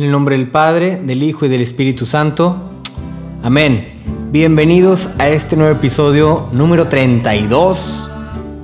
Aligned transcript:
En 0.00 0.06
el 0.06 0.12
nombre 0.12 0.38
del 0.38 0.48
Padre, 0.48 0.98
del 1.04 1.22
Hijo 1.22 1.44
y 1.44 1.50
del 1.50 1.60
Espíritu 1.60 2.06
Santo. 2.06 2.56
Amén. 3.42 4.00
Bienvenidos 4.32 5.10
a 5.18 5.28
este 5.28 5.56
nuevo 5.56 5.76
episodio 5.76 6.48
número 6.52 6.88
32. 6.88 8.10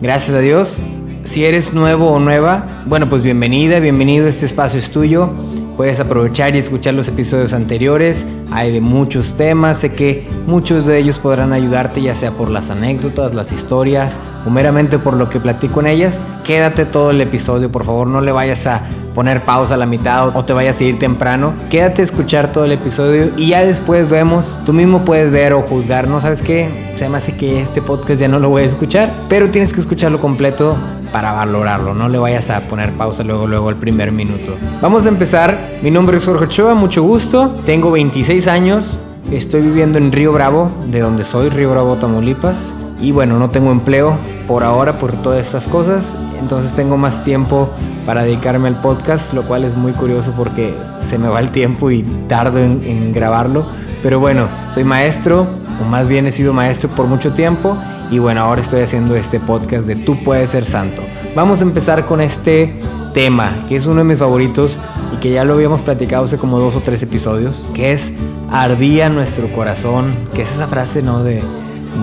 Gracias 0.01 0.35
a 0.35 0.39
Dios. 0.39 0.81
Si 1.25 1.45
eres 1.45 1.75
nuevo 1.75 2.11
o 2.11 2.19
nueva, 2.21 2.85
bueno, 2.87 3.11
pues 3.11 3.23
bienvenida, 3.23 3.81
bienvenido. 3.81 4.27
Este 4.27 4.47
espacio 4.47 4.81
es 4.81 4.91
tuyo. 4.91 5.31
Puedes 5.77 6.01
aprovechar 6.01 6.57
y 6.57 6.59
escuchar 6.59 6.95
los 6.95 7.07
episodios 7.07 7.53
anteriores. 7.53 8.25
Hay 8.51 8.73
de 8.73 8.81
muchos 8.81 9.35
temas. 9.35 9.79
Sé 9.79 9.93
que 9.93 10.27
muchos 10.47 10.87
de 10.87 10.99
ellos 10.99 11.19
podrán 11.19 11.53
ayudarte, 11.53 12.01
ya 12.01 12.15
sea 12.15 12.31
por 12.31 12.51
las 12.51 12.71
anécdotas, 12.71 13.35
las 13.35 13.53
historias 13.53 14.19
o 14.47 14.51
meramente 14.51 14.99
por 14.99 15.15
lo 15.15 15.29
que 15.29 15.39
platico 15.39 15.81
en 15.81 15.89
ellas. 15.89 16.25
Quédate 16.45 16.87
todo 16.87 17.11
el 17.11 17.21
episodio, 17.21 17.71
por 17.71 17.85
favor. 17.85 18.07
No 18.07 18.23
le 18.23 18.33
vayas 18.33 18.67
a 18.67 18.85
poner 19.15 19.45
pausa 19.45 19.75
a 19.75 19.77
la 19.77 19.87
mitad 19.87 20.35
o 20.35 20.45
te 20.45 20.55
vayas 20.55 20.81
a 20.81 20.85
ir 20.85 20.99
temprano. 20.99 21.55
Quédate 21.69 22.01
a 22.01 22.05
escuchar 22.05 22.53
todo 22.53 22.65
el 22.65 22.73
episodio 22.73 23.33
y 23.37 23.49
ya 23.49 23.63
después 23.63 24.09
vemos. 24.09 24.59
Tú 24.65 24.73
mismo 24.73 25.05
puedes 25.05 25.31
ver 25.31 25.53
o 25.53 25.61
juzgar. 25.61 26.09
¿No 26.09 26.23
sabes 26.23 26.41
qué? 26.41 26.95
Se 26.99 27.09
me 27.11 27.19
hace 27.19 27.37
que 27.37 27.61
este 27.61 27.83
podcast 27.83 28.19
ya 28.19 28.29
no 28.29 28.39
lo 28.39 28.49
voy 28.49 28.63
a 28.63 28.67
escuchar. 28.67 29.13
Pero 29.29 29.51
tienes 29.51 29.75
que 29.75 29.81
escucharlo 29.81 30.21
completo 30.21 30.79
para 31.17 31.33
valorarlo. 31.33 31.95
No 31.95 32.11
le 32.11 32.19
vayas 32.19 32.51
a 32.51 32.61
poner 32.69 32.93
pausa 32.93 33.25
luego, 33.25 33.47
luego 33.47 33.71
el 33.71 33.77
primer 33.77 34.13
minuto. 34.13 34.55
Vamos 34.83 35.07
a 35.07 35.09
empezar. 35.09 35.79
Mi 35.81 35.91
nombre 35.91 36.19
es 36.19 36.27
Jorge 36.27 36.45
Ochoa, 36.45 36.75
mucho 36.75 37.03
gusto. 37.03 37.57
Tengo 37.65 37.91
26 37.91 38.47
años. 38.49 39.01
Estoy 39.31 39.63
viviendo 39.63 39.97
en 39.97 40.13
Río 40.13 40.31
Bravo, 40.35 40.71
de 40.89 41.01
donde 41.01 41.25
soy, 41.25 41.49
Río 41.49 41.71
Bravo, 41.71 41.97
Tamaulipas. 41.97 42.75
Y 43.01 43.13
bueno, 43.13 43.39
no 43.39 43.49
tengo 43.49 43.71
empleo 43.71 44.19
por 44.47 44.63
ahora 44.63 44.99
por 44.99 45.13
todas 45.23 45.41
estas 45.41 45.69
cosas. 45.69 46.19
Entonces 46.39 46.75
tengo 46.75 46.99
más 46.99 47.25
tiempo 47.25 47.71
para 48.05 48.23
dedicarme 48.23 48.69
al 48.69 48.83
podcast, 48.83 49.33
lo 49.33 49.45
cual 49.45 49.65
es 49.65 49.75
muy 49.75 49.93
curioso 49.93 50.35
porque 50.37 50.75
se 51.01 51.17
me 51.17 51.29
va 51.29 51.41
el 51.41 51.49
tiempo 51.49 51.91
y 51.91 52.03
tardo 52.29 52.59
en, 52.59 52.83
en 52.85 53.15
grabarlo. 53.15 53.65
Pero 54.03 54.21
bueno, 54.21 54.51
soy 54.69 54.85
maestro, 54.85 55.47
o 55.81 55.89
más 55.89 56.09
bien 56.09 56.27
he 56.27 56.31
sido 56.31 56.53
maestro 56.53 56.91
por 56.91 57.07
mucho 57.07 57.33
tiempo 57.33 57.75
y 58.11 58.19
bueno, 58.19 58.41
ahora 58.43 58.63
estoy 58.63 58.83
haciendo 58.83 59.17
este 59.17 59.41
podcast 59.41 59.87
de 59.87 59.97
Tú 59.97 60.23
puedes 60.23 60.51
ser 60.51 60.65
santo. 60.65 61.03
Vamos 61.35 61.61
a 61.61 61.65
empezar 61.65 62.07
con 62.07 62.21
este 62.21 62.73
tema, 63.13 63.65
que 63.69 63.77
es 63.77 63.87
uno 63.87 63.99
de 63.99 64.05
mis 64.05 64.19
favoritos 64.19 64.79
y 65.13 65.17
que 65.17 65.31
ya 65.31 65.45
lo 65.45 65.55
habíamos 65.55 65.83
platicado 65.83 66.25
hace 66.25 66.39
como 66.39 66.59
dos 66.59 66.77
o 66.77 66.81
tres 66.81 67.03
episodios, 67.03 67.67
que 67.75 67.93
es 67.93 68.13
ardía 68.51 69.09
nuestro 69.09 69.53
corazón, 69.53 70.13
que 70.35 70.43
es 70.43 70.53
esa 70.53 70.69
frase, 70.69 71.03
¿no? 71.03 71.25
De, 71.25 71.43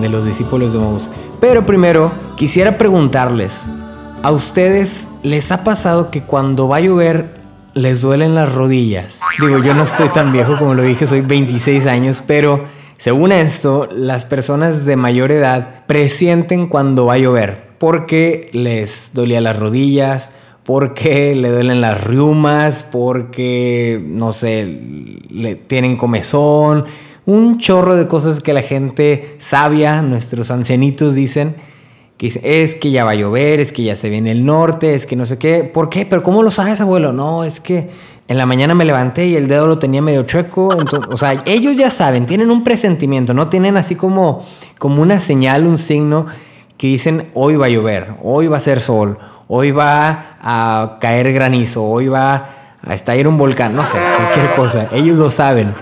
de 0.00 0.08
los 0.08 0.26
discípulos 0.26 0.72
de. 0.72 1.10
Pero 1.40 1.64
primero, 1.64 2.12
quisiera 2.36 2.76
preguntarles, 2.76 3.66
¿a 4.22 4.30
ustedes 4.30 5.08
les 5.22 5.52
ha 5.52 5.64
pasado 5.64 6.10
que 6.10 6.22
cuando 6.22 6.68
va 6.68 6.76
a 6.76 6.80
llover 6.80 7.34
les 7.72 8.02
duelen 8.02 8.34
las 8.34 8.52
rodillas? 8.52 9.22
Digo, 9.40 9.58
yo 9.62 9.72
no 9.72 9.84
estoy 9.84 10.08
tan 10.10 10.32
viejo 10.32 10.58
como 10.58 10.74
lo 10.74 10.82
dije, 10.82 11.06
soy 11.06 11.22
26 11.22 11.86
años, 11.86 12.22
pero 12.26 12.64
según 12.98 13.32
esto, 13.32 13.88
las 13.92 14.24
personas 14.24 14.86
de 14.86 14.96
mayor 14.96 15.32
edad 15.32 15.84
presienten 15.86 16.68
cuando 16.68 17.06
va 17.06 17.14
a 17.14 17.18
llover 17.18 17.74
porque 17.84 18.48
les 18.52 19.10
dolía 19.12 19.42
las 19.42 19.58
rodillas, 19.58 20.32
porque 20.62 21.34
le 21.34 21.50
duelen 21.50 21.82
las 21.82 22.02
riumas, 22.02 22.82
porque, 22.82 24.02
no 24.02 24.32
sé, 24.32 24.80
le 25.28 25.56
tienen 25.56 25.98
comezón, 25.98 26.86
un 27.26 27.58
chorro 27.58 27.94
de 27.96 28.06
cosas 28.06 28.40
que 28.40 28.54
la 28.54 28.62
gente 28.62 29.36
sabia, 29.38 30.00
nuestros 30.00 30.50
ancianitos 30.50 31.14
dicen, 31.14 31.56
que 32.16 32.40
es 32.42 32.74
que 32.74 32.90
ya 32.90 33.04
va 33.04 33.10
a 33.10 33.16
llover, 33.16 33.60
es 33.60 33.70
que 33.70 33.82
ya 33.82 33.96
se 33.96 34.08
viene 34.08 34.30
el 34.30 34.46
norte, 34.46 34.94
es 34.94 35.04
que 35.04 35.16
no 35.16 35.26
sé 35.26 35.36
qué. 35.36 35.64
¿Por 35.64 35.90
qué? 35.90 36.06
¿Pero 36.06 36.22
cómo 36.22 36.42
lo 36.42 36.50
sabes, 36.50 36.80
abuelo? 36.80 37.12
No, 37.12 37.44
es 37.44 37.60
que 37.60 37.90
en 38.26 38.38
la 38.38 38.46
mañana 38.46 38.74
me 38.74 38.84
levanté 38.84 39.26
y 39.26 39.36
el 39.36 39.48
dedo 39.48 39.66
lo 39.66 39.78
tenía 39.78 40.00
medio 40.00 40.22
chueco. 40.22 40.68
o 41.10 41.16
sea, 41.16 41.42
ellos 41.44 41.76
ya 41.76 41.90
saben, 41.90 42.26
tienen 42.26 42.50
un 42.50 42.64
presentimiento, 42.64 43.34
no 43.34 43.48
tienen 43.48 43.76
así 43.76 43.96
como, 43.96 44.44
como 44.78 45.02
una 45.02 45.20
señal, 45.20 45.66
un 45.66 45.78
signo 45.78 46.26
que 46.76 46.86
dicen 46.88 47.30
hoy 47.34 47.56
va 47.56 47.66
a 47.66 47.68
llover, 47.68 48.14
hoy 48.22 48.46
va 48.46 48.56
a 48.56 48.60
ser 48.60 48.80
sol, 48.80 49.18
hoy 49.48 49.70
va 49.70 50.36
a 50.40 50.98
caer 51.00 51.32
granizo, 51.32 51.84
hoy 51.84 52.08
va 52.08 52.48
a 52.82 52.94
estallar 52.94 53.28
un 53.28 53.38
volcán, 53.38 53.74
no 53.76 53.84
sé, 53.84 53.98
cualquier 54.16 54.54
cosa. 54.56 54.88
Ellos 54.92 55.18
lo 55.18 55.30
saben, 55.30 55.74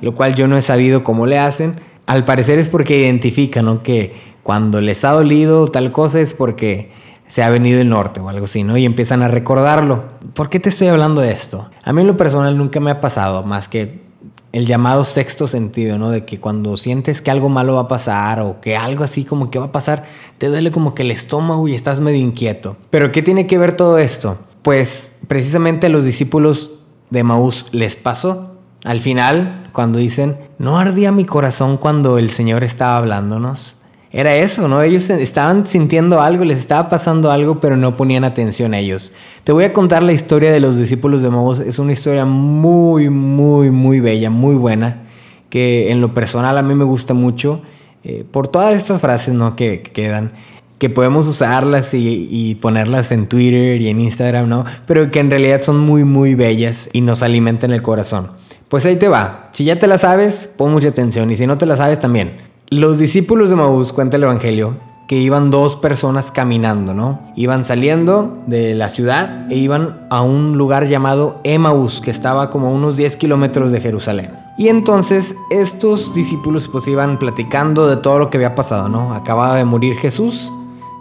lo 0.00 0.14
cual 0.14 0.34
yo 0.34 0.46
no 0.46 0.56
he 0.56 0.62
sabido 0.62 1.04
cómo 1.04 1.26
le 1.26 1.38
hacen. 1.38 1.80
Al 2.06 2.24
parecer 2.24 2.58
es 2.58 2.68
porque 2.68 2.98
identifican. 2.98 3.80
Que 3.80 4.36
cuando 4.42 4.80
les 4.80 5.04
ha 5.04 5.10
dolido 5.10 5.68
tal 5.68 5.92
cosa 5.92 6.20
es 6.20 6.32
porque 6.32 6.90
se 7.28 7.42
ha 7.42 7.50
venido 7.50 7.80
el 7.80 7.88
norte 7.88 8.20
o 8.20 8.28
algo 8.28 8.46
así, 8.46 8.64
¿no? 8.64 8.76
Y 8.76 8.84
empiezan 8.84 9.22
a 9.22 9.28
recordarlo. 9.28 10.04
¿Por 10.34 10.50
qué 10.50 10.58
te 10.58 10.70
estoy 10.70 10.88
hablando 10.88 11.20
de 11.20 11.30
esto? 11.30 11.70
A 11.84 11.92
mí 11.92 12.00
en 12.00 12.06
lo 12.06 12.16
personal 12.16 12.56
nunca 12.58 12.80
me 12.80 12.90
ha 12.90 13.00
pasado 13.00 13.42
más 13.42 13.68
que 13.68 14.08
el 14.52 14.66
llamado 14.66 15.04
sexto 15.04 15.46
sentido, 15.46 15.98
¿no? 15.98 16.10
De 16.10 16.24
que 16.24 16.40
cuando 16.40 16.76
sientes 16.76 17.20
que 17.20 17.30
algo 17.30 17.48
malo 17.48 17.74
va 17.74 17.82
a 17.82 17.88
pasar 17.88 18.40
o 18.40 18.60
que 18.60 18.76
algo 18.76 19.04
así 19.04 19.24
como 19.24 19.50
que 19.50 19.58
va 19.58 19.66
a 19.66 19.72
pasar, 19.72 20.04
te 20.38 20.48
duele 20.48 20.72
como 20.72 20.94
que 20.94 21.02
el 21.02 21.10
estómago 21.10 21.68
y 21.68 21.74
estás 21.74 22.00
medio 22.00 22.20
inquieto. 22.20 22.76
Pero 22.90 23.12
¿qué 23.12 23.22
tiene 23.22 23.46
que 23.46 23.58
ver 23.58 23.72
todo 23.72 23.98
esto? 23.98 24.38
Pues 24.62 25.18
precisamente 25.28 25.86
a 25.86 25.90
los 25.90 26.04
discípulos 26.04 26.72
de 27.10 27.22
Maús 27.24 27.66
les 27.72 27.96
pasó. 27.96 28.54
Al 28.84 29.00
final, 29.00 29.68
cuando 29.72 29.98
dicen, 29.98 30.38
no 30.58 30.78
ardía 30.78 31.12
mi 31.12 31.24
corazón 31.24 31.76
cuando 31.76 32.16
el 32.16 32.30
Señor 32.30 32.64
estaba 32.64 32.96
hablándonos 32.96 33.77
era 34.18 34.34
eso, 34.34 34.66
¿no? 34.66 34.82
Ellos 34.82 35.10
estaban 35.10 35.64
sintiendo 35.64 36.20
algo, 36.20 36.44
les 36.44 36.58
estaba 36.58 36.88
pasando 36.88 37.30
algo, 37.30 37.60
pero 37.60 37.76
no 37.76 37.94
ponían 37.94 38.24
atención 38.24 38.74
a 38.74 38.80
ellos. 38.80 39.12
Te 39.44 39.52
voy 39.52 39.62
a 39.62 39.72
contar 39.72 40.02
la 40.02 40.10
historia 40.10 40.50
de 40.50 40.58
los 40.58 40.76
discípulos 40.76 41.22
de 41.22 41.30
Maús. 41.30 41.60
Es 41.60 41.78
una 41.78 41.92
historia 41.92 42.24
muy, 42.24 43.10
muy, 43.10 43.70
muy 43.70 44.00
bella, 44.00 44.28
muy 44.28 44.56
buena, 44.56 45.04
que 45.50 45.92
en 45.92 46.00
lo 46.00 46.14
personal 46.14 46.58
a 46.58 46.62
mí 46.62 46.74
me 46.74 46.82
gusta 46.82 47.14
mucho, 47.14 47.62
eh, 48.02 48.24
por 48.28 48.48
todas 48.48 48.74
estas 48.74 49.00
frases, 49.00 49.34
¿no? 49.34 49.54
Que, 49.54 49.82
quedan, 49.82 50.32
que 50.78 50.90
podemos 50.90 51.28
usarlas 51.28 51.94
y, 51.94 52.26
y, 52.28 52.56
ponerlas 52.56 53.12
en 53.12 53.28
Twitter 53.28 53.80
y 53.80 53.88
en 53.88 54.00
Instagram, 54.00 54.48
¿no? 54.48 54.64
Pero 54.88 55.12
que 55.12 55.20
en 55.20 55.30
realidad 55.30 55.62
son 55.62 55.78
muy, 55.78 56.02
muy 56.02 56.34
bellas 56.34 56.88
y 56.92 57.02
nos 57.02 57.22
alimentan 57.22 57.70
el 57.70 57.82
corazón. 57.82 58.32
Pues 58.68 58.84
ahí 58.84 58.96
te 58.96 59.06
va. 59.06 59.50
Si 59.52 59.62
ya 59.62 59.78
te 59.78 59.86
la 59.86 59.96
sabes, 59.96 60.50
pon 60.56 60.72
mucha 60.72 60.88
atención. 60.88 61.30
Y 61.30 61.36
si 61.36 61.46
no 61.46 61.56
te 61.56 61.66
la 61.66 61.76
sabes, 61.76 62.00
también. 62.00 62.47
Los 62.70 62.98
discípulos 62.98 63.48
de 63.48 63.56
Maús, 63.56 63.94
cuenta 63.94 64.18
el 64.18 64.24
Evangelio, 64.24 64.76
que 65.06 65.16
iban 65.16 65.50
dos 65.50 65.74
personas 65.74 66.30
caminando, 66.30 66.92
¿no? 66.92 67.18
Iban 67.34 67.64
saliendo 67.64 68.42
de 68.46 68.74
la 68.74 68.90
ciudad 68.90 69.50
e 69.50 69.56
iban 69.56 70.06
a 70.10 70.20
un 70.20 70.58
lugar 70.58 70.86
llamado 70.86 71.40
Emaús, 71.44 72.02
que 72.02 72.10
estaba 72.10 72.50
como 72.50 72.70
unos 72.70 72.98
10 72.98 73.16
kilómetros 73.16 73.72
de 73.72 73.80
Jerusalén. 73.80 74.32
Y 74.58 74.68
entonces 74.68 75.34
estos 75.50 76.12
discípulos 76.12 76.68
pues 76.68 76.86
iban 76.88 77.18
platicando 77.18 77.88
de 77.88 77.96
todo 77.96 78.18
lo 78.18 78.28
que 78.28 78.36
había 78.36 78.54
pasado, 78.54 78.90
¿no? 78.90 79.14
Acababa 79.14 79.56
de 79.56 79.64
morir 79.64 79.96
Jesús, 79.96 80.52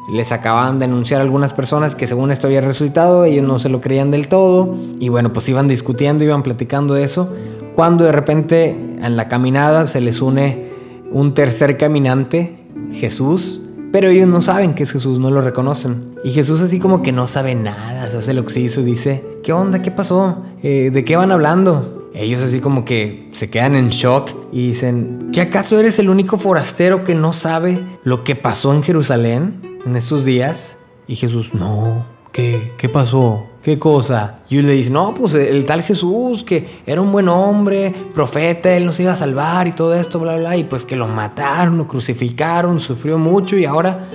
les 0.09 0.31
acababan 0.31 0.79
de 0.79 0.85
anunciar 0.85 1.19
algunas 1.19 1.51
personas 1.51 1.95
que 1.95 2.07
según 2.07 2.31
esto 2.31 2.47
había 2.47 2.61
resucitado, 2.61 3.25
ellos 3.25 3.45
no 3.45 3.59
se 3.59 3.67
lo 3.67 3.81
creían 3.81 4.09
del 4.09 4.29
todo, 4.29 4.73
y 5.01 5.09
bueno, 5.09 5.33
pues 5.33 5.50
iban 5.50 5.67
discutiendo, 5.67 6.23
iban 6.23 6.44
platicando 6.44 6.94
de 6.94 7.03
eso, 7.03 7.29
cuando 7.75 8.06
de 8.06 8.13
repente 8.13 8.69
en 9.01 9.17
la 9.17 9.27
caminada 9.27 9.85
se 9.88 10.00
les 10.00 10.22
une 10.22 10.66
un 11.12 11.34
tercer 11.34 11.78
caminante, 11.78 12.57
Jesús, 12.91 13.62
pero 13.91 14.09
ellos 14.09 14.28
no 14.28 14.41
saben 14.41 14.73
que 14.73 14.84
es 14.84 14.91
Jesús, 14.91 15.19
no 15.19 15.31
lo 15.31 15.41
reconocen. 15.41 16.16
Y 16.23 16.31
Jesús 16.31 16.62
así 16.62 16.79
como 16.79 17.01
que 17.01 17.12
no 17.12 17.28
sabe 17.28 17.56
nada, 17.56 18.09
se 18.09 18.18
hace 18.18 18.34
lo 18.34 18.44
que 18.44 18.53
se 18.53 18.59
hizo, 18.59 18.84
dice, 18.84 19.23
¿qué 19.44 19.53
onda? 19.53 19.81
¿Qué 19.81 19.91
pasó? 19.91 20.44
Eh, 20.62 20.90
¿De 20.91 21.06
qué 21.06 21.16
van 21.16 21.31
hablando? 21.31 22.09
Ellos 22.13 22.42
así 22.42 22.59
como 22.59 22.83
que 22.83 23.30
se 23.33 23.50
quedan 23.50 23.75
en 23.75 23.89
shock 23.89 24.31
y 24.51 24.69
dicen, 24.69 25.30
¿qué 25.31 25.42
acaso 25.42 25.80
eres 25.80 26.00
el 26.00 26.09
único 26.09 26.38
forastero 26.38 27.04
que 27.04 27.15
no 27.15 27.31
sabe 27.31 27.81
lo 28.04 28.24
que 28.24 28.36
pasó 28.36 28.74
en 28.74 28.83
Jerusalén 28.83 29.80
en 29.86 29.95
estos 29.95 30.25
días? 30.25 30.77
Y 31.07 31.15
Jesús, 31.15 31.54
no, 31.54 32.06
¿qué? 32.31 32.74
¿Qué 32.77 32.89
pasó? 32.89 33.45
¿Qué 33.68 33.78
cosa? 33.78 34.40
Y 34.50 34.62
le 34.62 34.72
dice, 34.72 34.92
no, 34.92 35.14
pues 35.14 35.34
el 35.34 35.66
tal 35.66 35.84
Jesús, 35.84 36.42
que 36.42 36.80
era 36.86 37.02
un 37.02 37.12
buen 37.12 37.28
hombre, 37.28 37.94
profeta, 38.14 38.74
él 38.74 38.86
nos 38.86 38.98
iba 39.02 39.12
a 39.12 39.16
salvar 39.18 39.68
y 39.68 39.74
todo 39.74 39.94
esto, 39.94 40.22
bla, 40.22 40.38
bla, 40.38 40.56
y 40.56 40.64
pues 40.64 40.86
que 40.86 40.96
lo 40.96 41.06
mataron, 41.06 41.78
lo 41.78 41.86
crucificaron, 41.86 42.80
sufrió 42.80 43.18
mucho 43.18 43.58
y 43.58 43.66
ahora 43.66 44.08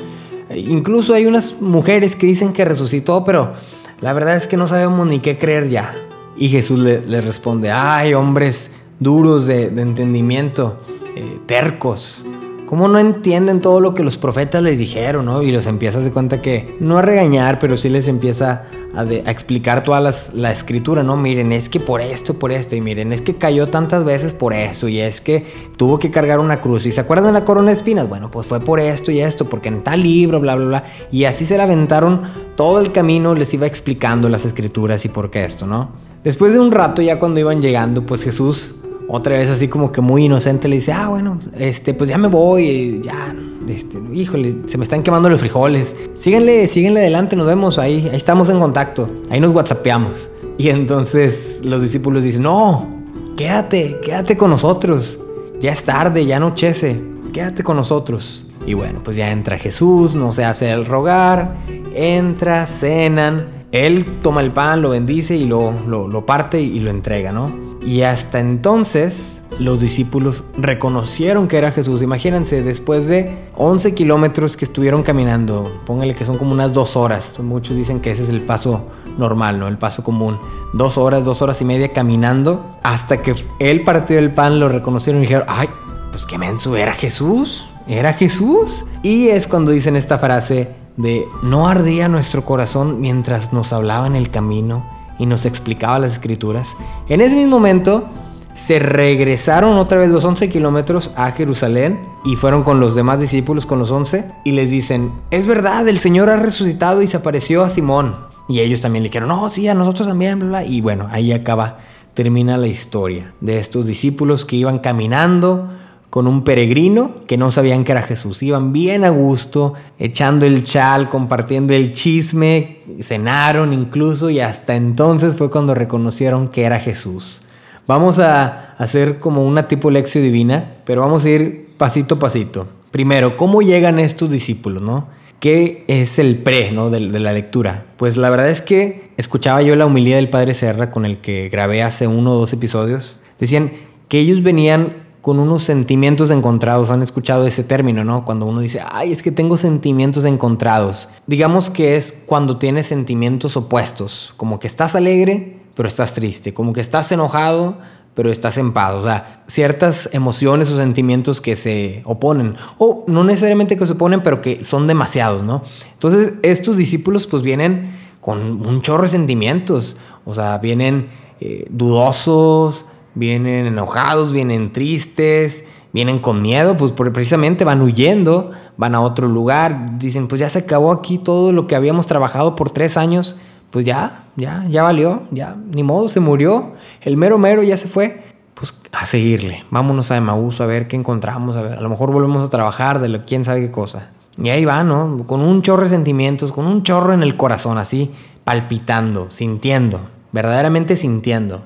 incluso 0.55 1.13
hay 1.13 1.27
unas 1.27 1.61
mujeres 1.61 2.17
que 2.17 2.27
dicen 2.27 2.55
que 2.55 2.65
resucitó, 2.65 3.25
pero 3.25 3.53
la 4.01 4.15
verdad 4.15 4.37
es 4.37 4.49
que 4.49 4.57
no 4.57 4.67
sabemos 4.67 5.07
ni 5.07 5.19
qué 5.19 5.37
creer 5.37 5.69
ya. 5.69 5.93
Y 6.35 6.49
Jesús 6.49 6.79
le, 6.79 7.21
responde, 7.21 7.71
ay, 7.71 8.15
hombres 8.15 8.71
duros 9.01 9.45
de, 9.45 9.65
entendimiento, 9.65 10.81
eh, 11.15 11.41
tercos. 11.45 12.25
¿Cómo 12.73 12.89
no 12.89 12.99
entienden 12.99 13.61
todo 13.61 13.81
lo 13.81 13.93
que 13.93 14.03
los 14.03 14.17
profetas 14.17 14.63
les 14.63 14.79
dijeron, 14.79 15.27
no? 15.27 15.43
Y 15.43 15.53
los 15.53 15.67
empieza 15.67 15.99
a 15.99 16.11
cuenta 16.11 16.41
que, 16.41 16.75
no 16.81 16.97
a 16.97 17.03
regañar, 17.03 17.59
pero 17.59 17.77
sí 17.77 17.91
les 17.91 18.09
empieza 18.09 18.65
a, 18.95 19.03
explicar 19.03 19.85
toda 19.85 20.01
la 20.01 20.51
escritura, 20.51 21.03
¿no? 21.03 21.19
Miren, 21.19 21.53
es 21.53 21.69
que 21.69 21.81
por 21.81 22.01
esto, 22.01 22.39
por 22.39 22.51
esto, 22.51 22.75
y 22.75 22.81
miren, 22.81 23.13
es 23.13 23.21
que 23.21 23.37
cayó 23.37 23.67
tantas 23.67 24.07
veces 24.07 24.33
por 24.33 24.55
eso, 24.55 24.89
y 24.89 25.01
es 25.01 25.21
que 25.21 25.45
tuvo 25.77 25.99
que 25.99 26.11
cargar 26.11 26.39
una 26.39 26.63
cruz. 26.63 26.87
¿Y 26.87 26.93
se 26.93 27.03
acuerdan 27.03 27.27
de 27.27 27.41
la 27.41 27.45
corona 27.45 27.73
de 27.73 27.77
espinas? 27.77 28.09
Bueno, 28.09 28.31
pues 28.31 28.47
fue 28.47 28.59
por 28.61 28.81
esto 28.81 29.11
y 29.11 29.21
esto, 29.21 29.45
porque 29.45 29.69
en 29.69 29.85
tal 29.85 30.03
libro, 30.03 30.41
bla, 30.41 30.55
bla, 30.55 30.65
bla. 30.65 30.85
Y 31.11 31.25
así 31.25 31.45
se 31.45 31.59
la 31.59 31.65
aventaron 31.65 32.23
todo 32.57 32.81
el 32.81 32.91
camino, 32.91 33.35
les 33.35 33.53
iba 33.53 33.67
explicando 33.67 34.31
las 34.31 34.47
escrituras 34.47 35.05
y 35.05 35.11
por 35.11 35.31
qué 35.31 35.45
esto, 35.45 35.67
¿no? 35.67 35.91
Después 36.25 36.55
de 36.55 36.61
un 36.61 36.73
rato, 36.73 37.03
ya 37.03 37.19
cuando 37.19 37.39
iban 37.39 37.61
llegando, 37.61 38.07
pues 38.07 38.25
Jesús, 38.25 38.77
otra 39.15 39.37
vez 39.37 39.51
así 39.51 39.69
como 39.69 39.93
que 39.93 40.01
muy 40.01 40.25
inocente, 40.25 40.69
le 40.69 40.77
dice, 40.77 40.91
ah, 40.91 41.09
bueno, 41.09 41.39
este, 41.59 41.93
pues 41.93 42.09
ya 42.09 42.17
me 42.17 42.29
voy, 42.29 43.03
ya, 43.05 43.35
este, 43.69 44.01
híjole, 44.11 44.63
se 44.65 44.79
me 44.79 44.85
están 44.85 45.03
quemando 45.03 45.29
los 45.29 45.39
frijoles. 45.39 45.95
Síguenle, 46.15 46.67
síguenle 46.67 47.01
adelante, 47.01 47.37
nos 47.37 47.47
vemos 47.47 47.79
ahí, 47.79 48.09
ahí 48.11 48.17
estamos 48.17 48.49
en 48.49 48.59
contacto, 48.59 49.11
ahí 49.29 49.39
nos 49.39 49.55
whatsappeamos. 49.55 50.31
Y 50.57 50.71
entonces 50.71 51.61
los 51.63 51.83
discípulos 51.83 52.25
dicen, 52.25 52.41
no, 52.41 52.89
quédate, 53.37 54.01
quédate 54.03 54.35
con 54.39 54.49
nosotros. 54.49 55.21
Ya 55.61 55.73
es 55.73 55.85
tarde, 55.85 56.25
ya 56.25 56.39
anochece, 56.39 56.99
quédate 57.35 57.63
con 57.63 57.77
nosotros. 57.77 58.47
Y 58.67 58.73
bueno, 58.73 59.03
pues 59.05 59.19
ya 59.19 59.31
entra 59.31 59.59
Jesús, 59.59 60.15
no 60.15 60.33
se 60.33 60.47
hace 60.47 60.71
el 60.71 60.87
rogar, 60.87 61.59
entra, 61.95 62.67
cenan 62.67 63.63
él 63.73 64.21
toma 64.21 64.43
el 64.43 64.53
pan, 64.53 64.83
lo 64.83 64.91
bendice 64.91 65.35
y 65.35 65.47
lo, 65.47 65.73
lo, 65.87 66.27
parte 66.27 66.61
y 66.61 66.79
lo 66.81 66.91
entrega, 66.91 67.33
¿no? 67.33 67.51
Y 67.85 68.03
hasta 68.03 68.39
entonces 68.41 69.41
los 69.59 69.81
discípulos 69.81 70.45
reconocieron 70.57 71.49
que 71.49 71.59
era 71.59 71.73
Jesús. 71.73 72.03
Imagínense, 72.03 72.63
después 72.63 73.09
de 73.09 73.49
11 73.57 73.95
kilómetros 73.95 74.57
que 74.57 74.65
estuvieron 74.65 75.03
caminando, 75.03 75.81
póngale 75.85 76.15
que 76.15 76.25
son 76.25 76.39
como 76.39 76.53
unas 76.53 76.73
dos 76.73 76.97
horas. 76.97 77.39
Muchos 77.41 77.77
dicen 77.77 78.01
que 78.01 78.13
ese 78.13 78.23
es 78.23 78.29
el 78.29 78.43
paso 78.45 78.87
normal, 79.19 79.59
¿no? 79.59 79.69
El 79.69 79.79
paso 79.79 80.05
común. 80.05 80.39
Dos 80.73 80.97
horas, 80.97 81.25
dos 81.25 81.43
horas 81.43 81.61
y 81.61 81.65
media 81.65 81.93
caminando 81.93 82.77
hasta 82.83 83.21
que 83.21 83.35
él 83.59 83.85
partió 83.85 84.19
el 84.19 84.33
pan, 84.33 84.59
lo 84.61 84.69
reconocieron 84.69 85.23
y 85.23 85.27
dijeron, 85.27 85.47
ay, 85.49 85.69
pues 86.11 86.25
qué 86.25 86.39
menso, 86.39 86.77
era 86.77 86.93
Jesús. 86.93 87.69
Era 87.89 88.13
Jesús. 88.13 88.85
Y 89.03 89.29
es 89.29 89.49
cuando 89.49 89.73
dicen 89.73 89.97
esta 89.97 90.19
frase, 90.19 90.69
de 90.97 91.27
no 91.43 91.69
ardía 91.69 92.09
nuestro 92.09 92.45
corazón 92.45 93.01
mientras 93.01 93.53
nos 93.53 93.73
hablaba 93.73 94.07
en 94.07 94.15
el 94.15 94.31
camino 94.31 94.85
y 95.23 95.27
nos 95.27 95.47
explicaba 95.47 96.01
las 96.01 96.15
escrituras. 96.15 96.71
En 97.09 97.21
ese 97.21 97.37
mismo 97.37 97.53
momento 97.53 98.09
se 98.57 98.81
regresaron 98.81 99.79
otra 99.79 99.99
vez 99.99 100.11
los 100.11 100.25
11 100.25 100.49
kilómetros 100.51 101.13
a 101.15 101.31
Jerusalén 101.31 102.01
y 102.25 102.35
fueron 102.35 102.65
con 102.65 102.81
los 102.81 102.97
demás 102.97 103.21
discípulos, 103.21 103.65
con 103.65 103.79
los 103.79 103.93
11, 103.93 104.25
y 104.45 104.51
les 104.51 104.69
dicen, 104.69 105.13
es 105.31 105.47
verdad, 105.47 105.87
el 105.87 106.01
Señor 106.01 106.29
ha 106.29 106.39
resucitado 106.39 107.03
y 107.03 107.07
se 107.07 107.19
apareció 107.19 107.63
a 107.63 107.71
Simón. 107.71 108.17
Y 108.49 108.59
ellos 108.59 108.81
también 108.81 109.05
le 109.05 109.11
dijeron, 109.11 109.29
no, 109.29 109.49
sí, 109.49 109.69
a 109.69 109.75
nosotros 109.75 110.09
también, 110.09 110.41
bla, 110.41 110.65
Y 110.65 110.81
bueno, 110.81 111.07
ahí 111.13 111.33
acaba, 111.33 111.79
termina 112.15 112.57
la 112.57 112.67
historia 112.67 113.33
de 113.41 113.61
estos 113.61 113.87
discípulos 113.87 114.45
que 114.45 114.57
iban 114.57 114.81
caminando 114.81 115.69
con 116.13 116.27
un 116.27 116.45
peregrino 116.45 117.25
que 117.27 117.39
no 117.39 117.51
sabían 117.51 117.85
que 117.85 117.93
era 117.93 118.03
Jesús. 118.03 118.43
Iban 118.43 118.75
bien 118.75 119.03
a 119.03 119.09
gusto, 119.09 119.73
echando 119.99 120.45
el 120.45 120.63
chal, 120.63 121.09
compartiendo 121.09 121.73
el 121.73 121.93
chisme, 121.93 122.81
cenaron 123.01 123.73
incluso 123.73 124.29
y 124.29 124.39
hasta 124.39 124.75
entonces 124.75 125.39
fue 125.39 125.51
cuando 125.51 125.75
reconocieron 125.75 126.49
que 126.51 126.65
era 126.65 126.79
Jesús. 126.81 127.41
Vamos 127.87 128.19
a 128.19 128.75
hacer 128.77 129.21
como 129.21 129.43
una 129.43 129.69
tipo 129.69 129.91
lección 129.91 130.23
divina, 130.23 130.75
pero 130.85 131.01
vamos 131.01 131.25
a 131.25 131.31
ir 131.31 131.71
pasito 131.79 132.17
a 132.17 132.19
pasito. 132.19 132.69
Primero, 132.91 133.39
¿cómo 133.39 133.63
llegan 133.63 133.99
estos 133.99 134.29
discípulos, 134.29 134.83
no? 134.83 135.09
¿Qué 135.41 135.87
es 135.89 136.19
el 136.19 136.37
pre 136.43 136.73
¿no? 136.73 136.91
de, 136.91 137.09
de, 137.09 137.21
la 137.21 137.33
lectura? 137.33 137.87
Pues 137.97 138.19
la 138.19 138.29
verdad 138.29 138.51
es 138.51 138.61
que 138.61 139.13
escuchaba 139.17 139.63
yo 139.63 139.77
la 139.77 139.87
humildad 139.87 140.17
del 140.17 140.29
Padre 140.29 140.53
Serra 140.53 140.91
con 140.91 141.07
el 141.07 141.23
que 141.23 141.49
grabé 141.49 141.83
hace 141.83 142.07
uno 142.07 142.33
o 142.33 142.39
dos 142.39 142.53
episodios. 142.53 143.19
Decían 143.41 143.73
que 144.09 144.19
ellos 144.19 144.43
venían 144.43 145.02
con 145.23 145.39
unos 145.39 145.63
sentimientos 145.63 146.31
encontrados. 146.31 146.91
Han 146.91 147.03
escuchado 147.03 147.47
ese 147.47 147.65
término, 147.65 148.05
¿no? 148.05 148.25
Cuando 148.27 148.45
uno 148.45 148.61
dice, 148.61 148.83
ay, 148.91 149.13
es 149.13 149.23
que 149.23 149.33
tengo 149.33 149.57
sentimientos 149.57 150.25
encontrados. 150.25 151.09
Digamos 151.27 151.71
que 151.71 151.97
es 151.97 152.13
cuando 152.27 152.59
tienes 152.59 152.87
sentimientos 152.87 153.57
opuestos, 153.57 154.35
como 154.37 154.59
que 154.59 154.67
estás 154.67 154.97
alegre, 154.97 155.61
pero 155.75 155.89
estás 155.89 156.13
triste, 156.13 156.53
como 156.53 156.73
que 156.73 156.81
estás 156.81 157.11
enojado, 157.13 157.79
pero 158.15 158.31
estás 158.31 158.59
en 158.59 158.73
paz. 158.73 158.95
O 158.95 159.05
sea, 159.05 159.45
ciertas 159.47 160.11
emociones 160.13 160.71
o 160.71 160.77
sentimientos 160.77 161.41
que 161.41 161.55
se 161.55 162.03
oponen, 162.05 162.57
o 162.79 163.05
no 163.07 163.23
necesariamente 163.23 163.77
que 163.77 163.87
se 163.87 163.93
oponen, 163.93 164.25
pero 164.25 164.43
que 164.43 164.65
son 164.65 164.89
demasiados, 164.89 165.45
¿no? 165.45 165.63
Entonces, 165.93 166.35
estos 166.43 166.77
discípulos 166.77 167.29
pues 167.29 167.45
vienen 167.45 167.97
con 168.21 168.67
un 168.67 168.83
chorro 168.83 169.05
de 169.05 169.09
sentimientos, 169.09 169.97
o 170.25 170.35
sea, 170.35 170.59
vienen 170.59 171.09
eh, 171.41 171.65
dudosos, 171.71 172.87
vienen 173.15 173.67
enojados, 173.67 174.33
vienen 174.33 174.73
tristes, 174.73 175.65
vienen 175.93 176.19
con 176.21 176.43
miedo, 176.43 176.77
pues 176.77 176.93
precisamente 176.93 177.65
van 177.65 177.83
huyendo, 177.83 178.51
van 178.77 178.95
a 178.95 179.01
otro 179.01 179.29
lugar, 179.29 179.99
dicen, 179.99 180.29
pues 180.29 180.41
ya 180.41 180.49
se 180.49 180.61
acabó 180.61 180.93
aquí 180.93 181.19
todo 181.19 181.53
lo 181.53 181.67
que 181.67 181.77
habíamos 181.77 182.07
trabajado 182.07 182.57
por 182.57 182.71
tres 182.71 182.97
años, 182.97 183.37
pues 183.71 183.85
ya, 183.85 184.25
ya, 184.37 184.67
ya 184.69 184.83
valió, 184.83 185.23
ya, 185.31 185.57
ni 185.73 185.83
modo, 185.83 186.09
se 186.09 186.21
murió, 186.21 186.73
el 187.03 187.17
mero 187.17 187.39
mero 187.39 187.63
ya 187.63 187.77
se 187.77 187.89
fue, 187.89 188.23
pues 188.55 188.75
a 188.93 189.07
seguirle, 189.07 189.65
vámonos 189.71 190.11
a 190.11 190.17
Emaús 190.17 190.61
a 190.61 190.67
ver 190.67 190.89
qué 190.89 190.97
encontramos, 190.97 191.57
a 191.57 191.63
ver, 191.63 191.79
a 191.79 191.81
lo 191.81 191.89
mejor 191.89 192.13
volvemos 192.13 192.45
a 192.45 192.51
trabajar 192.51 193.01
de 193.01 193.23
quién 193.25 193.45
sabe 193.45 193.61
qué 193.61 193.71
cosa. 193.71 194.11
Y 194.39 194.49
ahí 194.49 194.65
va, 194.65 194.83
¿no? 194.83 195.25
Con 195.27 195.43
un 195.43 195.61
chorro 195.61 195.83
de 195.83 195.91
sentimientos, 195.91 196.53
con 196.53 196.67
un 196.67 196.83
chorro 196.83 197.13
en 197.13 197.23
el 197.23 197.37
corazón, 197.37 197.77
así, 197.77 198.11
palpitando, 198.45 199.31
sintiendo, 199.31 200.09
verdaderamente 200.33 200.97
sintiendo. 200.97 201.63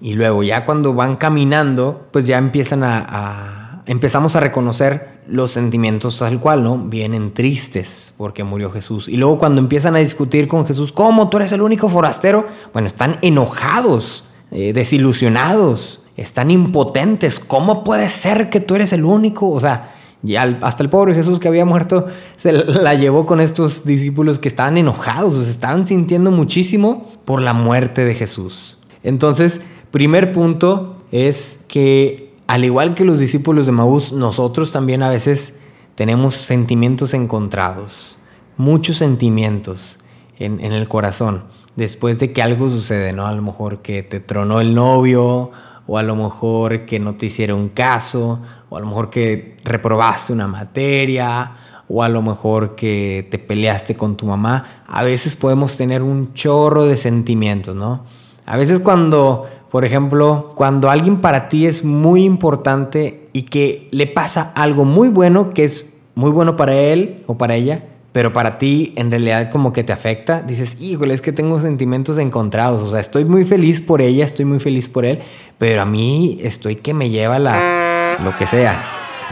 Y 0.00 0.14
luego 0.14 0.42
ya 0.42 0.64
cuando 0.64 0.94
van 0.94 1.16
caminando, 1.16 2.06
pues 2.10 2.26
ya 2.26 2.38
empiezan 2.38 2.82
a, 2.84 3.82
empezamos 3.86 4.36
a 4.36 4.40
reconocer 4.40 5.16
los 5.26 5.52
sentimientos 5.52 6.18
tal 6.18 6.38
cual, 6.38 6.62
¿no? 6.62 6.78
Vienen 6.78 7.32
tristes 7.32 8.12
porque 8.16 8.44
murió 8.44 8.70
Jesús. 8.70 9.08
Y 9.08 9.16
luego 9.16 9.38
cuando 9.38 9.60
empiezan 9.60 9.96
a 9.96 10.00
discutir 10.00 10.48
con 10.48 10.66
Jesús, 10.66 10.92
¿cómo 10.92 11.28
tú 11.28 11.38
eres 11.38 11.52
el 11.52 11.62
único 11.62 11.88
forastero? 11.88 12.46
Bueno, 12.72 12.86
están 12.86 13.18
enojados, 13.22 14.24
eh, 14.50 14.72
desilusionados, 14.72 16.00
están 16.16 16.50
impotentes. 16.50 17.40
¿Cómo 17.40 17.82
puede 17.82 18.08
ser 18.08 18.50
que 18.50 18.60
tú 18.60 18.74
eres 18.74 18.92
el 18.92 19.04
único? 19.04 19.50
O 19.50 19.60
sea, 19.60 19.94
ya 20.22 20.58
hasta 20.62 20.82
el 20.82 20.90
pobre 20.90 21.14
Jesús 21.14 21.38
que 21.38 21.48
había 21.48 21.64
muerto 21.64 22.06
se 22.36 22.52
la 22.52 22.94
llevó 22.94 23.26
con 23.26 23.40
estos 23.40 23.84
discípulos 23.84 24.38
que 24.38 24.48
estaban 24.48 24.76
enojados, 24.76 25.34
o 25.34 25.42
se 25.42 25.50
estaban 25.50 25.86
sintiendo 25.86 26.30
muchísimo 26.30 27.10
por 27.24 27.40
la 27.40 27.52
muerte 27.52 28.04
de 28.04 28.14
Jesús. 28.14 28.78
Entonces, 29.02 29.60
Primer 29.96 30.30
punto 30.30 30.96
es 31.10 31.64
que 31.68 32.34
al 32.48 32.66
igual 32.66 32.92
que 32.92 33.02
los 33.02 33.18
discípulos 33.18 33.64
de 33.64 33.72
Maús, 33.72 34.12
nosotros 34.12 34.70
también 34.70 35.02
a 35.02 35.08
veces 35.08 35.56
tenemos 35.94 36.34
sentimientos 36.34 37.14
encontrados, 37.14 38.18
muchos 38.58 38.98
sentimientos 38.98 39.98
en, 40.38 40.60
el 40.60 40.86
corazón, 40.86 41.44
después 41.76 42.18
de 42.18 42.34
que 42.34 42.42
algo 42.42 42.68
sucede, 42.68 43.14
¿no? 43.14 43.26
A 43.26 43.32
lo 43.32 43.40
mejor 43.40 43.80
que 43.80 44.02
te 44.02 44.20
tronó 44.20 44.60
el 44.60 44.74
novio, 44.74 45.50
o 45.86 45.96
a 45.96 46.02
lo 46.02 46.14
mejor 46.14 46.84
que 46.84 46.98
no 46.98 47.14
te 47.14 47.24
hicieron 47.24 47.70
caso, 47.70 48.42
o 48.68 48.76
a 48.76 48.80
lo 48.80 48.88
mejor 48.88 49.08
que 49.08 49.56
reprobaste 49.64 50.30
una 50.30 50.46
materia, 50.46 51.52
o 51.88 52.02
a 52.02 52.10
lo 52.10 52.20
mejor 52.20 52.74
que 52.74 53.26
te 53.30 53.38
peleaste 53.38 53.94
con 53.94 54.18
tu 54.18 54.26
mamá. 54.26 54.84
A 54.86 55.02
veces 55.04 55.36
podemos 55.36 55.74
tener 55.78 56.02
un 56.02 56.34
chorro 56.34 56.84
de 56.84 56.98
sentimientos, 56.98 57.74
¿no? 57.74 58.04
A 58.44 58.58
veces 58.58 58.78
cuando 58.78 59.46
por 59.76 59.84
ejemplo, 59.84 60.52
cuando 60.54 60.88
alguien 60.88 61.20
para 61.20 61.50
ti 61.50 61.66
es 61.66 61.84
muy 61.84 62.24
importante 62.24 63.28
y 63.34 63.42
que 63.42 63.88
le 63.90 64.06
pasa 64.06 64.50
algo 64.54 64.86
muy 64.86 65.10
bueno, 65.10 65.50
que 65.50 65.64
es 65.64 65.92
muy 66.14 66.30
bueno 66.30 66.56
para 66.56 66.72
él 66.72 67.24
o 67.26 67.36
para 67.36 67.56
ella, 67.56 67.84
pero 68.12 68.32
para 68.32 68.56
ti 68.56 68.94
en 68.96 69.10
realidad 69.10 69.50
como 69.50 69.74
que 69.74 69.84
te 69.84 69.92
afecta, 69.92 70.40
dices, 70.40 70.80
híjole, 70.80 71.12
es 71.12 71.20
que 71.20 71.30
tengo 71.30 71.60
sentimientos 71.60 72.16
encontrados, 72.16 72.84
o 72.84 72.88
sea, 72.88 73.00
estoy 73.00 73.26
muy 73.26 73.44
feliz 73.44 73.82
por 73.82 74.00
ella, 74.00 74.24
estoy 74.24 74.46
muy 74.46 74.60
feliz 74.60 74.88
por 74.88 75.04
él, 75.04 75.20
pero 75.58 75.82
a 75.82 75.84
mí 75.84 76.38
estoy 76.40 76.76
que 76.76 76.94
me 76.94 77.10
lleva 77.10 77.38
la... 77.38 78.16
lo 78.24 78.34
que 78.34 78.46
sea, 78.46 78.82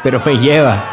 pero 0.02 0.20
me 0.26 0.36
lleva, 0.36 0.84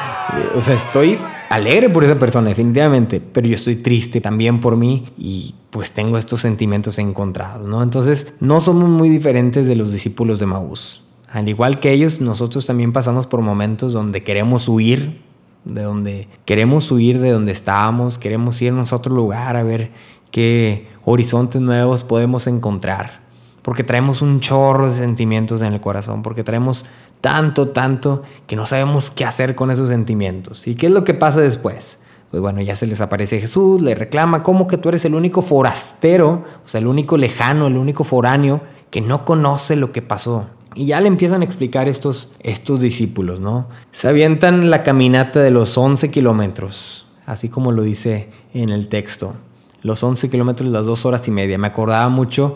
o 0.55 0.62
sea, 0.62 0.75
estoy 0.75 1.20
alegre 1.51 1.89
por 1.89 2.03
esa 2.03 2.17
persona, 2.17 2.50
definitivamente, 2.50 3.22
pero 3.22 3.48
yo 3.48 3.55
estoy 3.55 3.75
triste 3.75 4.22
también 4.22 4.60
por 4.62 4.77
mí 4.77 5.05
y 5.17 5.55
pues 5.70 5.91
tengo 5.91 6.17
estos 6.17 6.41
sentimientos 6.41 6.98
encontrados, 6.98 7.67
¿no? 7.67 7.84
Entonces, 7.84 8.34
no 8.39 8.62
somos 8.62 8.89
muy 8.89 9.10
diferentes 9.10 9.67
de 9.67 9.75
los 9.75 9.91
discípulos 9.91 10.39
de 10.39 10.46
Maús. 10.46 11.03
Al 11.29 11.50
igual 11.50 11.79
que 11.79 11.91
ellos, 11.91 12.22
nosotros 12.22 12.65
también 12.65 12.93
pasamos 12.93 13.27
por 13.27 13.41
momentos 13.41 13.93
donde 13.93 14.24
queremos 14.24 14.67
huir, 14.67 15.22
de 15.65 15.84
donde 15.84 16.27
queremos 16.46 16.89
huir 16.91 17.20
de 17.20 17.31
donde 17.31 17.51
estábamos, 17.51 18.17
queremos 18.17 18.62
irnos 18.62 18.93
a 18.93 18.96
otro 18.96 19.13
lugar 19.13 19.55
a 19.55 19.63
ver 19.63 19.91
qué 20.31 20.88
horizontes 21.05 21.62
nuevos 21.62 22.03
podemos 22.03 22.48
encontrar. 22.48 23.22
Porque 23.62 23.84
traemos 23.84 24.22
un 24.22 24.39
chorro 24.39 24.89
de 24.89 24.96
sentimientos 24.96 25.62
en 25.62 25.74
el 25.74 25.81
corazón, 25.81 26.24
porque 26.24 26.43
traemos 26.43 26.86
tanto, 27.22 27.70
tanto 27.70 28.24
que 28.48 28.56
no 28.56 28.66
sabemos 28.66 29.12
qué 29.12 29.25
hacer 29.25 29.56
con 29.56 29.72
esos 29.72 29.90
sentimientos. 29.90 30.68
¿Y 30.68 30.75
qué 30.75 30.88
es 30.88 30.92
lo 30.92 31.04
que 31.04 31.13
pasa 31.13 31.40
después? 31.40 32.00
pues 32.32 32.40
bueno, 32.40 32.62
ya 32.62 32.78
se 32.78 32.88
les 32.88 33.01
aparece 33.01 33.42
Jesús, 33.42 33.82
le 33.82 33.94
reclama 33.94 34.42
como 34.42 34.66
que 34.66 34.78
tú 34.78 34.88
eres 34.88 35.04
el 35.04 35.16
único 35.16 35.42
forastero, 35.42 36.46
o 36.66 36.68
sea, 36.68 36.80
el 36.80 36.88
único 36.88 37.18
lejano, 37.18 37.68
el 37.68 37.75
único 37.75 38.06
foráneo 38.06 38.62
que 38.90 39.01
no 39.01 39.25
conoce 39.25 39.75
lo 39.75 39.92
que 39.92 40.01
pasó. 40.01 40.48
Y 40.74 40.86
ya 40.86 41.01
le 41.01 41.10
empiezan 41.10 41.42
a 41.42 41.46
explicar 41.46 41.90
estos, 41.90 42.32
estos 42.40 42.80
discípulos, 42.80 43.42
¿no? 43.42 43.68
Se 43.92 44.08
avientan 44.08 44.70
la 44.70 44.84
caminata 44.84 45.42
de 45.42 45.51
los 45.51 45.78
11 45.78 46.10
kilómetros, 46.10 47.06
así 47.25 47.50
como 47.50 47.74
lo 47.74 47.84
dice 47.84 48.30
en 48.54 48.70
el 48.70 48.88
texto. 48.88 49.36
Los 49.82 50.01
11 50.01 50.30
kilómetros, 50.30 50.70
las 50.70 50.86
dos 50.86 51.06
horas 51.06 51.28
y 51.28 51.32
media. 51.32 51.58
Me 51.58 51.68
acordaba 51.68 52.08
mucho 52.08 52.56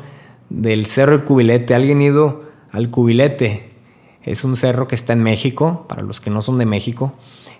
del 0.50 0.86
Cerro 0.86 1.18
del 1.18 1.26
Cubilete. 1.26 1.76
¿Alguien 1.76 2.02
ido 2.02 2.44
al 2.72 2.90
Cubilete? 2.90 3.65
Es 4.25 4.44
un 4.44 4.55
cerro 4.55 4.88
que 4.88 4.96
está 4.96 5.13
en 5.13 5.24
México, 5.24 5.86
para 5.88 6.01
los 6.01 6.20
que 6.20 6.29
no 6.29 6.41
son 6.41 6.58
de 6.58 6.65
México. 6.65 7.13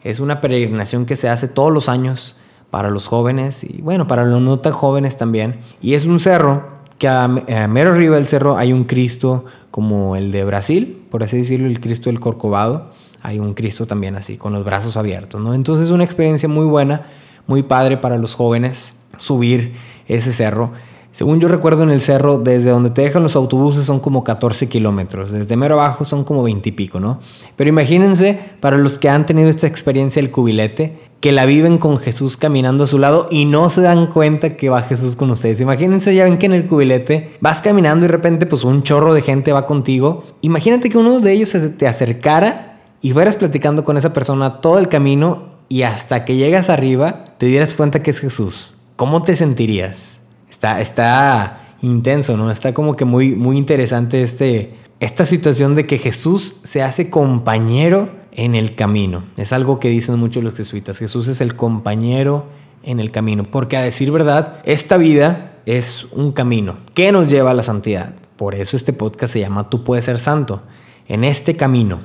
Es 0.04 0.20
una 0.20 0.42
peregrinación 0.42 1.06
que 1.06 1.16
se 1.16 1.30
hace 1.30 1.48
todos 1.48 1.72
los 1.72 1.88
años 1.88 2.36
para 2.72 2.90
los 2.90 3.08
jóvenes 3.08 3.64
y 3.64 3.82
bueno, 3.82 4.08
para 4.08 4.26
los 4.26 4.42
no 4.42 4.60
tan 4.60 4.74
jóvenes 4.74 5.16
también. 5.16 5.62
Y 5.82 5.94
es 5.94 6.06
un 6.06 6.20
cerro 6.20 6.76
que 6.98 7.08
a, 7.08 7.28
mero 7.28 7.92
arriba 7.92 8.16
del 8.16 8.28
cerro 8.28 8.58
hay 8.58 8.74
un 8.74 8.86
Cristo 8.86 9.46
como 9.70 10.16
el 10.16 10.32
de 10.32 10.44
Brasil, 10.44 11.06
por 11.10 11.24
así 11.24 11.38
decirlo, 11.38 11.68
el 11.68 11.80
Cristo 11.80 12.10
del 12.10 12.20
Corcovado. 12.20 12.92
Hay 13.22 13.40
un 13.40 13.54
Cristo 13.54 13.86
también 13.86 14.16
así, 14.16 14.38
con 14.38 14.52
los 14.54 14.66
brazos 14.66 14.98
abiertos, 14.98 15.42
¿no? 15.42 15.54
Entonces 15.54 15.86
es 15.86 15.92
una 15.92 16.04
experiencia 16.04 16.50
muy 16.50 16.66
buena, 16.66 17.08
muy 17.48 17.64
padre 17.64 17.98
para 17.98 18.18
los 18.18 18.36
jóvenes 18.36 18.96
subir 19.18 19.76
ese 20.08 20.32
cerro. 20.32 20.72
Según 21.16 21.40
yo 21.40 21.48
recuerdo 21.48 21.84
en 21.84 21.92
el 21.92 22.02
cerro, 22.02 22.40
desde 22.40 22.72
donde 22.72 22.90
te 22.90 23.02
dejan 23.02 23.24
los 23.24 23.38
autobuses 23.38 23.86
son 23.86 24.02
como 24.02 24.26
14 24.26 24.68
kilómetros, 24.68 25.32
desde 25.32 25.56
mero 25.56 25.76
abajo 25.76 26.04
son 26.04 26.26
como 26.26 26.44
20 26.44 26.68
y 26.68 26.72
pico, 26.74 27.00
¿no? 27.00 27.22
Pero 27.56 27.70
imagínense, 27.70 28.38
para 28.60 28.78
los 28.78 28.98
que 28.98 29.08
han 29.08 29.26
tenido 29.26 29.50
esta 29.50 29.66
experiencia 29.66 30.22
del 30.22 30.30
cubilete, 30.30 30.98
que 31.22 31.32
la 31.32 31.46
viven 31.46 31.78
con 31.78 31.96
Jesús 32.00 32.36
caminando 32.36 32.84
a 32.84 32.88
su 32.88 33.00
lado 33.00 33.28
y 33.32 33.46
no 33.46 33.70
se 33.70 33.80
dan 33.80 34.08
cuenta 34.08 34.58
que 34.58 34.68
va 34.68 34.82
Jesús 34.82 35.16
con 35.16 35.32
ustedes. 35.32 35.62
Imagínense, 35.62 36.14
ya 36.14 36.26
ven 36.26 36.38
que 36.38 36.48
en 36.48 36.52
el 36.52 36.68
cubilete 36.68 37.32
vas 37.40 37.62
caminando 37.62 38.06
y 38.06 38.10
de 38.10 38.12
repente 38.12 38.46
pues 38.46 38.66
un 38.66 38.84
chorro 38.84 39.14
de 39.14 39.22
gente 39.22 39.54
va 39.54 39.66
contigo. 39.66 40.26
Imagínate 40.42 40.90
que 40.90 40.98
uno 40.98 41.22
de 41.22 41.32
ellos 41.32 41.48
se 41.48 41.70
te 41.70 41.88
acercara 41.88 42.82
y 43.00 43.14
fueras 43.14 43.38
platicando 43.38 43.86
con 43.86 43.96
esa 43.96 44.12
persona 44.12 44.60
todo 44.60 44.80
el 44.80 44.90
camino 44.90 45.44
y 45.70 45.84
hasta 45.84 46.26
que 46.26 46.36
llegas 46.36 46.70
arriba 46.70 47.24
te 47.38 47.46
dieras 47.46 47.74
cuenta 47.74 48.04
que 48.04 48.12
es 48.12 48.20
Jesús. 48.20 48.76
¿Cómo 48.98 49.24
te 49.24 49.38
sentirías? 49.38 50.20
Está, 50.56 50.80
está 50.80 51.76
intenso, 51.82 52.38
¿no? 52.38 52.50
Está 52.50 52.74
como 52.74 52.96
que 52.96 53.04
muy, 53.04 53.36
muy 53.36 53.58
interesante 53.58 54.24
este, 54.24 54.74
esta 55.02 55.26
situación 55.26 55.76
de 55.76 55.86
que 55.86 55.98
Jesús 55.98 56.62
se 56.64 56.82
hace 56.82 57.10
compañero 57.10 58.10
en 58.32 58.56
el 58.56 58.74
camino. 58.74 59.26
Es 59.36 59.52
algo 59.52 59.82
que 59.82 59.90
dicen 59.90 60.18
muchos 60.18 60.46
los 60.46 60.56
jesuitas. 60.56 60.98
Jesús 60.98 61.28
es 61.28 61.42
el 61.42 61.58
compañero 61.58 62.46
en 62.84 63.02
el 63.02 63.12
camino. 63.12 63.44
Porque 63.44 63.76
a 63.76 63.82
decir 63.82 64.12
verdad, 64.12 64.62
esta 64.64 64.96
vida 64.96 65.58
es 65.66 66.06
un 66.14 66.32
camino 66.32 66.78
que 66.94 67.12
nos 67.12 67.30
lleva 67.30 67.52
a 67.52 67.54
la 67.54 67.64
santidad. 67.64 68.16
Por 68.38 68.56
eso 68.56 68.78
este 68.78 68.94
podcast 68.94 69.34
se 69.34 69.42
llama 69.42 69.70
Tú 69.70 69.84
puedes 69.84 70.06
ser 70.06 70.20
santo. 70.20 70.62
En 71.10 71.26
este 71.26 71.58
camino. 71.58 72.00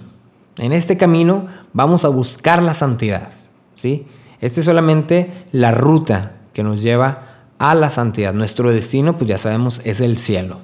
En 0.58 0.72
este 0.72 0.96
camino 0.96 1.46
vamos 1.72 2.04
a 2.04 2.08
buscar 2.08 2.64
la 2.64 2.74
santidad. 2.74 3.28
¿sí? 3.76 4.08
Esta 4.40 4.58
es 4.58 4.66
solamente 4.66 5.44
la 5.52 5.70
ruta 5.70 6.32
que 6.52 6.64
nos 6.64 6.82
lleva 6.82 7.29
a 7.60 7.74
la 7.74 7.90
santidad. 7.90 8.32
Nuestro 8.32 8.72
destino, 8.72 9.16
pues 9.16 9.28
ya 9.28 9.38
sabemos, 9.38 9.82
es 9.84 10.00
el 10.00 10.16
cielo. 10.16 10.62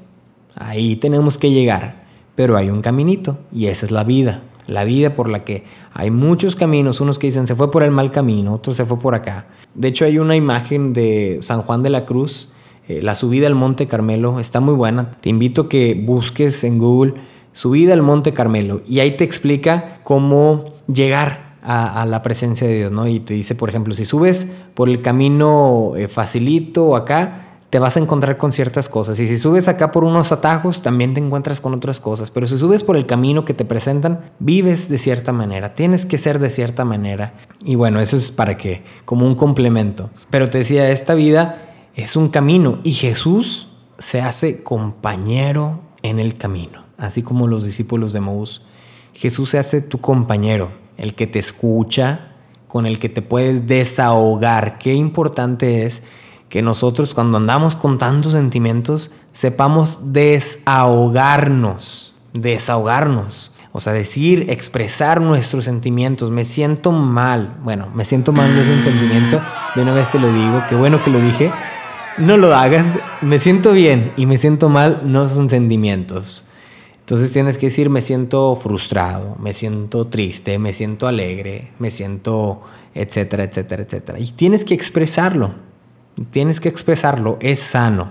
Ahí 0.56 0.96
tenemos 0.96 1.36
que 1.36 1.50
llegar, 1.50 2.06
pero 2.34 2.56
hay 2.56 2.70
un 2.70 2.80
caminito 2.80 3.38
y 3.52 3.66
esa 3.66 3.84
es 3.86 3.92
la 3.92 4.02
vida. 4.02 4.42
La 4.66 4.82
vida 4.82 5.14
por 5.14 5.28
la 5.28 5.44
que 5.44 5.64
hay 5.92 6.10
muchos 6.10 6.56
caminos, 6.56 7.00
unos 7.00 7.18
que 7.18 7.28
dicen 7.28 7.46
se 7.46 7.54
fue 7.54 7.70
por 7.70 7.84
el 7.84 7.92
mal 7.92 8.10
camino, 8.10 8.54
otros 8.54 8.76
se 8.78 8.86
fue 8.86 8.98
por 8.98 9.14
acá. 9.14 9.46
De 9.74 9.88
hecho 9.88 10.06
hay 10.06 10.18
una 10.18 10.34
imagen 10.34 10.92
de 10.94 11.38
San 11.42 11.62
Juan 11.62 11.82
de 11.82 11.90
la 11.90 12.06
Cruz, 12.06 12.48
eh, 12.88 13.00
la 13.02 13.14
subida 13.14 13.46
al 13.46 13.54
Monte 13.54 13.86
Carmelo, 13.86 14.40
está 14.40 14.60
muy 14.60 14.74
buena. 14.74 15.18
Te 15.20 15.28
invito 15.28 15.62
a 15.62 15.68
que 15.68 15.94
busques 15.94 16.64
en 16.64 16.78
Google 16.78 17.14
subida 17.52 17.92
al 17.92 18.02
Monte 18.02 18.32
Carmelo 18.32 18.80
y 18.88 19.00
ahí 19.00 19.16
te 19.16 19.24
explica 19.24 20.00
cómo 20.02 20.64
llegar 20.92 21.45
a, 21.66 22.04
la 22.06 22.22
presencia 22.22 22.66
de 22.68 22.78
Dios, 22.78 22.92
¿no? 22.92 23.08
Y 23.08 23.18
te 23.20 23.34
dice, 23.34 23.56
por 23.56 23.68
ejemplo, 23.68 23.92
si 23.92 24.04
subes 24.04 24.46
por 24.74 24.88
el 24.88 25.02
camino 25.02 25.94
eh, 25.96 26.06
facilito 26.06 26.94
acá, 26.94 27.42
te 27.70 27.80
vas 27.80 27.96
a 27.96 28.00
encontrar 28.00 28.36
con 28.36 28.52
ciertas 28.52 28.88
cosas. 28.88 29.18
Y 29.18 29.26
si 29.26 29.36
subes 29.36 29.66
acá 29.66 29.90
por 29.90 30.04
unos 30.04 30.30
atajos, 30.30 30.80
también 30.80 31.14
te 31.14 31.20
encuentras 31.20 31.60
con 31.60 31.74
otras 31.74 31.98
cosas. 31.98 32.30
Pero 32.30 32.46
si 32.46 32.56
subes 32.56 32.84
por 32.84 32.96
el 32.96 33.06
camino 33.06 33.44
que 33.44 33.52
te 33.52 33.64
presentan, 33.64 34.30
vives 34.38 34.88
de 34.88 34.98
cierta 34.98 35.32
manera, 35.32 35.74
tienes 35.74 36.06
que 36.06 36.18
ser 36.18 36.38
de 36.38 36.50
cierta 36.50 36.84
manera. 36.84 37.34
Y 37.64 37.74
bueno, 37.74 37.98
eso 37.98 38.16
es 38.16 38.30
para 38.30 38.56
que, 38.56 38.84
como 39.04 39.26
un 39.26 39.34
complemento. 39.34 40.10
Pero 40.30 40.48
te 40.48 40.58
decía, 40.58 40.90
esta 40.90 41.14
vida 41.14 41.90
es 41.96 42.14
un 42.14 42.28
camino 42.28 42.78
y 42.84 42.92
Jesús 42.92 43.66
se 43.98 44.20
hace 44.20 44.62
compañero 44.62 45.80
en 46.02 46.20
el 46.20 46.36
camino. 46.36 46.84
Así 46.96 47.22
como 47.22 47.48
los 47.48 47.64
discípulos 47.64 48.12
de 48.12 48.20
Maús, 48.20 48.62
Jesús 49.14 49.50
se 49.50 49.58
hace 49.58 49.80
tu 49.80 50.00
compañero 50.00 50.85
el 50.96 51.14
que 51.14 51.26
te 51.26 51.38
escucha, 51.38 52.28
con 52.68 52.86
el 52.86 52.98
que 52.98 53.08
te 53.08 53.22
puedes 53.22 53.66
desahogar. 53.66 54.78
Qué 54.78 54.94
importante 54.94 55.84
es 55.84 56.02
que 56.48 56.62
nosotros 56.62 57.14
cuando 57.14 57.38
andamos 57.38 57.76
con 57.76 57.98
tantos 57.98 58.32
sentimientos 58.32 59.12
sepamos 59.32 60.12
desahogarnos, 60.12 62.14
desahogarnos. 62.32 63.52
O 63.72 63.80
sea, 63.80 63.92
decir, 63.92 64.46
expresar 64.48 65.20
nuestros 65.20 65.66
sentimientos. 65.66 66.30
Me 66.30 66.46
siento 66.46 66.92
mal. 66.92 67.58
Bueno, 67.62 67.90
me 67.94 68.06
siento 68.06 68.32
mal 68.32 68.56
no 68.56 68.62
es 68.62 68.68
un 68.68 68.82
sentimiento. 68.82 69.42
De 69.74 69.82
una 69.82 69.92
vez 69.92 70.10
te 70.10 70.18
lo 70.18 70.32
digo. 70.32 70.64
Qué 70.66 70.74
bueno 70.74 71.04
que 71.04 71.10
lo 71.10 71.20
dije. 71.20 71.52
No 72.16 72.38
lo 72.38 72.56
hagas. 72.56 72.98
Me 73.20 73.38
siento 73.38 73.72
bien 73.72 74.14
y 74.16 74.24
me 74.24 74.38
siento 74.38 74.70
mal 74.70 75.02
no 75.04 75.28
son 75.28 75.50
sentimientos. 75.50 76.48
Entonces 77.06 77.30
tienes 77.30 77.56
que 77.56 77.66
decir, 77.66 77.88
me 77.88 78.02
siento 78.02 78.56
frustrado, 78.56 79.36
me 79.38 79.54
siento 79.54 80.08
triste, 80.08 80.58
me 80.58 80.72
siento 80.72 81.06
alegre, 81.06 81.70
me 81.78 81.92
siento, 81.92 82.62
etcétera, 82.94 83.44
etcétera, 83.44 83.84
etcétera. 83.84 84.18
Y 84.18 84.32
tienes 84.32 84.64
que 84.64 84.74
expresarlo. 84.74 85.54
Tienes 86.32 86.58
que 86.58 86.68
expresarlo. 86.68 87.36
Es 87.40 87.60
sano, 87.60 88.10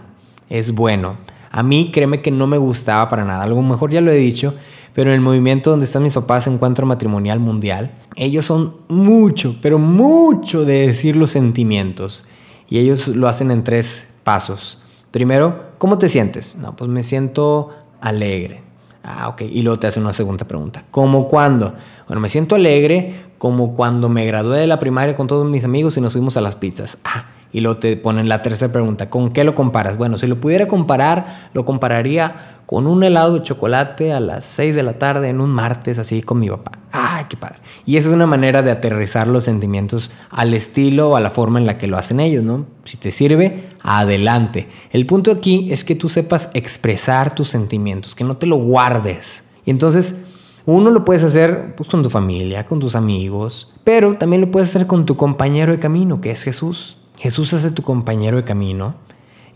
es 0.49 0.71
bueno. 0.71 1.17
A 1.51 1.61
mí, 1.61 1.91
créeme 1.91 2.21
que 2.21 2.31
no 2.31 2.47
me 2.47 2.57
gustaba 2.57 3.09
para 3.09 3.25
nada. 3.25 3.43
A 3.43 3.47
lo 3.47 3.61
mejor 3.61 3.91
ya 3.91 3.99
lo 3.99 4.11
he 4.11 4.15
dicho, 4.15 4.53
pero 4.93 5.09
en 5.09 5.15
el 5.15 5.21
movimiento 5.21 5.71
donde 5.71 5.87
están 5.87 6.03
mis 6.03 6.13
papás, 6.13 6.47
Encuentro 6.47 6.85
Matrimonial 6.85 7.41
Mundial, 7.41 7.91
ellos 8.15 8.45
son 8.45 8.75
mucho, 8.87 9.57
pero 9.61 9.77
mucho 9.77 10.63
de 10.63 10.87
decir 10.87 11.17
los 11.17 11.31
sentimientos. 11.31 12.29
Y 12.69 12.77
ellos 12.77 13.09
lo 13.09 13.27
hacen 13.27 13.51
en 13.51 13.65
tres 13.65 14.07
pasos. 14.23 14.77
Primero, 15.11 15.71
¿cómo 15.79 15.97
te 15.97 16.07
sientes? 16.07 16.55
No, 16.55 16.77
pues 16.77 16.89
me 16.89 17.03
siento 17.03 17.71
alegre. 17.99 18.64
Ah, 19.05 19.29
ok. 19.29 19.41
Y 19.41 19.62
luego 19.62 19.79
te 19.79 19.88
hacen 19.88 20.03
una 20.03 20.13
segunda 20.13 20.47
pregunta. 20.47 20.83
¿Cómo 20.89 21.27
cuándo? 21.27 21.75
Bueno, 22.07 22.19
me 22.19 22.29
siento 22.29 22.55
alegre 22.55 23.25
como 23.38 23.75
cuando 23.75 24.09
me 24.09 24.25
gradué 24.25 24.59
de 24.59 24.67
la 24.67 24.79
primaria 24.79 25.15
con 25.15 25.27
todos 25.27 25.47
mis 25.47 25.63
amigos 25.63 25.95
y 25.97 26.01
nos 26.01 26.13
fuimos 26.13 26.38
a 26.38 26.41
las 26.41 26.55
pizzas. 26.55 26.97
Ah, 27.03 27.25
y 27.55 27.62
luego 27.62 27.77
te 27.79 27.95
ponen 27.95 28.27
la 28.27 28.41
tercera 28.41 28.74
pregunta. 28.74 29.09
¿Con 29.09 29.31
qué 29.31 29.45
lo 29.45 29.55
comparas? 29.55 29.97
Bueno, 29.97 30.17
si 30.17 30.27
lo 30.27 30.41
pudiera 30.41 30.67
comparar, 30.67 31.50
lo 31.53 31.63
compararía 31.63 32.59
con 32.65 32.85
un 32.85 33.01
helado 33.01 33.35
de 33.35 33.43
chocolate 33.43 34.12
a 34.12 34.19
las 34.19 34.43
6 34.43 34.75
de 34.75 34.83
la 34.83 35.00
tarde 35.00 35.29
en 35.29 35.39
un 35.39 35.51
martes 35.51 35.97
así 35.97 36.21
con 36.21 36.38
mi 36.38 36.50
papá. 36.50 36.74
¡Ay, 36.91 37.27
qué 37.29 37.38
padre! 37.38 37.59
Y 37.85 37.95
esa 37.95 38.09
es 38.09 38.13
una 38.13 38.27
manera 38.27 38.62
de 38.62 38.71
aterrizar 38.71 39.27
los 39.27 39.45
sentimientos 39.45 40.12
al 40.31 40.53
estilo 40.53 41.12
o 41.12 41.15
a 41.15 41.21
la 41.21 41.29
forma 41.29 41.57
en 41.57 41.65
la 41.65 41.77
que 41.77 41.88
lo 41.88 41.97
hacen 41.97 42.19
ellos, 42.19 42.43
¿no? 42.43 42.65
Si 42.83 42.97
te 42.97 43.13
sirve, 43.13 43.69
adelante. 43.81 44.67
El 44.91 45.05
punto 45.05 45.31
aquí 45.31 45.69
es 45.71 45.85
que 45.85 45.95
tú 45.95 46.09
sepas 46.09 46.50
expresar 46.55 47.35
tus 47.35 47.47
sentimientos, 47.47 48.15
que 48.15 48.25
no 48.25 48.35
te 48.35 48.47
lo 48.47 48.57
guardes. 48.57 49.45
Y 49.63 49.71
entonces, 49.71 50.25
uno 50.65 50.91
lo 50.91 51.05
puedes 51.05 51.24
hacer 51.24 51.74
pues, 51.77 51.88
con 51.88 52.03
tu 52.03 52.09
familia, 52.09 52.65
con 52.65 52.81
tus 52.81 52.95
amigos, 52.95 53.71
pero 53.85 54.17
también 54.17 54.41
lo 54.41 54.51
puedes 54.51 54.67
hacer 54.75 54.88
con 54.88 55.05
tu 55.05 55.15
compañero 55.15 55.71
de 55.71 55.79
camino, 55.79 56.19
que 56.19 56.31
es 56.31 56.43
Jesús. 56.43 56.97
Jesús 57.17 57.53
es 57.53 57.74
tu 57.74 57.81
compañero 57.81 58.38
de 58.38 58.43
camino 58.43 58.95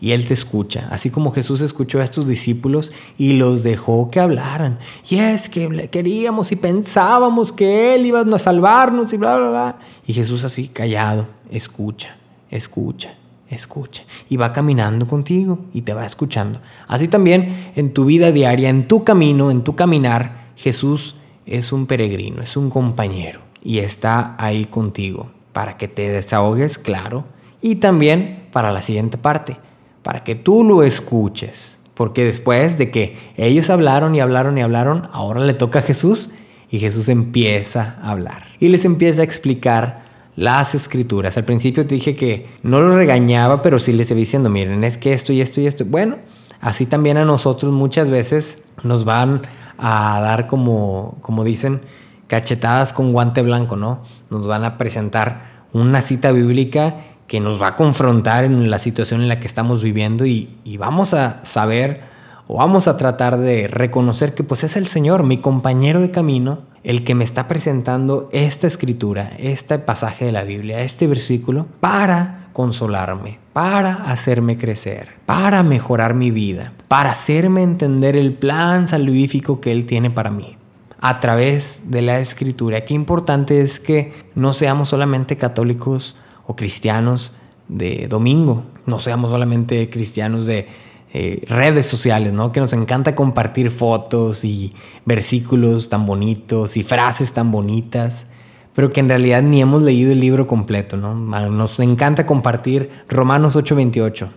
y 0.01 0.11
Él 0.11 0.25
te 0.25 0.33
escucha, 0.33 0.87
así 0.91 1.09
como 1.09 1.31
Jesús 1.31 1.59
escuchó 1.61 1.99
a 1.99 2.05
estos 2.05 2.25
discípulos 2.25 2.93
y 3.17 3.33
los 3.33 3.63
dejó 3.63 4.09
que 4.09 4.19
hablaran. 4.19 4.79
Y 5.09 5.17
es 5.17 5.49
que 5.49 5.89
queríamos 5.89 6.51
y 6.51 6.55
pensábamos 6.55 7.51
que 7.51 7.95
Él 7.95 8.05
iba 8.05 8.21
a 8.21 8.39
salvarnos 8.39 9.11
y 9.11 9.17
bla, 9.17 9.35
bla, 9.35 9.49
bla. 9.49 9.79
Y 10.07 10.13
Jesús 10.13 10.45
así 10.45 10.69
callado, 10.69 11.27
escucha, 11.51 12.15
escucha, 12.49 13.15
escucha. 13.49 14.03
Y 14.29 14.37
va 14.37 14.53
caminando 14.53 15.05
contigo 15.05 15.59
y 15.73 15.81
te 15.81 15.93
va 15.93 16.05
escuchando. 16.05 16.61
Así 16.87 17.09
también 17.09 17.71
en 17.75 17.93
tu 17.93 18.05
vida 18.05 18.31
diaria, 18.31 18.69
en 18.69 18.87
tu 18.87 19.03
camino, 19.03 19.51
en 19.51 19.63
tu 19.63 19.75
caminar, 19.75 20.51
Jesús 20.55 21.15
es 21.45 21.73
un 21.73 21.87
peregrino, 21.87 22.41
es 22.41 22.55
un 22.55 22.69
compañero 22.69 23.41
y 23.61 23.79
está 23.79 24.35
ahí 24.37 24.65
contigo 24.65 25.29
para 25.51 25.77
que 25.77 25.87
te 25.87 26.09
desahogues, 26.09 26.77
claro, 26.77 27.25
y 27.61 27.75
también 27.75 28.47
para 28.51 28.71
la 28.71 28.81
siguiente 28.81 29.17
parte 29.17 29.57
para 30.03 30.21
que 30.21 30.35
tú 30.35 30.63
lo 30.63 30.83
escuches. 30.83 31.77
Porque 31.93 32.23
después 32.23 32.77
de 32.77 32.91
que 32.91 33.17
ellos 33.35 33.69
hablaron 33.69 34.15
y 34.15 34.21
hablaron 34.21 34.57
y 34.57 34.61
hablaron, 34.61 35.07
ahora 35.11 35.41
le 35.41 35.53
toca 35.53 35.79
a 35.79 35.81
Jesús 35.81 36.31
y 36.71 36.79
Jesús 36.79 37.09
empieza 37.09 37.97
a 38.01 38.11
hablar. 38.11 38.45
Y 38.59 38.69
les 38.69 38.85
empieza 38.85 39.21
a 39.21 39.25
explicar 39.25 40.03
las 40.35 40.73
escrituras. 40.75 41.35
Al 41.35 41.43
principio 41.43 41.85
te 41.85 41.95
dije 41.95 42.15
que 42.15 42.47
no 42.63 42.79
lo 42.79 42.95
regañaba, 42.95 43.61
pero 43.61 43.79
sí 43.79 43.91
les 43.91 44.09
iba 44.11 44.19
diciendo, 44.19 44.49
miren, 44.49 44.83
es 44.85 44.97
que 44.97 45.11
esto 45.11 45.33
y 45.33 45.41
esto 45.41 45.59
y 45.59 45.67
esto. 45.67 45.83
Bueno, 45.83 46.15
así 46.61 46.85
también 46.85 47.17
a 47.17 47.25
nosotros 47.25 47.73
muchas 47.73 48.09
veces 48.09 48.63
nos 48.81 49.03
van 49.03 49.41
a 49.77 50.21
dar 50.21 50.47
como, 50.47 51.17
como 51.21 51.43
dicen, 51.43 51.81
cachetadas 52.27 52.93
con 52.93 53.11
guante 53.11 53.41
blanco, 53.41 53.75
¿no? 53.75 54.03
Nos 54.29 54.47
van 54.47 54.63
a 54.63 54.77
presentar 54.77 55.65
una 55.73 56.01
cita 56.01 56.31
bíblica 56.31 56.95
que 57.29 57.39
nos 57.39 57.61
va 57.61 57.67
a 57.67 57.75
confrontar 57.75 58.43
en 58.43 58.71
la 58.71 58.79
situación 58.79 59.21
en 59.21 59.29
la 59.29 59.39
que 59.39 59.45
estamos 59.45 59.83
viviendo 59.83 60.25
y, 60.25 60.49
vamos 60.79 61.13
a 61.13 61.45
saber 61.45 62.01
o 62.47 62.57
vamos 62.57 62.87
a 62.87 62.97
tratar 62.97 63.37
de 63.37 63.67
reconocer 63.67 64.33
que 64.33 64.43
pues 64.43 64.63
es 64.63 64.75
el 64.75 64.87
Señor, 64.87 65.23
mi 65.23 65.37
compañero 65.37 66.01
de 66.01 66.09
camino, 66.09 66.63
el 66.83 67.03
que 67.03 67.13
me 67.13 67.23
está 67.23 67.47
presentando 67.47 68.29
esta 68.31 68.65
escritura, 68.65 69.33
este 69.37 69.77
pasaje 69.77 70.25
de 70.25 70.31
la 70.31 70.43
Biblia, 70.43 70.81
este 70.81 71.05
versículo, 71.05 71.67
para 71.79 72.49
consolarme, 72.51 73.37
para 73.53 73.93
hacerme 73.93 74.57
crecer, 74.57 75.09
para 75.27 75.61
mejorar 75.61 76.15
mi 76.15 76.31
vida, 76.31 76.73
para 76.87 77.11
hacerme 77.11 77.61
entender 77.61 78.15
el 78.15 78.33
plan 78.33 78.87
salvífico 78.87 79.61
que 79.61 79.71
Él 79.71 79.85
tiene 79.85 80.09
para 80.09 80.31
mí 80.31 80.57
a 80.99 81.19
través 81.19 81.91
de 81.91 82.01
la 82.01 82.19
escritura. 82.19 82.85
Qué 82.85 82.95
importante 82.95 83.61
es 83.61 83.79
que 83.79 84.13
no 84.33 84.53
seamos 84.53 84.89
solamente 84.89 85.37
católicos 85.37 86.15
o 86.49 86.55
cristianos 86.55 87.33
de 87.67 88.07
domingo, 88.09 88.63
no 88.87 88.97
seamos 88.97 89.29
solamente 89.29 89.87
cristianos 89.91 90.47
de 90.47 90.67
eh, 91.13 91.43
redes 91.47 91.85
sociales, 91.85 92.33
¿no? 92.33 92.51
Que 92.51 92.59
nos 92.59 92.73
encanta 92.73 93.13
compartir 93.15 93.69
fotos 93.69 94.43
y 94.43 94.73
versículos 95.05 95.89
tan 95.89 96.07
bonitos 96.07 96.75
y 96.75 96.83
frases 96.83 97.33
tan 97.33 97.51
bonitas, 97.51 98.25
pero 98.73 98.91
que 98.91 98.99
en 98.99 99.09
realidad 99.09 99.43
ni 99.43 99.61
hemos 99.61 99.83
leído 99.83 100.11
el 100.11 100.19
libro 100.19 100.47
completo, 100.47 100.97
¿no? 100.97 101.13
Nos 101.13 101.79
encanta 101.79 102.25
compartir 102.25 102.89
Romanos 103.07 103.55
8:28 103.55 104.29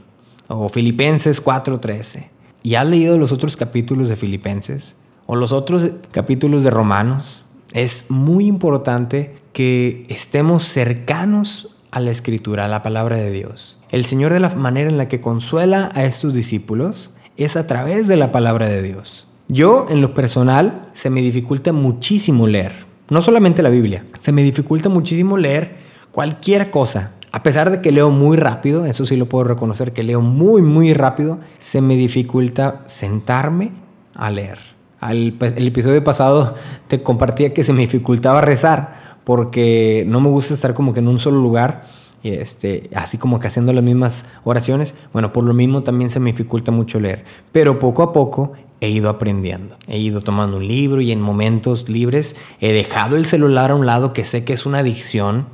o 0.49 0.69
Filipenses 0.69 1.42
4:13. 1.42 2.28
¿Y 2.62 2.75
has 2.75 2.87
leído 2.87 3.16
los 3.16 3.33
otros 3.33 3.57
capítulos 3.57 4.11
de 4.11 4.16
Filipenses 4.16 4.97
o 5.25 5.35
los 5.35 5.52
otros 5.52 5.90
capítulos 6.11 6.62
de 6.62 6.71
Romanos? 6.71 7.47
Es 7.73 8.11
muy 8.11 8.49
importante 8.49 9.37
que 9.54 10.04
estemos 10.09 10.64
cercanos 10.64 11.72
a 11.92 12.00
la 12.00 12.11
escritura, 12.11 12.64
a 12.64 12.68
la 12.68 12.82
palabra 12.82 13.16
de 13.16 13.30
Dios. 13.30 13.78
El 13.90 14.06
Señor 14.06 14.32
de 14.32 14.40
la 14.40 14.49
manera 14.56 14.90
en 14.90 14.96
la 14.96 15.08
que 15.08 15.20
consuela 15.20 15.90
a 15.94 16.04
estos 16.04 16.34
discípulos 16.34 17.11
es 17.37 17.56
a 17.56 17.66
través 17.66 18.08
de 18.08 18.16
la 18.16 18.32
palabra 18.32 18.66
de 18.66 18.82
Dios. 18.82 19.28
Yo, 19.49 19.87
en 19.90 20.00
lo 20.00 20.14
personal, 20.14 20.88
se 20.94 21.11
me 21.11 21.20
dificulta 21.20 21.72
muchísimo 21.72 22.46
leer. 22.46 22.87
No 23.11 23.20
solamente 23.20 23.62
la 23.62 23.68
Biblia, 23.68 24.06
se 24.18 24.32
me 24.32 24.42
dificulta 24.42 24.88
muchísimo 24.88 25.37
leer 25.37 25.76
cualquier 26.11 26.70
cosa. 26.70 27.12
A 27.30 27.42
pesar 27.42 27.70
de 27.70 27.82
que 27.82 27.92
leo 27.92 28.08
muy 28.11 28.38
rápido, 28.38 28.87
eso 28.87 29.04
sí 29.04 29.16
lo 29.16 29.26
puedo 29.26 29.44
reconocer, 29.44 29.92
que 29.92 30.02
leo 30.02 30.22
muy, 30.22 30.62
muy 30.62 30.94
rápido, 30.94 31.40
se 31.61 31.82
me 31.82 31.96
dificulta 31.96 32.82
sentarme 32.87 33.72
a 34.14 34.30
leer. 34.30 34.58
Al, 35.00 35.37
el 35.40 35.66
episodio 35.66 36.02
pasado 36.02 36.54
te 36.88 37.02
compartía 37.02 37.52
que 37.52 37.64
se 37.64 37.75
me 37.75 37.82
dificultaba 37.82 38.40
rezar 38.40 39.01
porque 39.25 40.05
no 40.07 40.21
me 40.21 40.29
gusta 40.29 40.55
estar 40.55 40.75
como 40.75 40.93
que 40.93 41.00
en 41.00 41.09
un 41.09 41.19
solo 41.19 41.41
lugar 41.41 41.85
este, 42.23 42.88
así 42.95 43.19
como 43.19 43.41
que 43.41 43.49
haciendo 43.49 43.73
las 43.73 43.83
mismas 43.83 44.26
oraciones, 44.45 44.95
bueno, 45.12 45.33
por 45.33 45.45
lo 45.45 45.55
mismo 45.55 45.83
también 45.83 46.09
se 46.09 46.21
me 46.21 46.31
dificulta 46.31 46.71
mucho 46.71 47.00
leer, 47.00 47.25
pero 47.50 47.81
poco 47.81 48.02
a 48.02 48.12
poco 48.12 48.52
he 48.81 48.91
ido 48.91 49.11
aprendiendo, 49.11 49.76
he 49.88 49.99
ido 49.99 50.21
tomando 50.21 50.57
un 50.57 50.69
libro 50.69 51.00
y 51.00 51.11
en 51.11 51.21
momentos 51.21 51.88
libres 51.88 52.37
he 52.61 52.73
dejado 52.73 53.17
el 53.17 53.26
celular 53.26 53.73
a 53.73 53.75
un 53.75 53.87
lado 53.87 54.12
que 54.12 54.25
sé 54.25 54.45
que 54.45 54.52
es 54.52 54.67
una 54.67 54.81
adicción, 54.81 55.47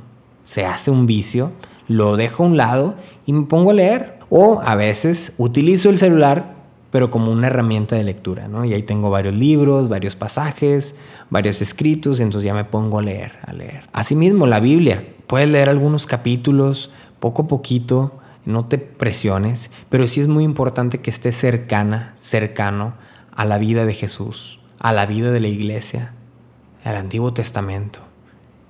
se 0.45 0.65
hace 0.65 0.91
un 0.91 1.05
vicio, 1.05 1.51
lo 1.87 2.17
dejo 2.17 2.43
a 2.43 2.47
un 2.47 2.57
lado 2.57 2.95
y 3.25 3.33
me 3.33 3.45
pongo 3.45 3.71
a 3.71 3.73
leer. 3.73 4.19
O 4.31 4.61
a 4.63 4.75
veces 4.75 5.33
utilizo 5.37 5.89
el 5.89 5.97
celular 5.97 6.55
pero 6.91 7.11
como 7.11 7.31
una 7.31 7.47
herramienta 7.47 7.95
de 7.95 8.03
lectura, 8.03 8.47
¿no? 8.47 8.65
Y 8.65 8.73
ahí 8.73 8.83
tengo 8.83 9.09
varios 9.09 9.35
libros, 9.35 9.89
varios 9.89 10.15
pasajes, 10.15 10.95
varios 11.29 11.61
escritos, 11.61 12.19
entonces 12.19 12.45
ya 12.45 12.53
me 12.53 12.65
pongo 12.65 12.99
a 12.99 13.01
leer, 13.01 13.33
a 13.45 13.53
leer. 13.53 13.85
Asimismo, 13.93 14.47
la 14.47 14.59
Biblia. 14.59 15.03
Puedes 15.27 15.49
leer 15.49 15.69
algunos 15.69 16.07
capítulos, 16.07 16.91
poco 17.19 17.43
a 17.43 17.47
poquito, 17.47 18.19
no 18.45 18.65
te 18.65 18.79
presiones, 18.79 19.69
pero 19.89 20.07
sí 20.07 20.21
es 20.21 20.27
muy 20.27 20.43
importante 20.43 21.01
que 21.01 21.11
estés 21.11 21.35
cercana, 21.35 22.15
cercano 22.19 22.95
a 23.35 23.45
la 23.45 23.59
vida 23.59 23.85
de 23.85 23.93
Jesús, 23.93 24.59
a 24.79 24.91
la 24.91 25.05
vida 25.05 25.31
de 25.31 25.39
la 25.39 25.47
iglesia, 25.47 26.13
al 26.83 26.95
Antiguo 26.95 27.33
Testamento. 27.33 28.08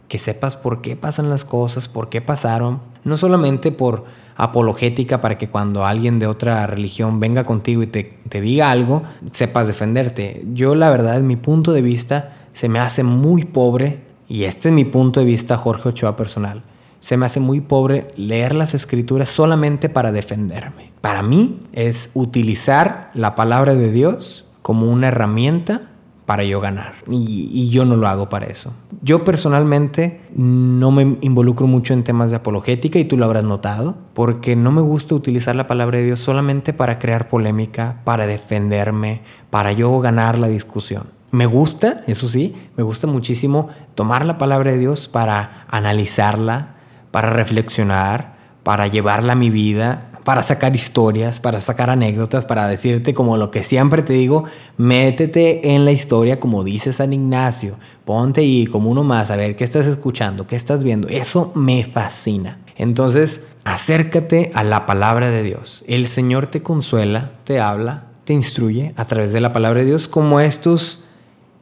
Que 0.10 0.20
sepas 0.20 0.58
por 0.58 0.82
qué 0.82 0.98
pasan 0.98 1.30
las 1.30 1.46
cosas, 1.46 1.88
por 1.88 2.10
qué 2.10 2.20
pasaron, 2.20 2.82
no 3.06 3.16
solamente 3.16 3.72
por 3.72 4.04
apologética 4.36 5.22
para 5.22 5.38
que 5.38 5.50
cuando 5.50 5.86
alguien 5.86 6.20
de 6.20 6.28
otra 6.28 6.68
religión 6.68 7.22
venga 7.22 7.46
contigo 7.46 7.84
y 7.84 7.88
te, 7.88 8.20
te 8.28 8.42
diga 8.42 8.72
algo, 8.72 9.04
sepas 9.32 9.68
defenderte. 9.68 10.46
Yo 10.54 10.76
la 10.76 10.90
verdad, 10.90 11.18
en 11.18 11.28
mi 11.28 11.38
punto 11.38 11.72
de 11.72 11.82
vista, 11.82 12.34
se 12.54 12.68
me 12.68 12.80
hace 12.80 13.04
muy 13.04 13.46
pobre 13.46 14.02
y 14.30 14.44
este 14.44 14.70
es 14.70 14.76
mi 14.76 14.86
punto 14.86 15.20
de 15.20 15.26
vista, 15.26 15.58
Jorge 15.58 15.90
Ochoa 15.90 16.16
personal, 16.16 16.64
se 17.02 17.18
me 17.18 17.26
hace 17.26 17.40
muy 17.40 17.62
pobre 17.62 18.14
leer 18.16 18.56
las 18.56 18.74
escrituras 18.74 19.30
solamente 19.30 19.90
para 19.90 20.12
defenderme. 20.12 20.92
Para 21.02 21.22
mí 21.22 21.60
es 21.74 22.12
utilizar 22.14 23.10
la 23.14 23.36
palabra 23.36 23.76
de 23.76 23.92
Dios 23.92 24.46
como 24.62 24.86
una 24.86 25.08
herramienta 25.08 25.89
para 26.30 26.44
yo 26.44 26.62
ganar. 26.62 26.94
Y, 27.10 27.70
yo 27.72 27.86
no 27.86 27.96
lo 27.96 28.08
hago 28.08 28.30
para 28.30 28.46
eso. 28.46 28.72
Yo 29.02 29.24
personalmente 29.24 30.22
no 30.36 30.92
me 30.92 31.18
involucro 31.22 31.66
mucho 31.66 31.96
en 31.96 32.04
temas 32.04 32.30
de 32.30 32.36
apologética 32.36 33.00
y 33.00 33.06
tú 33.06 33.18
lo 33.18 33.26
habrás 33.26 33.44
notado, 33.44 33.98
porque 34.14 34.56
no 34.56 34.72
me 34.72 34.82
gusta 34.82 35.16
utilizar 35.16 35.56
la 35.56 35.66
palabra 35.66 35.98
de 35.98 36.06
Dios 36.06 36.20
solamente 36.20 36.72
para 36.72 37.00
crear 37.00 37.30
polémica, 37.30 38.02
para 38.04 38.28
defenderme, 38.28 39.24
para 39.50 39.72
yo 39.72 40.00
ganar 40.02 40.38
la 40.38 40.50
discusión. 40.50 41.06
Me 41.32 41.48
gusta, 41.48 42.04
eso 42.06 42.28
sí, 42.28 42.56
me 42.78 42.84
gusta 42.84 43.08
muchísimo 43.08 43.70
tomar 43.96 44.24
la 44.24 44.38
palabra 44.38 44.72
de 44.72 44.78
Dios 44.78 45.08
para 45.08 45.66
analizarla, 45.68 46.76
para 47.10 47.32
reflexionar, 47.32 48.36
para 48.62 48.86
llevarla 48.86 49.34
a 49.34 49.36
mi 49.36 49.50
vida, 49.50 50.09
para 50.30 50.44
sacar 50.44 50.76
historias, 50.76 51.40
para 51.40 51.60
sacar 51.60 51.90
anécdotas, 51.90 52.46
para 52.46 52.68
decirte 52.68 53.16
como 53.16 53.36
lo 53.36 53.50
que 53.50 53.64
siempre 53.64 54.04
te 54.04 54.14
digo, 54.14 54.44
métete 54.78 55.74
en 55.74 55.86
la 55.86 55.92
historia 55.92 56.40
como 56.40 56.64
dice 56.64 56.94
San 56.94 57.14
Ignacio, 57.14 57.78
ponte 58.06 58.42
ahí 58.42 58.68
como 58.68 58.92
uno 58.92 59.04
más 59.04 59.32
a 59.32 59.36
ver 59.36 59.56
qué 59.56 59.64
estás 59.64 59.88
escuchando, 59.88 60.46
qué 60.46 60.56
estás 60.56 60.84
viendo. 60.84 61.08
Eso 61.08 61.52
me 61.56 61.84
fascina. 61.84 62.60
Entonces, 62.76 63.42
acércate 63.64 64.52
a 64.54 64.64
la 64.64 64.86
palabra 64.86 65.32
de 65.32 65.42
Dios. 65.42 65.84
El 65.88 66.08
Señor 66.08 66.46
te 66.46 66.62
consuela, 66.62 67.32
te 67.44 67.60
habla, 67.60 68.04
te 68.24 68.34
instruye 68.34 68.94
a 68.98 69.06
través 69.06 69.34
de 69.34 69.42
la 69.42 69.52
palabra 69.52 69.80
de 69.80 69.88
Dios 69.88 70.08
como 70.08 70.42
estos 70.42 71.06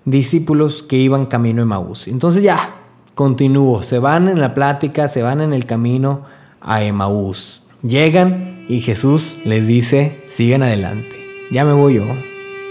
discípulos 0.03 0.83
que 0.83 0.97
iban 0.97 1.27
camino 1.27 1.61
a 1.61 1.63
Emaús. 1.63 2.09
Entonces 2.09 2.43
ya, 2.43 2.75
continúo, 3.15 3.81
se 3.81 3.99
van 3.99 4.27
en 4.27 4.41
la 4.41 4.53
plática, 4.53 5.07
se 5.07 5.21
van 5.21 5.39
en 5.39 5.53
el 5.53 5.65
camino 5.65 6.23
a 6.59 6.83
Emaús. 6.83 7.63
Llegan 7.87 8.65
y 8.67 8.81
Jesús 8.81 9.37
les 9.45 9.65
dice, 9.65 10.19
sigan 10.27 10.61
adelante, 10.61 11.15
ya 11.51 11.63
me 11.63 11.71
voy 11.71 11.93
yo. 11.93 12.03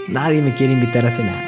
Nadie 0.07 0.43
me 0.43 0.53
quiere 0.53 0.73
invitar 0.73 1.07
a 1.07 1.11
cenar. 1.11 1.43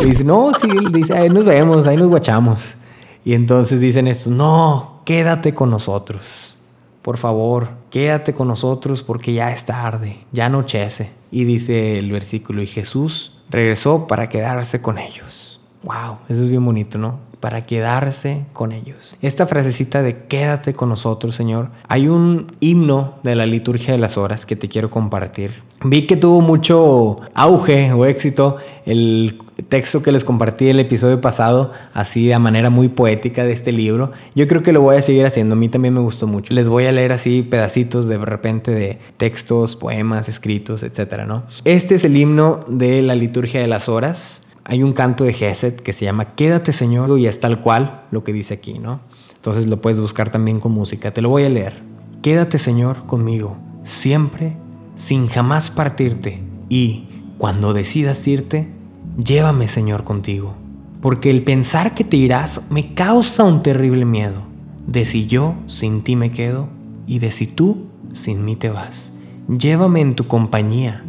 y 0.00 0.04
dice, 0.10 0.22
no, 0.22 0.52
sí, 0.54 0.68
dice, 0.92 1.12
ahí 1.12 1.28
nos 1.28 1.44
vemos, 1.44 1.88
ahí 1.88 1.96
nos 1.96 2.06
guachamos. 2.06 2.76
Y 3.24 3.34
entonces 3.34 3.80
dicen 3.80 4.06
estos, 4.06 4.32
no, 4.32 5.00
quédate 5.04 5.54
con 5.54 5.70
nosotros. 5.70 6.56
Por 7.02 7.18
favor, 7.18 7.70
quédate 7.90 8.32
con 8.32 8.46
nosotros 8.46 9.02
porque 9.02 9.32
ya 9.32 9.50
es 9.50 9.64
tarde, 9.64 10.20
ya 10.30 10.46
anochece. 10.46 11.10
Y 11.32 11.42
dice 11.42 11.98
el 11.98 12.12
versículo, 12.12 12.62
y 12.62 12.68
Jesús 12.68 13.40
regresó 13.50 14.06
para 14.06 14.28
quedarse 14.28 14.80
con 14.80 14.98
ellos. 14.98 15.58
Wow, 15.82 16.18
eso 16.28 16.42
es 16.42 16.48
bien 16.48 16.64
bonito, 16.64 16.96
¿no? 16.96 17.31
Para 17.42 17.66
quedarse 17.66 18.44
con 18.52 18.70
ellos. 18.70 19.16
Esta 19.20 19.46
frasecita 19.46 20.00
de 20.00 20.26
quédate 20.26 20.74
con 20.74 20.88
nosotros, 20.88 21.34
Señor. 21.34 21.70
Hay 21.88 22.06
un 22.06 22.46
himno 22.60 23.14
de 23.24 23.34
la 23.34 23.46
liturgia 23.46 23.90
de 23.90 23.98
las 23.98 24.16
horas 24.16 24.46
que 24.46 24.54
te 24.54 24.68
quiero 24.68 24.90
compartir. 24.90 25.60
Vi 25.82 26.06
que 26.06 26.16
tuvo 26.16 26.40
mucho 26.40 27.18
auge 27.34 27.92
o 27.92 28.06
éxito 28.06 28.58
el 28.86 29.40
texto 29.68 30.04
que 30.04 30.12
les 30.12 30.22
compartí 30.22 30.68
el 30.68 30.78
episodio 30.78 31.20
pasado, 31.20 31.72
así 31.94 32.28
de 32.28 32.38
manera 32.38 32.70
muy 32.70 32.88
poética 32.88 33.42
de 33.42 33.52
este 33.52 33.72
libro. 33.72 34.12
Yo 34.36 34.46
creo 34.46 34.62
que 34.62 34.72
lo 34.72 34.80
voy 34.80 34.94
a 34.94 35.02
seguir 35.02 35.26
haciendo, 35.26 35.54
a 35.54 35.58
mí 35.58 35.68
también 35.68 35.94
me 35.94 36.00
gustó 36.00 36.28
mucho. 36.28 36.54
Les 36.54 36.68
voy 36.68 36.84
a 36.84 36.92
leer 36.92 37.12
así 37.12 37.42
pedacitos 37.42 38.06
de 38.06 38.18
repente 38.18 38.70
de 38.70 39.00
textos, 39.16 39.74
poemas, 39.74 40.28
escritos, 40.28 40.84
etcétera, 40.84 41.26
¿no? 41.26 41.42
Este 41.64 41.96
es 41.96 42.04
el 42.04 42.16
himno 42.16 42.60
de 42.68 43.02
la 43.02 43.16
liturgia 43.16 43.60
de 43.60 43.66
las 43.66 43.88
horas. 43.88 44.42
Hay 44.64 44.82
un 44.82 44.92
canto 44.92 45.24
de 45.24 45.32
Geset 45.32 45.80
que 45.80 45.92
se 45.92 46.04
llama 46.04 46.34
Quédate 46.34 46.72
Señor 46.72 47.18
y 47.18 47.26
es 47.26 47.40
tal 47.40 47.60
cual 47.60 48.04
lo 48.10 48.24
que 48.24 48.32
dice 48.32 48.54
aquí, 48.54 48.78
¿no? 48.78 49.00
Entonces 49.34 49.66
lo 49.66 49.80
puedes 49.80 50.00
buscar 50.00 50.30
también 50.30 50.60
con 50.60 50.72
música. 50.72 51.12
Te 51.12 51.22
lo 51.22 51.28
voy 51.28 51.44
a 51.44 51.48
leer. 51.48 51.82
Quédate 52.22 52.58
Señor 52.58 53.06
conmigo, 53.06 53.56
siempre, 53.84 54.56
sin 54.96 55.26
jamás 55.26 55.70
partirte. 55.70 56.42
Y 56.68 57.08
cuando 57.38 57.72
decidas 57.72 58.26
irte, 58.28 58.68
Llévame, 59.16 59.68
Señor, 59.68 60.04
contigo, 60.04 60.54
porque 61.02 61.28
el 61.28 61.44
pensar 61.44 61.94
que 61.94 62.02
te 62.02 62.16
irás 62.16 62.62
me 62.70 62.94
causa 62.94 63.44
un 63.44 63.62
terrible 63.62 64.04
miedo. 64.04 64.50
de 64.86 65.04
si 65.04 65.26
yo 65.26 65.54
sin 65.68 66.02
ti 66.02 66.16
me 66.16 66.32
quedo 66.32 66.68
y 67.06 67.20
de 67.20 67.30
si 67.30 67.46
tú 67.46 67.86
sin 68.14 68.44
mí 68.44 68.56
te 68.56 68.68
vas. 68.68 69.12
Llévame 69.46 70.00
en 70.00 70.16
tu 70.16 70.26
compañía, 70.26 71.04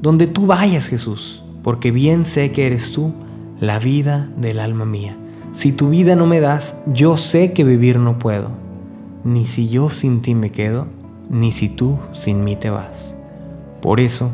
donde 0.00 0.26
tú 0.26 0.46
vayas 0.46 0.88
Jesús, 0.88 1.41
porque 1.62 1.90
bien 1.90 2.24
sé 2.24 2.52
que 2.52 2.66
eres 2.66 2.92
tú 2.92 3.12
la 3.60 3.78
vida 3.78 4.28
del 4.36 4.58
alma 4.58 4.84
mía. 4.84 5.16
Si 5.52 5.72
tu 5.72 5.90
vida 5.90 6.16
no 6.16 6.26
me 6.26 6.40
das, 6.40 6.80
yo 6.86 7.16
sé 7.16 7.52
que 7.52 7.62
vivir 7.62 7.98
no 7.98 8.18
puedo, 8.18 8.50
ni 9.24 9.46
si 9.46 9.68
yo 9.68 9.90
sin 9.90 10.22
ti 10.22 10.34
me 10.34 10.50
quedo, 10.50 10.86
ni 11.28 11.52
si 11.52 11.68
tú 11.68 11.98
sin 12.12 12.42
mí 12.42 12.56
te 12.56 12.70
vas. 12.70 13.14
Por 13.80 14.00
eso, 14.00 14.32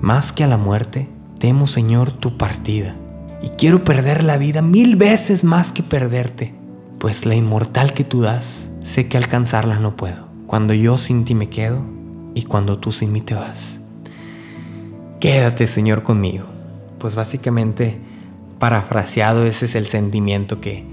más 0.00 0.32
que 0.32 0.44
a 0.44 0.46
la 0.46 0.56
muerte, 0.56 1.08
temo 1.38 1.66
Señor 1.66 2.12
tu 2.12 2.36
partida, 2.36 2.96
y 3.42 3.50
quiero 3.50 3.84
perder 3.84 4.24
la 4.24 4.38
vida 4.38 4.62
mil 4.62 4.96
veces 4.96 5.44
más 5.44 5.72
que 5.72 5.82
perderte, 5.82 6.54
pues 6.98 7.26
la 7.26 7.34
inmortal 7.34 7.92
que 7.92 8.04
tú 8.04 8.22
das, 8.22 8.68
sé 8.82 9.08
que 9.08 9.16
alcanzarla 9.16 9.78
no 9.78 9.96
puedo, 9.96 10.26
cuando 10.46 10.74
yo 10.74 10.98
sin 10.98 11.24
ti 11.24 11.34
me 11.34 11.48
quedo 11.48 11.82
y 12.34 12.42
cuando 12.42 12.78
tú 12.78 12.92
sin 12.92 13.12
mí 13.12 13.20
te 13.20 13.34
vas. 13.34 13.78
Quédate 15.20 15.66
Señor 15.66 16.02
conmigo, 16.02 16.46
pues 16.98 17.14
básicamente 17.14 17.98
parafraseado 18.58 19.44
ese 19.44 19.66
es 19.66 19.74
el 19.74 19.86
sentimiento 19.86 20.60
que, 20.60 20.84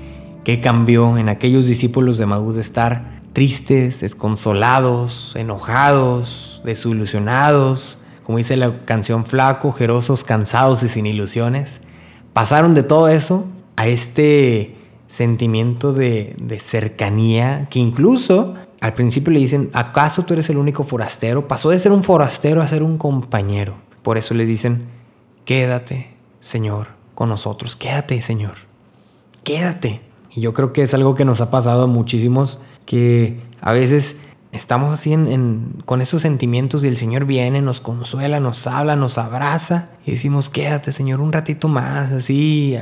que 0.43 0.59
cambió 0.59 1.17
en 1.17 1.29
aquellos 1.29 1.67
discípulos 1.67 2.17
de 2.17 2.25
Maús 2.25 2.55
de 2.55 2.61
estar 2.61 3.21
tristes, 3.33 4.01
desconsolados, 4.01 5.35
enojados, 5.35 6.61
desilusionados, 6.63 7.99
como 8.23 8.37
dice 8.37 8.55
la 8.55 8.85
canción 8.85 9.25
Flaco, 9.25 9.71
jerosos, 9.71 10.23
cansados 10.23 10.83
y 10.83 10.89
sin 10.89 11.05
ilusiones. 11.05 11.81
Pasaron 12.31 12.73
de 12.73 12.83
todo 12.83 13.07
eso 13.09 13.47
a 13.75 13.87
este 13.87 14.77
sentimiento 15.07 15.93
de, 15.93 16.35
de 16.41 16.59
cercanía 16.59 17.67
que 17.69 17.79
incluso 17.79 18.55
al 18.81 18.93
principio 18.93 19.31
le 19.31 19.39
dicen, 19.39 19.69
¿acaso 19.73 20.23
tú 20.23 20.33
eres 20.33 20.49
el 20.49 20.57
único 20.57 20.83
forastero? 20.83 21.47
Pasó 21.47 21.69
de 21.69 21.79
ser 21.79 21.91
un 21.91 22.03
forastero 22.03 22.61
a 22.61 22.67
ser 22.67 22.83
un 22.83 22.97
compañero. 22.97 23.77
Por 24.01 24.17
eso 24.17 24.33
le 24.33 24.45
dicen, 24.45 24.87
quédate, 25.45 26.15
Señor, 26.39 26.87
con 27.15 27.29
nosotros. 27.29 27.75
Quédate, 27.75 28.21
Señor. 28.21 28.55
Quédate. 29.43 30.01
Y 30.31 30.41
yo 30.41 30.53
creo 30.53 30.73
que 30.73 30.83
es 30.83 30.93
algo 30.93 31.15
que 31.15 31.25
nos 31.25 31.41
ha 31.41 31.51
pasado 31.51 31.83
a 31.83 31.87
muchísimos, 31.87 32.59
que 32.85 33.39
a 33.61 33.71
veces 33.71 34.17
estamos 34.53 34.93
así 34.93 35.15
con 35.85 36.01
esos 36.01 36.21
sentimientos 36.21 36.83
y 36.83 36.87
el 36.87 36.95
Señor 36.95 37.25
viene, 37.25 37.61
nos 37.61 37.81
consuela, 37.81 38.39
nos 38.39 38.67
habla, 38.67 38.95
nos 38.95 39.17
abraza 39.17 39.89
y 40.05 40.11
decimos, 40.11 40.49
quédate, 40.49 40.91
Señor, 40.91 41.21
un 41.21 41.33
ratito 41.33 41.67
más, 41.67 42.11
así, 42.11 42.77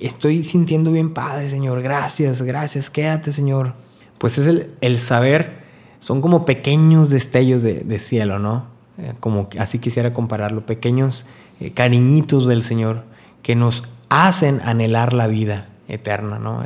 estoy 0.00 0.42
sintiendo 0.42 0.90
bien 0.90 1.14
padre, 1.14 1.48
Señor, 1.48 1.80
gracias, 1.82 2.42
gracias, 2.42 2.90
quédate, 2.90 3.32
Señor. 3.32 3.74
Pues 4.18 4.38
es 4.38 4.66
el, 4.80 4.98
saber, 4.98 5.62
son 6.00 6.20
como 6.20 6.44
pequeños 6.44 7.10
destellos 7.10 7.62
de, 7.62 7.98
cielo, 7.98 8.38
¿no? 8.38 8.66
Eh, 8.98 9.12
como 9.20 9.48
así 9.58 9.78
quisiera 9.78 10.12
compararlo, 10.12 10.64
pequeños 10.66 11.26
eh, 11.60 11.72
cariñitos 11.72 12.46
del 12.46 12.62
Señor 12.62 13.04
que 13.42 13.54
nos 13.56 13.84
hacen 14.08 14.60
anhelar 14.64 15.12
la 15.12 15.26
vida 15.26 15.68
eterna, 15.88 16.38
¿no? 16.38 16.64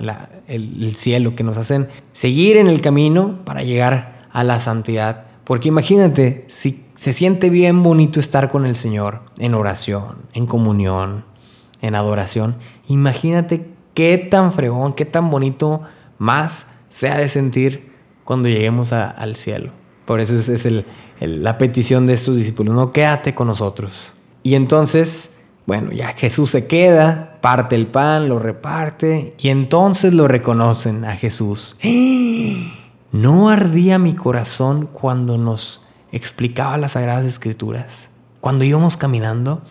el, 0.49 0.95
cielo, 0.97 1.35
que 1.35 1.45
nos 1.45 1.57
hacen 1.57 1.89
seguir 2.13 2.57
en 2.57 2.69
el 2.69 2.81
camino 2.81 3.41
para 3.45 3.63
llegar 3.63 4.19
a 4.33 4.45
la 4.45 4.61
santidad. 4.61 5.27
Porque 5.45 5.69
imagínate, 5.69 6.45
si 6.49 6.85
se 6.97 7.13
siente 7.13 7.51
bien 7.51 7.83
bonito 7.83 8.21
estar 8.21 8.51
con 8.51 8.67
el 8.67 8.77
Señor 8.77 9.23
en 9.39 9.55
oración, 9.55 10.23
en 10.33 10.47
comunión, 10.47 11.25
en 11.83 11.95
adoración, 11.95 12.57
imagínate 12.89 13.69
qué 13.95 14.19
tan 14.19 14.53
fregón, 14.53 14.95
qué 14.95 15.05
tan 15.05 15.31
bonito 15.31 15.83
más 16.19 16.69
se 16.89 17.09
ha 17.09 17.19
de 17.19 17.29
sentir 17.29 17.93
cuando 18.25 18.49
lleguemos 18.49 18.93
al 18.93 19.37
cielo. 19.37 19.73
Por 20.07 20.21
eso 20.21 20.35
es, 20.35 20.85
la 21.21 21.59
petición 21.59 22.07
de 22.07 22.15
estos 22.15 22.37
discípulos, 22.37 22.75
no 22.75 22.91
quédate 22.91 23.35
con 23.35 23.47
nosotros. 23.47 24.15
Y 24.43 24.55
entonces 24.55 25.37
bueno, 25.71 25.93
ya 25.93 26.15
Jesús 26.15 26.51
se 26.51 26.67
queda, 26.67 27.39
parte 27.41 27.77
el 27.77 27.87
pan, 27.87 28.29
lo 28.29 28.41
reparte 28.41 29.35
y 29.39 29.51
entonces 29.51 30.13
lo 30.13 30.27
reconocen 30.27 31.05
a 31.05 31.15
Jesús. 31.17 31.77
No 33.13 33.51
ardía 33.51 33.99
mi 33.99 34.15
corazón 34.15 34.89
cuando 34.93 35.37
nos 35.37 35.83
explicaba 36.13 36.79
las 36.79 36.93
Sagradas 36.93 37.25
Escrituras, 37.25 38.09
cuando 38.41 38.65
íbamos 38.65 38.97
caminando. 38.97 39.63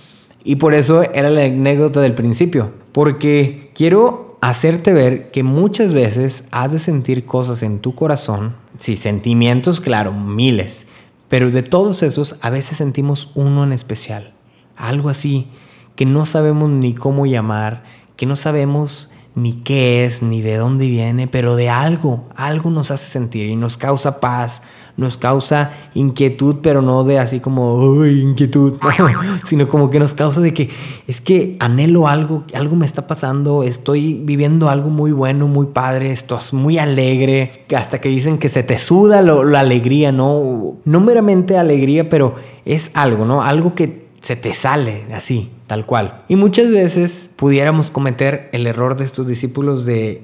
Y 0.43 0.57
por 0.57 0.73
eso 0.73 1.03
era 1.03 1.29
la 1.29 1.45
anécdota 1.45 2.01
del 2.01 2.15
principio, 2.15 2.73
porque 2.91 3.71
quiero 3.73 4.37
hacerte 4.41 4.91
ver 4.91 5.31
que 5.31 5.43
muchas 5.43 5.93
veces 5.93 6.49
has 6.51 6.73
de 6.73 6.79
sentir 6.79 7.25
cosas 7.25 7.63
en 7.63 7.79
tu 7.79 7.95
corazón, 7.95 8.55
sí, 8.77 8.97
sentimientos, 8.97 9.79
claro, 9.79 10.11
miles, 10.11 10.87
pero 11.29 11.49
de 11.49 11.63
todos 11.63 12.03
esos 12.03 12.35
a 12.41 12.49
veces 12.49 12.77
sentimos 12.77 13.31
uno 13.35 13.63
en 13.63 13.71
especial, 13.71 14.33
algo 14.79 15.09
así 15.09 15.47
que 15.95 16.05
no 16.05 16.25
sabemos 16.25 16.69
ni 16.69 16.95
cómo 16.95 17.25
llamar, 17.25 17.83
que 18.15 18.25
no 18.25 18.37
sabemos 18.37 19.11
ni 19.35 19.53
qué 19.53 20.05
es, 20.05 20.21
ni 20.21 20.41
de 20.41 20.55
dónde 20.55 20.87
viene, 20.87 21.27
pero 21.27 21.57
de 21.57 21.69
algo, 21.69 22.29
algo 22.35 22.71
nos 22.71 22.89
hace 22.89 23.09
sentir 23.09 23.47
y 23.47 23.55
nos 23.55 23.77
causa 23.77 24.19
paz, 24.19 24.63
nos 24.97 25.17
causa 25.17 25.71
inquietud, 25.93 26.57
pero 26.61 26.81
no 26.81 27.03
de 27.03 27.19
así 27.19 27.41
como, 27.41 27.75
uy, 27.75 28.21
inquietud, 28.21 28.77
sino 29.45 29.67
como 29.67 29.89
que 29.89 29.99
nos 29.99 30.13
causa 30.13 30.39
de 30.39 30.53
que 30.53 30.69
es 31.07 31.21
que 31.21 31.57
anhelo 31.59 32.07
algo, 32.07 32.45
algo 32.53 32.75
me 32.75 32.85
está 32.85 33.05
pasando, 33.05 33.63
estoy 33.63 34.21
viviendo 34.23 34.69
algo 34.69 34.89
muy 34.89 35.11
bueno, 35.11 35.47
muy 35.47 35.67
padre, 35.67 36.11
estás 36.11 36.53
muy 36.53 36.77
alegre, 36.77 37.65
hasta 37.75 37.99
que 37.99 38.07
dicen 38.07 38.37
que 38.37 38.47
se 38.49 38.63
te 38.63 38.77
suda 38.77 39.21
la 39.21 39.59
alegría, 39.59 40.13
¿no? 40.13 40.77
No 40.85 40.99
meramente 41.01 41.57
alegría, 41.57 42.09
pero 42.09 42.35
es 42.65 42.91
algo, 42.93 43.25
¿no? 43.25 43.43
Algo 43.43 43.75
que 43.75 44.08
se 44.21 44.35
te 44.35 44.53
sale 44.53 45.05
así, 45.13 45.51
tal 45.67 45.85
cual. 45.85 46.23
Y 46.27 46.35
muchas 46.35 46.71
veces 46.71 47.29
pudiéramos 47.35 47.91
cometer 47.91 48.49
el 48.51 48.67
error 48.67 48.97
de 48.97 49.05
estos 49.05 49.27
discípulos 49.27 49.85
de 49.85 50.23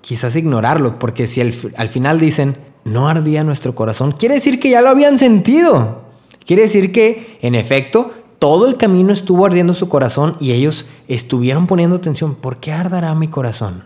quizás 0.00 0.36
ignorarlo, 0.36 0.98
porque 0.98 1.26
si 1.26 1.40
al, 1.40 1.52
final 1.52 2.20
dicen, 2.20 2.56
no 2.84 3.08
ardía 3.08 3.44
nuestro 3.44 3.74
corazón, 3.74 4.12
quiere 4.12 4.36
decir 4.36 4.60
que 4.60 4.70
ya 4.70 4.80
lo 4.80 4.90
habían 4.90 5.18
sentido. 5.18 6.02
Quiere 6.46 6.62
decir 6.62 6.92
que, 6.92 7.38
en 7.42 7.54
efecto, 7.56 8.12
todo 8.38 8.68
el 8.68 8.76
camino 8.76 9.12
estuvo 9.12 9.44
ardiendo 9.44 9.74
su 9.74 9.88
corazón 9.88 10.36
y 10.38 10.52
ellos 10.52 10.86
estuvieron 11.08 11.66
poniendo 11.66 11.96
atención. 11.96 12.36
¿Por 12.36 12.58
qué 12.58 12.72
ardará 12.72 13.14
mi 13.14 13.28
corazón? 13.28 13.84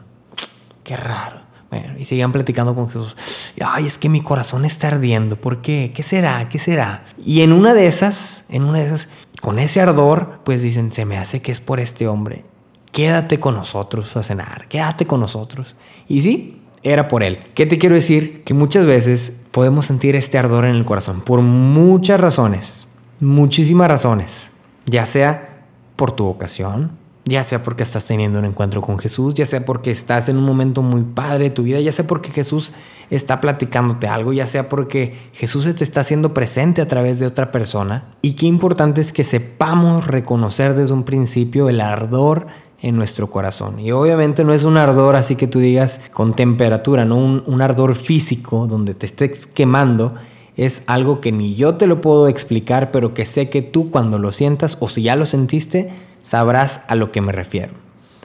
Qué 0.85 0.97
raro. 0.97 1.40
Bueno, 1.71 1.99
y 1.99 2.05
seguían 2.05 2.33
platicando 2.33 2.75
con 2.75 2.89
Jesús. 2.89 3.17
Ay, 3.65 3.87
es 3.87 3.97
que 3.97 4.09
mi 4.09 4.21
corazón 4.21 4.65
está 4.65 4.89
ardiendo. 4.89 5.37
¿Por 5.37 5.63
qué? 5.63 5.93
¿Qué 5.95 6.03
será? 6.03 6.49
¿Qué 6.49 6.59
será? 6.59 7.05
Y 7.25 7.43
en 7.43 7.53
una 7.53 7.75
de 7.75 7.87
esas, 7.87 8.45
en 8.49 8.65
una 8.65 8.81
de 8.81 8.87
esas, 8.87 9.09
con 9.41 9.59
ese 9.59 9.81
ardor, 9.81 10.41
pues 10.45 10.63
dicen, 10.63 10.93
se 10.93 11.05
me 11.05 11.17
hace 11.17 11.41
que 11.41 11.53
es 11.53 11.61
por 11.61 11.79
este 11.79 12.09
hombre. 12.09 12.45
Quédate 12.93 13.39
con 13.39 13.55
nosotros 13.55 14.17
a 14.17 14.25
cenar, 14.25 14.67
quédate 14.69 15.07
con 15.07 15.21
nosotros. 15.21 15.77
Y 16.09 16.23
sí, 16.23 16.61
era 16.83 17.09
por 17.09 17.23
él. 17.23 17.39
¿Qué 17.55 17.67
te 17.67 17.79
quiero 17.79 17.95
decir? 17.95 18.43
Que 18.43 18.53
muchas 18.53 18.87
veces 18.87 19.43
podemos 19.53 19.87
sentir 19.87 20.17
este 20.17 20.39
ardor 20.39 20.65
en 20.65 20.75
el 20.75 20.85
corazón 20.85 21.21
por 21.21 21.41
muchas 21.41 22.21
razones, 22.21 22.89
muchísimas 23.21 23.89
razones, 23.89 24.51
ya 24.87 25.07
sea 25.07 25.67
por 25.95 26.13
tu 26.13 26.25
vocación, 26.25 26.93
ya 27.25 27.45
sea 27.45 27.63
porque 27.63 27.83
estás 27.83 28.07
teniendo 28.07 28.39
un 28.39 28.45
encuentro 28.45 28.81
con 28.81 28.99
Jesús, 28.99 29.35
ya 29.35 29.47
sea 29.47 29.65
porque 29.65 29.91
estás 29.91 30.29
en 30.29 30.37
un 30.37 30.45
momento 30.45 30.83
muy 30.83 31.03
padre 31.03 31.45
de 31.45 31.51
tu 31.51 31.63
vida, 31.63 31.81
ya 31.81 31.93
sea 31.93 32.07
porque 32.07 32.31
Jesús 32.31 32.73
está 33.11 33.41
platicándote 33.41 34.09
algo, 34.09 34.33
ya 34.33 34.47
sea 34.47 34.69
porque 34.69 35.17
Jesús 35.33 35.65
se 35.65 35.75
te 35.75 35.85
está 35.85 36.01
haciendo 36.01 36.35
presente 36.35 36.81
a 36.81 36.89
través 36.89 37.19
de 37.19 37.27
otra 37.27 37.51
persona. 37.51 38.15
Y 38.23 38.35
qué 38.35 38.47
importante 38.47 39.01
es 39.01 39.13
que 39.13 39.25
sepamos 39.25 40.07
reconocer 40.07 40.75
desde 40.75 40.95
un 40.95 41.05
principio 41.05 41.69
el 41.69 41.81
ardor 41.81 42.47
en 42.83 42.97
nuestro 42.97 43.31
corazón. 43.31 43.79
Y 43.79 43.93
obviamente 43.93 44.43
no 44.43 44.55
es 44.55 44.65
un 44.65 44.79
ardor 44.79 45.15
así 45.15 45.37
que 45.37 45.47
tú 45.47 45.59
digas 45.59 46.01
con 46.13 46.35
temperatura, 46.35 47.05
no 47.05 47.17
un, 47.17 47.43
un 47.47 47.61
ardor 47.61 47.95
físico 47.95 48.67
donde 48.67 48.95
te 48.95 49.07
estés 49.07 49.47
quemando, 49.47 50.15
es 50.57 50.83
algo 50.87 51.21
que 51.21 51.33
ni 51.33 51.55
yo 51.55 51.77
te 51.77 51.87
lo 51.87 52.01
puedo 52.01 52.29
explicar, 52.29 52.91
pero 52.91 53.15
que 53.15 53.27
sé 53.27 53.51
que 53.51 53.63
tú 53.63 53.91
cuando 53.91 54.19
lo 54.19 54.33
sientas 54.33 54.77
o 54.81 54.89
si 54.89 55.03
ya 55.03 55.17
lo 55.17 55.27
sentiste, 55.27 55.91
sabrás 56.23 56.85
a 56.89 56.95
lo 56.95 57.13
que 57.13 57.21
me 57.21 57.33
refiero. 57.33 57.73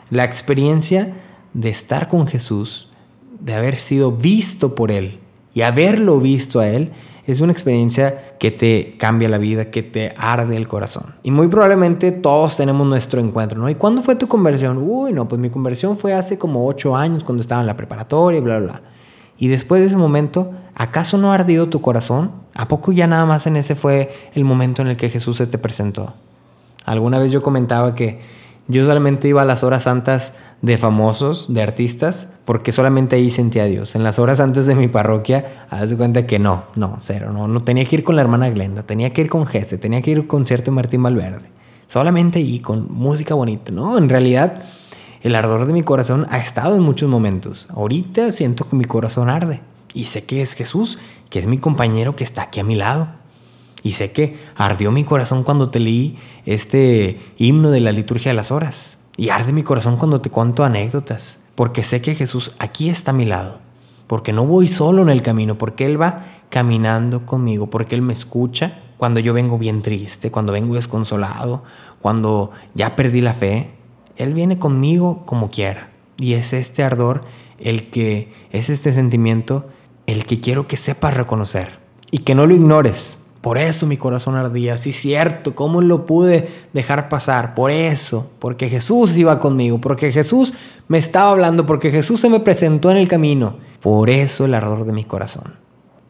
La 0.09 0.23
experiencia 0.23 1.13
de 1.53 1.69
estar 1.69 2.07
con 2.07 2.27
Jesús, 2.27 2.89
de 3.39 3.53
haber 3.53 3.77
sido 3.77 4.11
visto 4.11 4.75
por 4.75 4.91
Él 4.91 5.19
y 5.53 5.61
haberlo 5.61 6.19
visto 6.19 6.59
a 6.59 6.67
Él, 6.67 6.91
es 7.25 7.41
una 7.41 7.51
experiencia 7.51 8.35
que 8.39 8.51
te 8.51 8.97
cambia 8.97 9.29
la 9.29 9.39
vida, 9.39 9.71
que 9.71 9.81
te 9.81 10.13
arde 10.17 10.57
el 10.57 10.67
corazón. 10.67 11.15
Y 11.23 11.31
muy 11.31 11.47
probablemente 11.47 12.11
todos 12.11 12.57
tenemos 12.57 12.85
nuestro 12.85 13.19
encuentro, 13.19 13.59
¿no? 13.59 13.69
¿Y 13.69 13.75
cuándo 13.75 14.03
fue 14.03 14.15
tu 14.15 14.27
conversión? 14.27 14.77
Uy, 14.77 15.11
no, 15.11 15.27
pues 15.27 15.41
mi 15.41 15.49
conversión 15.49 15.97
fue 15.97 16.13
hace 16.13 16.37
como 16.37 16.67
ocho 16.67 16.95
años 16.95 17.23
cuando 17.23 17.41
estaba 17.41 17.61
en 17.61 17.67
la 17.67 17.77
preparatoria, 17.77 18.41
bla, 18.41 18.59
bla, 18.59 18.73
bla. 18.73 18.81
Y 19.37 19.47
después 19.47 19.81
de 19.81 19.87
ese 19.87 19.97
momento, 19.97 20.51
¿acaso 20.75 21.17
no 21.17 21.31
ha 21.31 21.35
ardido 21.35 21.67
tu 21.67 21.81
corazón? 21.81 22.31
¿A 22.53 22.67
poco 22.67 22.91
ya 22.91 23.07
nada 23.07 23.25
más 23.25 23.47
en 23.47 23.57
ese 23.57 23.75
fue 23.75 24.29
el 24.33 24.45
momento 24.45 24.81
en 24.81 24.89
el 24.89 24.97
que 24.97 25.09
Jesús 25.09 25.37
se 25.37 25.47
te 25.47 25.57
presentó? 25.57 26.13
Alguna 26.85 27.19
vez 27.19 27.31
yo 27.31 27.41
comentaba 27.41 27.95
que 27.95 28.21
Yo 28.67 28.83
solamente 28.83 29.27
iba 29.27 29.43
a 29.43 29.45
las 29.45 29.63
horas 29.63 29.83
santas 29.83 30.33
de 30.63 30.79
famosos, 30.79 31.53
de 31.53 31.61
artistas, 31.61 32.29
porque 32.45 32.71
solamente 32.71 33.15
ahí 33.15 33.29
sentía 33.29 33.63
a 33.63 33.67
Dios. 33.67 33.93
En 33.93 34.03
las 34.03 34.17
horas 34.17 34.39
antes 34.39 34.65
de 34.65 34.75
mi 34.75 34.87
parroquia, 34.87 35.67
haz 35.69 35.91
de 35.91 35.97
cuenta 35.97 36.25
que 36.25 36.39
no, 36.39 36.63
no, 36.75 36.97
cero, 37.01 37.31
no, 37.31 37.47
no 37.47 37.63
tenía 37.63 37.85
que 37.85 37.97
ir 37.97 38.03
con 38.03 38.15
la 38.15 38.23
hermana 38.23 38.49
Glenda, 38.49 38.81
tenía 38.81 39.13
que 39.13 39.21
ir 39.21 39.29
con 39.29 39.45
Jesse, 39.45 39.79
tenía 39.79 40.01
que 40.01 40.11
ir 40.11 40.17
al 40.17 40.27
concierto 40.27 40.71
Martín 40.71 41.03
Valverde. 41.03 41.51
Solamente 41.87 42.39
ahí, 42.39 42.59
con 42.59 42.91
música 42.91 43.35
bonita, 43.35 43.71
¿no? 43.71 43.99
En 43.99 44.09
realidad, 44.09 44.63
el 45.21 45.35
ardor 45.35 45.67
de 45.67 45.73
mi 45.73 45.83
corazón 45.83 46.25
ha 46.31 46.39
estado 46.39 46.75
en 46.75 46.81
muchos 46.81 47.07
momentos. 47.07 47.67
Ahorita 47.69 48.31
siento 48.31 48.67
que 48.67 48.75
mi 48.75 48.85
corazón 48.85 49.29
arde. 49.29 49.61
Y 49.93 50.05
sé 50.05 50.23
que 50.23 50.41
es 50.41 50.53
Jesús, 50.53 50.97
que 51.29 51.37
es 51.37 51.45
mi 51.45 51.59
compañero 51.59 52.15
que 52.15 52.23
está 52.23 52.41
aquí 52.43 52.61
a 52.61 52.63
mi 52.63 52.73
lado. 52.73 53.09
Y 53.85 53.93
sé 53.93 54.11
que 54.11 54.35
ardió 54.55 54.91
mi 54.91 55.03
corazón 55.03 55.43
cuando 55.43 55.69
te 55.69 55.79
leí 55.79 56.17
este 56.47 57.19
himno 57.37 57.69
de 57.69 57.81
la 57.81 57.91
liturgia 57.91 58.31
de 58.31 58.35
las 58.35 58.49
horas. 58.49 58.97
Y 59.15 59.29
arde 59.29 59.53
mi 59.53 59.61
corazón 59.61 59.97
cuando 59.97 60.21
te 60.21 60.31
cuento 60.31 60.63
anécdotas. 60.63 61.39
Porque 61.53 61.83
sé 61.83 62.01
que 62.01 62.15
Jesús 62.15 62.55
aquí 62.57 62.89
está 62.89 63.11
a 63.11 63.13
mi 63.13 63.25
lado. 63.25 63.59
Porque 64.07 64.33
no 64.33 64.47
voy 64.47 64.69
solo 64.69 65.03
en 65.03 65.09
el 65.09 65.21
camino, 65.21 65.59
porque 65.59 65.85
Él 65.85 66.01
va 66.01 66.23
caminando 66.49 67.27
conmigo, 67.27 67.69
porque 67.69 67.93
Él 67.93 68.01
me 68.01 68.13
escucha 68.13 68.79
cuando 68.97 69.19
yo 69.19 69.35
vengo 69.35 69.59
bien 69.59 69.83
triste, 69.83 70.31
cuando 70.31 70.51
vengo 70.51 70.73
desconsolado, 70.73 71.61
cuando 72.01 72.49
ya 72.73 72.95
perdí 72.95 73.21
la 73.21 73.33
fe. 73.33 73.69
Él 74.17 74.33
viene 74.33 74.57
conmigo 74.57 75.27
como 75.27 75.51
quiera. 75.51 75.91
Y 76.17 76.33
es 76.33 76.53
este 76.53 76.81
ardor 76.81 77.21
el 77.59 77.91
que, 77.91 78.33
es 78.49 78.71
este 78.71 78.91
sentimiento 78.91 79.69
el 80.07 80.25
que 80.25 80.39
quiero 80.39 80.65
que 80.65 80.75
sepas 80.75 81.13
reconocer 81.13 81.77
y 82.09 82.19
que 82.19 82.33
no 82.33 82.47
lo 82.47 82.55
ignores. 82.55 83.19
Por 83.45 83.59
eso 83.59 83.85
mi 83.85 83.95
corazón 83.95 84.35
ardía. 84.35 84.75
Sí, 84.79 84.91
cierto, 84.91 85.53
¿cómo 85.53 85.79
lo 85.79 86.07
pude 86.07 86.49
dejar 86.73 87.09
pasar? 87.09 87.53
Por 87.53 87.69
eso, 87.69 88.31
porque 88.39 88.69
Jesús 88.69 89.15
iba 89.15 89.39
conmigo, 89.39 89.79
porque 89.79 90.11
Jesús 90.11 90.55
me 90.87 90.97
estaba 90.97 91.29
hablando, 91.29 91.67
porque 91.67 91.91
Jesús 91.91 92.19
se 92.19 92.27
me 92.27 92.39
presentó 92.39 92.89
en 92.89 92.97
el 92.97 93.07
camino. 93.07 93.57
Por 93.81 94.09
eso 94.09 94.45
el 94.45 94.55
ardor 94.55 94.83
de 94.85 94.93
mi 94.93 95.03
corazón. 95.03 95.57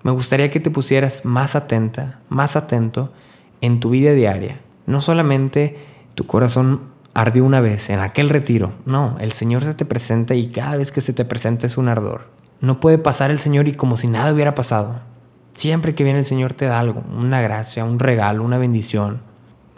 Me 0.02 0.12
gustaría 0.12 0.50
que 0.50 0.62
te 0.62 0.72
pusieras 0.72 1.26
más 1.26 1.58
atenta, 1.58 2.22
más 2.30 2.56
atento 2.56 3.12
en 3.60 3.82
tu 3.82 3.90
vida 3.90 4.14
diaria. 4.14 4.62
No 4.86 5.02
solamente 5.02 5.78
tu 6.14 6.26
corazón 6.26 6.84
ardió 7.14 7.44
una 7.44 7.60
vez 7.60 7.90
en 7.90 8.00
aquel 8.00 8.30
retiro. 8.30 8.76
No, 8.86 9.18
el 9.20 9.34
Señor 9.34 9.66
se 9.66 9.74
te 9.74 9.84
presenta 9.84 10.36
y 10.36 10.48
cada 10.52 10.78
vez 10.78 10.94
que 10.94 11.02
se 11.02 11.12
te 11.12 11.26
presenta 11.26 11.68
es 11.68 11.78
un 11.78 11.90
ardor. 11.90 12.30
No 12.62 12.80
puede 12.80 12.98
pasar 12.98 13.30
el 13.30 13.40
Señor 13.40 13.68
y 13.68 13.74
como 13.74 13.98
si 13.98 14.08
nada 14.08 14.32
hubiera 14.32 14.56
pasado. 14.56 15.02
Siempre 15.56 15.96
que 15.96 16.04
viene 16.04 16.20
el 16.20 16.26
Señor 16.26 16.54
te 16.54 16.66
da 16.66 16.80
algo, 16.80 17.04
una 17.18 17.42
gracia, 17.42 17.86
un 17.86 17.98
regalo, 17.98 18.44
una 18.44 18.58
bendición. 18.58 19.22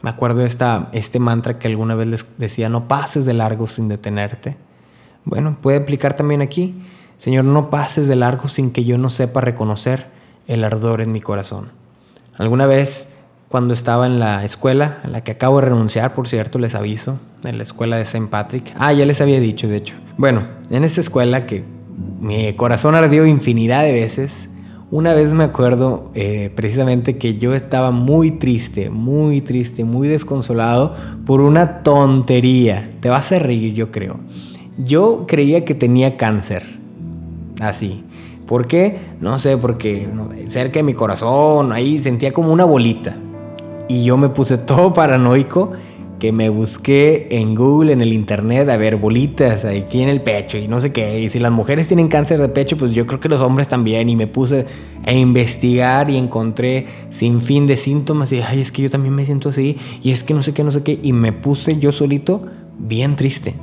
Me 0.01 0.09
acuerdo 0.09 0.41
de 0.41 0.47
esta, 0.47 0.89
este 0.91 1.19
mantra 1.19 1.59
que 1.59 1.67
alguna 1.67 1.95
vez 1.95 2.07
les 2.07 2.37
decía, 2.37 2.67
no 2.67 2.87
pases 2.87 3.25
de 3.25 3.33
largo 3.33 3.67
sin 3.67 3.87
detenerte. 3.87 4.57
Bueno, 5.23 5.57
puede 5.61 5.77
aplicar 5.77 6.15
también 6.15 6.41
aquí. 6.41 6.75
Señor, 7.17 7.45
no 7.45 7.69
pases 7.69 8.07
de 8.07 8.15
largo 8.15 8.47
sin 8.47 8.71
que 8.71 8.85
yo 8.85 8.97
no 8.97 9.09
sepa 9.09 9.41
reconocer 9.41 10.07
el 10.47 10.63
ardor 10.63 11.01
en 11.01 11.11
mi 11.11 11.21
corazón. 11.21 11.69
Alguna 12.37 12.65
vez, 12.65 13.15
cuando 13.47 13.73
estaba 13.73 14.07
en 14.07 14.19
la 14.19 14.43
escuela, 14.45 14.99
en 15.03 15.11
la 15.11 15.21
que 15.21 15.31
acabo 15.31 15.59
de 15.59 15.67
renunciar, 15.67 16.13
por 16.13 16.27
cierto, 16.27 16.57
les 16.57 16.73
aviso, 16.73 17.19
en 17.43 17.57
la 17.57 17.63
escuela 17.63 17.97
de 17.97 18.03
St. 18.03 18.27
Patrick. 18.27 18.73
Ah, 18.77 18.93
ya 18.93 19.05
les 19.05 19.21
había 19.21 19.39
dicho, 19.39 19.67
de 19.67 19.77
hecho. 19.77 19.95
Bueno, 20.17 20.47
en 20.69 20.83
esa 20.83 21.01
escuela 21.01 21.45
que 21.45 21.63
mi 22.19 22.53
corazón 22.53 22.95
ardió 22.95 23.25
infinidad 23.25 23.83
de 23.83 23.93
veces, 23.93 24.49
una 24.89 25.13
vez 25.13 25.34
me 25.34 25.43
acuerdo 25.43 26.12
eh, 26.15 26.50
precisamente 26.56 27.17
que 27.17 27.36
yo 27.38 27.54
estaba 27.54 27.91
muy 27.91 28.32
triste, 28.32 28.89
muy 28.89 29.41
triste, 29.41 29.84
muy 29.84 30.08
desconsolado 30.08 30.95
por 31.26 31.41
una 31.41 31.84
tontería. 31.84 32.89
Te 33.02 33.10
vas 33.10 33.32
a 33.34 33.39
reír, 33.39 33.73
yo 33.73 33.91
creo. 33.91 34.17
Yo 34.78 35.26
creía 35.28 35.65
que 35.65 35.76
tenía 35.76 36.15
cáncer. 36.15 36.63
Así. 37.60 38.06
¿Por 38.45 38.67
qué? 38.67 38.97
No 39.19 39.39
sé, 39.39 39.58
porque 39.58 40.08
cerca 40.47 40.80
de 40.80 40.84
mi 40.84 40.93
corazón, 40.93 41.73
ahí 41.73 42.00
sentía 42.00 42.32
como 42.32 42.54
una 42.54 42.63
bolita. 42.63 43.17
Y 43.89 44.06
yo 44.06 44.15
me 44.15 44.30
puse 44.30 44.58
todo 44.58 44.93
paranoico 44.93 45.73
que 46.19 46.32
me 46.32 46.49
busqué 46.49 47.27
en 47.30 47.56
Google, 47.56 47.93
en 47.93 48.01
el 48.01 48.12
internet, 48.12 48.69
a 48.69 48.77
ver 48.77 48.95
bolitas 48.95 49.65
aquí 49.65 50.01
en 50.01 50.10
el 50.10 50.21
pecho 50.21 50.58
y 50.58 50.67
no 50.67 50.82
sé 50.82 50.91
qué. 50.91 51.21
Y 51.21 51.30
si 51.30 51.39
las 51.39 51.51
mujeres 51.51 51.88
tienen 51.88 52.08
cáncer 52.08 52.39
de 52.39 52.49
pecho, 52.49 52.77
pues 52.77 52.93
yo 52.93 53.06
creo 53.06 53.19
que 53.19 53.30
los 53.30 53.41
hombres 53.41 53.67
también. 53.67 54.10
Y 54.10 54.15
me 54.15 54.27
puse 54.27 54.65
a 55.06 55.13
investigar 55.13 56.10
y 56.10 56.17
encontré 56.17 56.86
sin 57.10 57.41
fin 57.41 57.67
de 57.67 57.77
síntomas. 57.77 58.32
Y 58.32 58.41
ay, 58.41 58.62
es 58.62 58.71
que 58.71 58.82
yo 58.82 58.89
también 58.89 59.13
me 59.13 59.25
siento 59.25 59.49
así. 59.49 59.77
Y 60.01 60.12
es 60.12 60.23
que 60.23 60.34
no 60.34 60.41
sé 60.41 60.53
qué, 60.53 60.63
no 60.63 60.71
sé 60.71 60.84
qué. 60.84 60.99
Y 61.03 61.13
me 61.13 61.34
puse 61.34 61.77
yo 61.77 61.91
solito 61.91 62.45
bien 62.80 63.15
triste. 63.15 63.53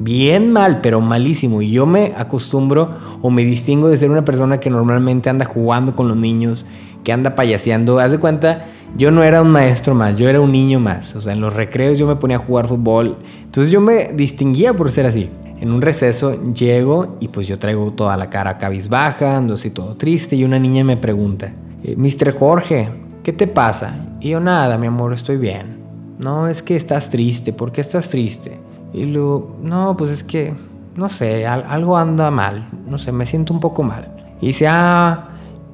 Bien 0.00 0.52
mal, 0.52 0.80
pero 0.80 1.00
malísimo. 1.00 1.60
Y 1.60 1.72
yo 1.72 1.84
me 1.84 2.12
acostumbro 2.16 2.94
o 3.20 3.30
me 3.30 3.44
distingo 3.44 3.88
de 3.88 3.98
ser 3.98 4.10
una 4.10 4.24
persona 4.24 4.60
que 4.60 4.70
normalmente 4.70 5.28
anda 5.28 5.44
jugando 5.44 5.96
con 5.96 6.06
los 6.06 6.16
niños, 6.16 6.66
que 7.08 7.12
anda 7.14 7.34
payaseando. 7.34 8.00
Haz 8.00 8.10
de 8.10 8.18
cuenta 8.18 8.66
yo 8.98 9.10
no 9.10 9.22
era 9.22 9.40
un 9.40 9.48
maestro 9.48 9.94
más, 9.94 10.18
yo 10.18 10.28
era 10.28 10.42
un 10.42 10.52
niño 10.52 10.78
más. 10.78 11.16
O 11.16 11.22
sea, 11.22 11.32
en 11.32 11.40
los 11.40 11.54
recreos 11.54 11.98
yo 11.98 12.06
me 12.06 12.16
ponía 12.16 12.36
a 12.36 12.40
jugar 12.40 12.68
fútbol. 12.68 13.16
Entonces 13.44 13.72
yo 13.72 13.80
me 13.80 14.12
distinguía 14.12 14.74
por 14.74 14.92
ser 14.92 15.06
así. 15.06 15.30
En 15.58 15.72
un 15.72 15.80
receso 15.80 16.52
llego 16.52 17.16
y 17.18 17.28
pues 17.28 17.48
yo 17.48 17.58
traigo 17.58 17.92
toda 17.92 18.18
la 18.18 18.28
cara 18.28 18.58
cabizbaja, 18.58 19.38
ando 19.38 19.54
así 19.54 19.70
todo 19.70 19.96
triste 19.96 20.36
y 20.36 20.44
una 20.44 20.58
niña 20.58 20.84
me 20.84 20.98
pregunta, 20.98 21.50
eh, 21.82 21.96
Mr. 21.96 22.32
Jorge, 22.32 22.90
¿qué 23.22 23.32
te 23.32 23.46
pasa? 23.46 24.18
Y 24.20 24.28
yo 24.28 24.40
nada, 24.40 24.76
mi 24.76 24.88
amor, 24.88 25.14
estoy 25.14 25.38
bien. 25.38 25.78
No, 26.18 26.46
es 26.46 26.60
que 26.60 26.76
estás 26.76 27.08
triste, 27.08 27.54
¿por 27.54 27.72
qué 27.72 27.80
estás 27.80 28.10
triste? 28.10 28.60
Y 28.92 29.04
luego, 29.04 29.56
no, 29.62 29.96
pues 29.96 30.10
es 30.10 30.22
que, 30.22 30.52
no 30.94 31.08
sé, 31.08 31.46
algo 31.46 31.96
anda 31.96 32.30
mal, 32.30 32.68
no 32.86 32.98
sé, 32.98 33.12
me 33.12 33.24
siento 33.24 33.54
un 33.54 33.60
poco 33.60 33.82
mal. 33.82 34.36
Y 34.42 34.48
dice, 34.48 34.68
ah, 34.68 35.27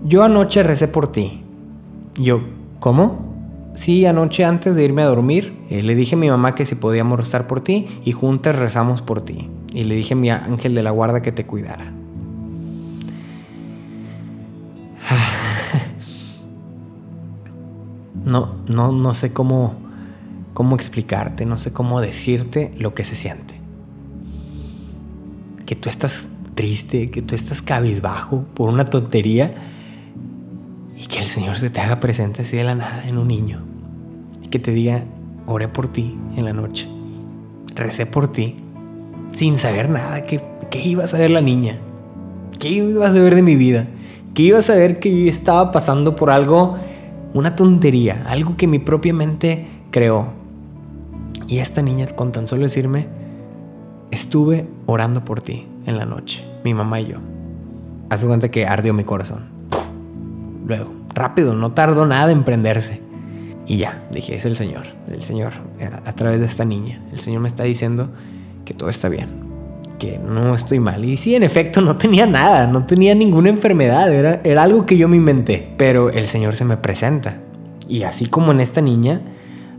yo 0.05 0.23
anoche 0.23 0.63
recé 0.63 0.87
por 0.87 1.11
ti. 1.11 1.43
Yo, 2.17 2.41
¿Cómo? 2.85 3.73
Sí, 3.75 4.05
anoche 4.05 4.45
antes 4.45 4.77
de 4.77 4.85
irme 4.85 5.01
a 5.01 5.07
dormir, 5.07 5.57
eh, 5.71 5.83
le 5.83 5.95
dije 5.95 6.17
a 6.17 6.19
mi 6.19 6.29
mamá 6.29 6.55
que 6.55 6.67
si 6.67 6.75
podíamos 6.75 7.19
rezar 7.19 7.47
por 7.47 7.63
ti 7.63 7.87
y 8.05 8.13
juntas 8.13 8.57
rezamos 8.57 9.01
por 9.01 9.23
ti. 9.23 9.49
Y 9.73 9.85
le 9.85 9.95
dije 9.95 10.13
a 10.13 10.19
mi 10.19 10.29
ángel 10.29 10.75
de 10.75 10.83
la 10.83 10.91
guarda 10.91 11.23
que 11.23 11.33
te 11.33 11.47
cuidara. 11.47 11.91
No, 18.27 18.55
no, 18.69 18.93
no 18.93 19.15
sé 19.15 19.33
cómo, 19.33 19.77
cómo 20.53 20.77
explicarte, 20.77 21.47
no 21.47 21.57
sé 21.57 21.73
cómo 21.73 22.03
decirte 22.03 22.75
lo 22.79 22.95
que 22.95 23.05
se 23.05 23.17
siente. 23.17 23.55
Que 25.65 25.75
tú 25.75 25.89
estás 25.89 26.27
triste, 26.55 27.11
que 27.11 27.23
tú 27.23 27.35
estás 27.35 27.63
cabizbajo 27.63 28.45
por 28.55 28.69
una 28.69 28.85
tontería 28.85 29.55
y 30.97 31.07
que 31.07 31.19
el 31.19 31.27
Señor 31.27 31.59
se 31.59 31.71
te 31.71 31.81
haga 31.81 32.01
presente 32.01 32.43
así 32.43 32.57
de 32.57 32.65
la 32.65 32.75
nada 32.75 33.03
en 33.07 33.19
un 33.19 33.29
niño. 33.29 33.63
Y 34.43 34.49
que 34.49 34.59
te 34.59 34.73
diga, 34.73 35.05
oré 35.47 35.69
por 35.69 35.89
ti 35.89 36.17
en 36.37 36.45
la 36.45 36.53
noche. 36.53 36.89
Recé 37.75 38.07
por 38.07 38.29
ti. 38.29 38.57
Sin 39.33 39.59
saber 39.59 39.91
nada. 39.91 40.25
¿Qué, 40.25 40.41
qué 40.71 40.81
iba 40.81 41.05
a 41.05 41.09
saber 41.09 41.31
la 41.31 41.41
niña? 41.41 41.79
¿Qué 42.59 42.69
iba 42.69 43.07
a 43.07 43.13
saber 43.13 43.35
de 43.35 43.43
mi 43.43 43.57
vida? 43.57 43.89
¿Qué 44.35 44.43
iba 44.43 44.59
a 44.59 44.63
saber 44.63 45.01
que 45.01 45.11
yo 45.11 45.29
estaba 45.29 45.73
pasando 45.73 46.17
por 46.17 46.31
algo, 46.31 46.77
una 47.35 47.57
tontería, 47.57 48.25
algo 48.29 48.57
que 48.57 48.67
mi 48.67 48.79
propia 48.79 49.13
mente 49.13 49.67
creó? 49.91 50.29
Y 51.47 51.59
esta 51.59 51.83
niña, 51.83 52.07
con 52.07 52.33
tan 52.33 52.47
solo 52.47 52.63
decirme, 52.63 53.09
estuve 54.11 54.67
orando 54.87 55.25
por 55.25 55.41
ti 55.41 55.67
en 55.87 55.99
la 55.99 56.07
noche, 56.07 56.45
mi 56.65 56.75
mamá 56.75 57.01
y 57.01 57.09
yo. 57.09 57.19
Hace 58.11 58.27
cuenta 58.27 58.51
que 58.51 58.67
ardió 58.67 58.95
mi 58.95 59.05
corazón 59.05 59.54
luego, 60.65 60.93
rápido, 61.15 61.55
no 61.55 61.73
tardó 61.73 62.07
nada 62.07 62.33
en 62.33 62.45
prenderse. 62.45 63.01
Y 63.67 63.79
ya, 63.79 64.07
dije, 64.11 64.35
es 64.37 64.45
el 64.45 64.57
Señor, 64.57 64.85
el 65.09 65.23
Señor, 65.23 65.53
a, 66.05 66.13
través 66.13 66.41
de 66.41 66.47
esta 66.47 66.65
niña. 66.65 67.03
El 67.13 67.21
Señor 67.21 67.41
me 67.41 67.49
está 67.49 67.65
diciendo 67.65 68.11
que 68.65 68.75
todo 68.75 68.91
está 68.91 69.09
bien, 69.09 69.29
que 69.99 70.19
no 70.19 70.55
estoy 70.55 70.81
mal. 70.81 71.05
Y 71.05 71.17
sí, 71.17 71.35
en 71.35 71.43
efecto, 71.43 71.81
no 71.81 71.97
tenía 71.97 72.27
nada, 72.27 72.67
no 72.67 72.85
tenía 72.85 73.15
ninguna 73.15 73.49
enfermedad, 73.49 74.13
era, 74.13 74.41
era 74.45 74.63
algo 74.63 74.85
que 74.85 74.99
yo 74.99 75.09
me 75.09 75.17
inventé. 75.17 75.73
Pero 75.79 76.11
el 76.11 76.27
Señor 76.27 76.57
se 76.57 76.67
me 76.67 76.77
presenta. 76.77 77.39
Y 77.89 78.03
así 78.03 78.27
como 78.27 78.53
en 78.53 78.61
esta 78.61 78.83
niña, 78.83 79.23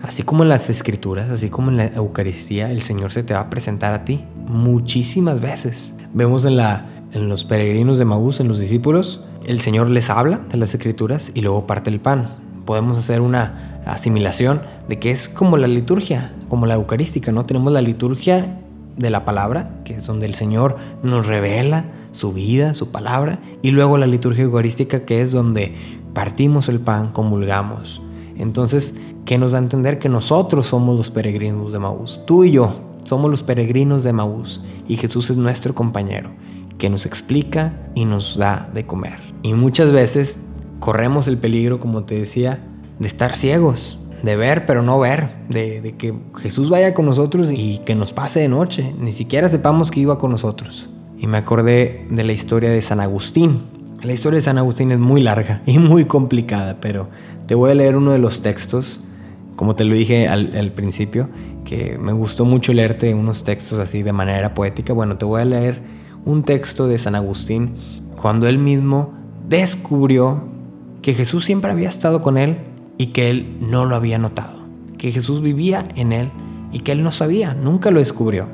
así 0.02 0.24
como 0.24 0.44
en 0.44 0.50
las 0.50 0.70
escrituras, 0.70 1.30
así 1.30 1.50
como 1.50 1.70
en 1.70 1.78
la 1.78 1.86
Eucaristía, 1.88 2.72
el 2.72 2.82
Señor 2.82 3.12
se 3.12 3.24
te 3.24 3.36
va 3.36 3.42
a 3.42 3.50
presentar 3.52 3.94
a 3.94 4.04
ti 4.04 4.24
muchísimas 4.48 5.42
veces. 5.42 5.94
Vemos 6.14 6.44
en, 6.46 6.58
la, 6.58 6.86
en 7.14 7.30
los 7.30 7.44
peregrinos 7.44 8.00
de 8.00 8.06
Maús, 8.06 8.40
en 8.40 8.48
los 8.48 8.60
discípulos, 8.60 9.24
el 9.48 9.62
Señor 9.62 9.90
les 9.90 10.10
habla 10.10 10.40
de 10.40 10.58
las 10.58 10.74
escrituras 10.74 11.32
y 11.34 11.42
luego 11.42 11.68
parte 11.68 11.90
el 11.90 12.00
pan. 12.00 12.36
Podemos 12.66 12.98
hacer 12.98 13.22
una 13.22 13.82
asimilación 13.86 14.62
de 14.90 14.98
que 14.98 15.12
es 15.12 15.30
como 15.30 15.58
la 15.58 15.68
liturgia, 15.68 16.34
como 16.50 16.66
la 16.66 16.76
eucarística, 16.76 17.32
¿no? 17.32 17.46
Tenemos 17.46 17.72
la 17.72 17.82
liturgia 17.82 18.60
de 18.98 19.10
la 19.10 19.26
palabra, 19.26 19.82
que 19.84 19.96
es 19.96 20.08
donde 20.08 20.26
el 20.26 20.36
Señor 20.36 20.78
nos 21.04 21.28
revela 21.28 21.86
su 22.12 22.34
vida, 22.34 22.74
su 22.74 22.92
palabra, 22.92 23.40
y 23.62 23.72
luego 23.72 23.98
la 23.98 24.08
liturgia 24.08 24.46
eucarística, 24.46 25.06
que 25.06 25.22
es 25.22 25.32
donde 25.32 25.76
partimos 26.14 26.70
el 26.70 26.80
pan, 26.80 27.12
comulgamos. 27.12 28.02
Entonces, 28.38 28.96
¿qué 29.26 29.38
nos 29.38 29.52
da 29.52 29.60
a 29.60 29.62
entender? 29.62 30.00
Que 30.00 30.10
nosotros 30.10 30.68
somos 30.68 30.98
los 30.98 31.12
peregrinos 31.12 31.72
de 31.72 31.80
Maús, 31.80 32.22
tú 32.26 32.44
y 32.44 32.52
yo, 32.52 32.82
Somos 33.06 33.30
los 33.30 33.44
peregrinos 33.44 34.04
de 34.04 34.14
Maús 34.14 34.64
y 34.88 34.98
Jesús 34.98 35.30
es 35.30 35.38
nuestro 35.38 35.76
compañero 35.76 36.32
que 36.80 36.90
nos 36.90 37.06
explica 37.06 37.74
y 37.94 38.06
nos 38.06 38.36
da 38.36 38.68
de 38.74 38.88
comer. 38.88 39.35
Y 39.46 39.54
muchas 39.54 39.92
veces 39.92 40.40
corremos 40.80 41.28
el 41.28 41.38
peligro, 41.38 41.80
como 41.80 42.04
te 42.04 42.16
decía, 42.16 42.64
de 42.98 43.06
estar 43.06 43.36
ciegos, 43.36 44.00
de 44.24 44.36
ver 44.36 44.66
pero 44.66 44.82
no 44.82 44.98
ver, 44.98 45.30
de, 45.50 45.94
que 46.00 46.16
Jesús 46.38 46.72
vaya 46.72 46.96
con 46.96 47.06
nosotros 47.06 47.52
y 47.52 47.78
que 47.86 47.94
nos 47.94 48.12
pase 48.12 48.40
de 48.40 48.48
noche, 48.48 48.96
ni 48.98 49.14
siquiera 49.14 49.48
sepamos 49.48 49.92
que 49.92 50.00
iba 50.00 50.18
con 50.18 50.32
nosotros. 50.32 50.90
Y 51.20 51.28
me 51.28 51.38
acordé 51.38 52.08
de 52.10 52.24
la 52.24 52.34
historia 52.34 52.72
de 52.72 52.82
San 52.82 53.00
Agustín. 53.00 53.66
La 54.02 54.14
historia 54.14 54.38
de 54.38 54.42
San 54.42 54.58
Agustín 54.58 54.92
es 54.92 54.98
muy 54.98 55.22
larga 55.22 55.62
y 55.68 55.78
muy 55.78 56.06
complicada, 56.06 56.80
pero 56.82 57.12
te 57.46 57.54
voy 57.54 57.70
a 57.70 57.76
leer 57.76 57.98
uno 57.98 58.14
de 58.14 58.18
los 58.18 58.42
textos, 58.42 59.04
como 59.56 59.76
te 59.76 59.84
lo 59.84 59.94
dije 59.94 60.28
al, 60.28 60.58
al 60.58 60.72
principio, 60.72 61.30
que 61.66 62.00
me 62.00 62.14
gustó 62.14 62.46
mucho 62.46 62.74
leerte 62.74 63.14
unos 63.14 63.44
textos 63.44 63.78
así 63.78 64.02
de 64.02 64.12
manera 64.12 64.56
poética. 64.56 64.92
Bueno, 64.92 65.20
te 65.20 65.26
voy 65.26 65.44
a 65.44 65.46
leer 65.46 65.84
un 66.26 66.42
texto 66.42 66.88
de 66.88 66.98
San 66.98 67.14
Agustín 67.14 67.76
cuando 68.20 68.48
él 68.48 68.58
mismo 68.58 69.24
descubrió 69.48 70.44
que 71.02 71.14
Jesús 71.14 71.46
siempre 71.46 71.72
había 71.72 71.90
estado 71.90 72.22
con 72.22 72.38
él 72.38 72.58
y 72.98 73.08
que 73.08 73.30
él 73.30 73.58
no 73.60 73.86
lo 73.86 73.96
había 73.96 74.18
notado, 74.18 74.58
que 74.98 75.12
Jesús 75.12 75.42
vivía 75.42 75.88
en 75.96 76.14
él 76.14 76.32
y 76.72 76.80
que 76.80 76.92
él 76.92 77.04
no 77.04 77.12
sabía, 77.12 77.54
nunca 77.54 77.92
lo 77.92 78.00
descubrió. 78.00 78.48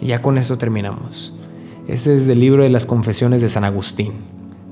Y 0.00 0.06
ya 0.06 0.20
con 0.20 0.38
eso 0.38 0.58
terminamos. 0.58 1.34
Este 1.88 2.16
es 2.16 2.26
del 2.26 2.40
libro 2.40 2.62
de 2.62 2.70
las 2.70 2.84
confesiones 2.84 3.40
de 3.40 3.48
San 3.48 3.64
Agustín. 3.64 4.12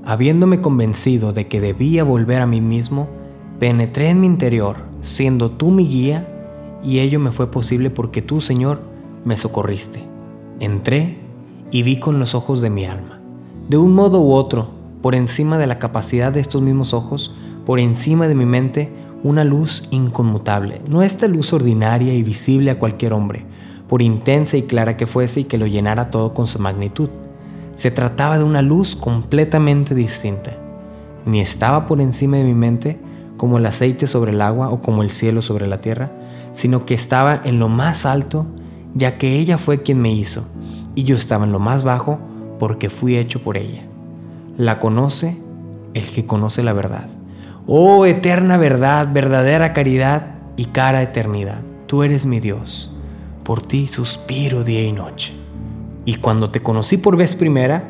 Habiéndome 0.04 0.60
convencido 0.60 1.32
de 1.32 1.46
que 1.46 1.60
debía 1.60 2.04
volver 2.04 2.42
a 2.42 2.46
mí 2.46 2.60
mismo, 2.60 3.08
penetré 3.58 4.10
en 4.10 4.20
mi 4.20 4.26
interior, 4.26 4.76
siendo 5.00 5.50
tú 5.50 5.70
mi 5.70 5.86
guía, 5.86 6.28
y 6.82 6.98
ello 6.98 7.18
me 7.20 7.32
fue 7.32 7.50
posible 7.50 7.88
porque 7.88 8.20
tú, 8.20 8.42
Señor, 8.42 8.82
me 9.24 9.38
socorriste. 9.38 10.04
Entré 10.60 11.18
y 11.70 11.82
vi 11.82 11.98
con 11.98 12.18
los 12.18 12.34
ojos 12.34 12.60
de 12.60 12.68
mi 12.68 12.84
alma. 12.84 13.22
De 13.68 13.78
un 13.78 13.94
modo 13.94 14.20
u 14.20 14.32
otro, 14.32 14.83
por 15.04 15.14
encima 15.14 15.58
de 15.58 15.66
la 15.66 15.78
capacidad 15.78 16.32
de 16.32 16.40
estos 16.40 16.62
mismos 16.62 16.94
ojos, 16.94 17.30
por 17.66 17.78
encima 17.78 18.26
de 18.26 18.34
mi 18.34 18.46
mente, 18.46 18.90
una 19.22 19.44
luz 19.44 19.86
inconmutable, 19.90 20.80
no 20.88 21.02
esta 21.02 21.28
luz 21.28 21.52
ordinaria 21.52 22.14
y 22.14 22.22
visible 22.22 22.70
a 22.70 22.78
cualquier 22.78 23.12
hombre, 23.12 23.44
por 23.86 24.00
intensa 24.00 24.56
y 24.56 24.62
clara 24.62 24.96
que 24.96 25.06
fuese 25.06 25.40
y 25.40 25.44
que 25.44 25.58
lo 25.58 25.66
llenara 25.66 26.10
todo 26.10 26.32
con 26.32 26.46
su 26.46 26.58
magnitud. 26.58 27.10
Se 27.76 27.90
trataba 27.90 28.38
de 28.38 28.44
una 28.44 28.62
luz 28.62 28.96
completamente 28.96 29.94
distinta. 29.94 30.56
Ni 31.26 31.40
estaba 31.40 31.84
por 31.84 32.00
encima 32.00 32.38
de 32.38 32.44
mi 32.44 32.54
mente 32.54 32.98
como 33.36 33.58
el 33.58 33.66
aceite 33.66 34.06
sobre 34.06 34.32
el 34.32 34.40
agua 34.40 34.70
o 34.70 34.80
como 34.80 35.02
el 35.02 35.10
cielo 35.10 35.42
sobre 35.42 35.66
la 35.66 35.82
tierra, 35.82 36.12
sino 36.52 36.86
que 36.86 36.94
estaba 36.94 37.42
en 37.44 37.58
lo 37.58 37.68
más 37.68 38.06
alto, 38.06 38.46
ya 38.94 39.18
que 39.18 39.38
ella 39.38 39.58
fue 39.58 39.82
quien 39.82 40.00
me 40.00 40.14
hizo 40.14 40.46
y 40.94 41.02
yo 41.02 41.14
estaba 41.14 41.44
en 41.44 41.52
lo 41.52 41.58
más 41.58 41.84
bajo 41.84 42.20
porque 42.58 42.88
fui 42.88 43.18
hecho 43.18 43.42
por 43.42 43.58
ella. 43.58 43.86
La 44.56 44.78
conoce 44.78 45.36
el 45.94 46.06
que 46.10 46.26
conoce 46.26 46.62
la 46.62 46.72
verdad. 46.72 47.08
Oh 47.66 48.06
eterna 48.06 48.56
verdad, 48.56 49.08
verdadera 49.12 49.72
caridad 49.72 50.36
y 50.56 50.66
cara 50.66 51.02
eternidad, 51.02 51.62
tú 51.86 52.04
eres 52.04 52.24
mi 52.24 52.38
Dios. 52.38 52.94
Por 53.42 53.62
ti 53.62 53.88
suspiro 53.88 54.62
día 54.62 54.82
y 54.82 54.92
noche. 54.92 55.34
Y 56.04 56.16
cuando 56.16 56.50
te 56.50 56.62
conocí 56.62 56.98
por 56.98 57.16
vez 57.16 57.34
primera, 57.34 57.82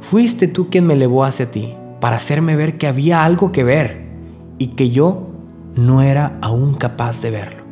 fuiste 0.00 0.46
tú 0.46 0.70
quien 0.70 0.86
me 0.86 0.94
elevó 0.94 1.24
hacia 1.24 1.50
ti, 1.50 1.74
para 2.00 2.16
hacerme 2.16 2.54
ver 2.54 2.78
que 2.78 2.86
había 2.86 3.24
algo 3.24 3.50
que 3.50 3.64
ver 3.64 4.06
y 4.58 4.68
que 4.68 4.90
yo 4.90 5.28
no 5.74 6.02
era 6.02 6.38
aún 6.40 6.74
capaz 6.74 7.20
de 7.20 7.30
verlo. 7.30 7.64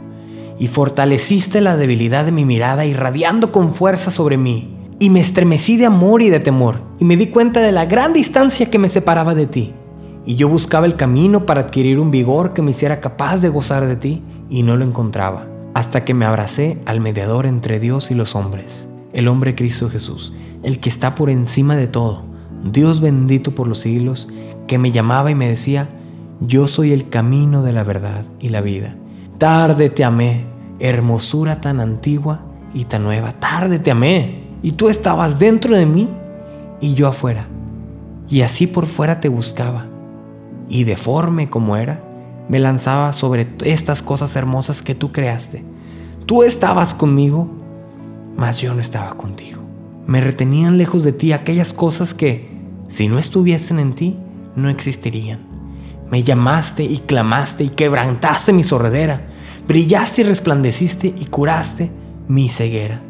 Y 0.58 0.66
fortaleciste 0.66 1.60
la 1.60 1.76
debilidad 1.76 2.24
de 2.24 2.32
mi 2.32 2.44
mirada 2.44 2.84
irradiando 2.84 3.52
con 3.52 3.72
fuerza 3.74 4.10
sobre 4.10 4.36
mí 4.36 4.79
y 5.00 5.08
me 5.08 5.20
estremecí 5.20 5.78
de 5.78 5.86
amor 5.86 6.20
y 6.20 6.28
de 6.28 6.40
temor, 6.40 6.82
y 6.98 7.06
me 7.06 7.16
di 7.16 7.28
cuenta 7.28 7.60
de 7.60 7.72
la 7.72 7.86
gran 7.86 8.12
distancia 8.12 8.70
que 8.70 8.78
me 8.78 8.90
separaba 8.90 9.34
de 9.34 9.46
ti. 9.46 9.72
Y 10.26 10.34
yo 10.34 10.46
buscaba 10.50 10.84
el 10.84 10.96
camino 10.96 11.46
para 11.46 11.62
adquirir 11.62 11.98
un 11.98 12.10
vigor 12.10 12.52
que 12.52 12.60
me 12.60 12.72
hiciera 12.72 13.00
capaz 13.00 13.40
de 13.40 13.48
gozar 13.48 13.86
de 13.86 13.96
ti, 13.96 14.22
y 14.50 14.62
no 14.62 14.76
lo 14.76 14.84
encontraba, 14.84 15.48
hasta 15.72 16.04
que 16.04 16.12
me 16.12 16.26
abracé 16.26 16.78
al 16.84 17.00
mediador 17.00 17.46
entre 17.46 17.80
Dios 17.80 18.10
y 18.10 18.14
los 18.14 18.36
hombres, 18.36 18.88
el 19.14 19.26
hombre 19.26 19.54
Cristo 19.54 19.88
Jesús, 19.88 20.34
el 20.62 20.80
que 20.80 20.90
está 20.90 21.14
por 21.14 21.30
encima 21.30 21.76
de 21.76 21.86
todo, 21.86 22.24
Dios 22.62 23.00
bendito 23.00 23.54
por 23.54 23.66
los 23.66 23.78
siglos, 23.78 24.28
que 24.66 24.78
me 24.78 24.92
llamaba 24.92 25.30
y 25.30 25.34
me 25.34 25.48
decía, 25.48 25.88
yo 26.40 26.68
soy 26.68 26.92
el 26.92 27.08
camino 27.08 27.62
de 27.62 27.72
la 27.72 27.84
verdad 27.84 28.26
y 28.38 28.50
la 28.50 28.60
vida. 28.60 28.96
Tarde 29.38 29.88
te 29.88 30.04
amé, 30.04 30.44
hermosura 30.78 31.62
tan 31.62 31.80
antigua 31.80 32.42
y 32.74 32.84
tan 32.84 33.02
nueva, 33.02 33.32
tarde 33.40 33.78
te 33.78 33.90
amé 33.90 34.49
y 34.62 34.72
tú 34.72 34.88
estabas 34.88 35.38
dentro 35.38 35.76
de 35.76 35.86
mí 35.86 36.08
y 36.80 36.94
yo 36.94 37.08
afuera. 37.08 37.46
Y 38.28 38.42
así 38.42 38.66
por 38.66 38.86
fuera 38.86 39.20
te 39.20 39.28
buscaba. 39.28 39.86
Y 40.68 40.84
deforme 40.84 41.50
como 41.50 41.76
era, 41.76 42.02
me 42.48 42.58
lanzaba 42.58 43.12
sobre 43.12 43.48
estas 43.64 44.02
cosas 44.02 44.34
hermosas 44.36 44.82
que 44.82 44.94
tú 44.94 45.12
creaste. 45.12 45.64
Tú 46.26 46.42
estabas 46.42 46.94
conmigo, 46.94 47.48
mas 48.36 48.60
yo 48.60 48.74
no 48.74 48.80
estaba 48.80 49.14
contigo. 49.14 49.60
Me 50.06 50.20
retenían 50.20 50.78
lejos 50.78 51.04
de 51.04 51.12
ti 51.12 51.32
aquellas 51.32 51.72
cosas 51.72 52.14
que, 52.14 52.50
si 52.88 53.08
no 53.08 53.18
estuviesen 53.18 53.78
en 53.78 53.94
ti, 53.94 54.16
no 54.56 54.68
existirían. 54.68 55.40
Me 56.10 56.22
llamaste 56.22 56.82
y 56.82 56.98
clamaste 56.98 57.64
y 57.64 57.68
quebrantaste 57.68 58.52
mi 58.52 58.64
sordera. 58.64 59.26
Brillaste 59.68 60.22
y 60.22 60.24
resplandeciste 60.24 61.14
y 61.16 61.26
curaste 61.26 61.90
mi 62.26 62.48
ceguera. 62.48 63.02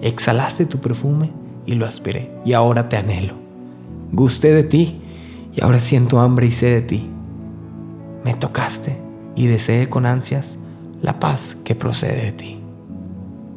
Exhalaste 0.00 0.66
tu 0.66 0.78
perfume 0.78 1.30
y 1.66 1.74
lo 1.74 1.86
aspiré, 1.86 2.30
y 2.44 2.52
ahora 2.52 2.88
te 2.88 2.96
anhelo. 2.96 3.34
Gusté 4.12 4.54
de 4.54 4.64
ti 4.64 5.02
y 5.54 5.62
ahora 5.62 5.80
siento 5.80 6.20
hambre 6.20 6.46
y 6.46 6.52
sed 6.52 6.74
de 6.74 6.82
ti. 6.82 7.10
Me 8.24 8.34
tocaste 8.34 8.96
y 9.36 9.46
deseé 9.46 9.88
con 9.88 10.06
ansias 10.06 10.58
la 11.02 11.20
paz 11.20 11.56
que 11.64 11.74
procede 11.74 12.24
de 12.24 12.32
ti. 12.32 12.60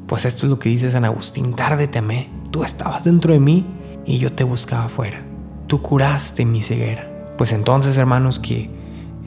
Pues 0.07 0.25
esto 0.25 0.45
es 0.45 0.49
lo 0.49 0.59
que 0.59 0.69
dice 0.69 0.91
San 0.91 1.05
Agustín, 1.05 1.55
tarde 1.55 1.87
te 1.87 1.99
amé, 1.99 2.29
tú 2.51 2.63
estabas 2.63 3.05
dentro 3.05 3.33
de 3.33 3.39
mí 3.39 3.65
y 4.05 4.17
yo 4.17 4.33
te 4.33 4.43
buscaba 4.43 4.85
afuera. 4.85 5.21
Tú 5.67 5.81
curaste 5.81 6.45
mi 6.45 6.61
ceguera. 6.61 7.07
Pues 7.37 7.53
entonces, 7.53 7.97
hermanos, 7.97 8.39
que 8.39 8.69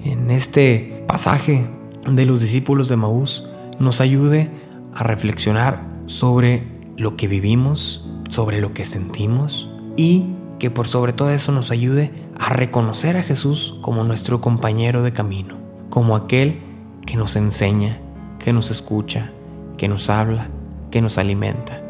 en 0.04 0.30
este 0.30 1.04
pasaje 1.08 1.66
de 2.06 2.26
los 2.26 2.40
discípulos 2.40 2.88
de 2.88 2.96
Maús 2.96 3.48
nos 3.78 4.00
ayude 4.00 4.50
a 4.94 5.02
reflexionar 5.04 5.82
sobre 6.06 6.73
lo 6.96 7.16
que 7.16 7.28
vivimos, 7.28 8.04
sobre 8.30 8.60
lo 8.60 8.72
que 8.72 8.84
sentimos 8.84 9.70
y 9.96 10.26
que 10.58 10.70
por 10.70 10.86
sobre 10.86 11.12
todo 11.12 11.30
eso 11.30 11.52
nos 11.52 11.70
ayude 11.70 12.12
a 12.38 12.52
reconocer 12.52 13.16
a 13.16 13.22
Jesús 13.22 13.76
como 13.80 14.04
nuestro 14.04 14.40
compañero 14.40 15.02
de 15.02 15.12
camino, 15.12 15.56
como 15.90 16.16
aquel 16.16 16.60
que 17.06 17.16
nos 17.16 17.36
enseña, 17.36 18.00
que 18.38 18.52
nos 18.52 18.70
escucha, 18.70 19.32
que 19.76 19.88
nos 19.88 20.10
habla, 20.10 20.48
que 20.90 21.00
nos 21.00 21.18
alimenta. 21.18 21.82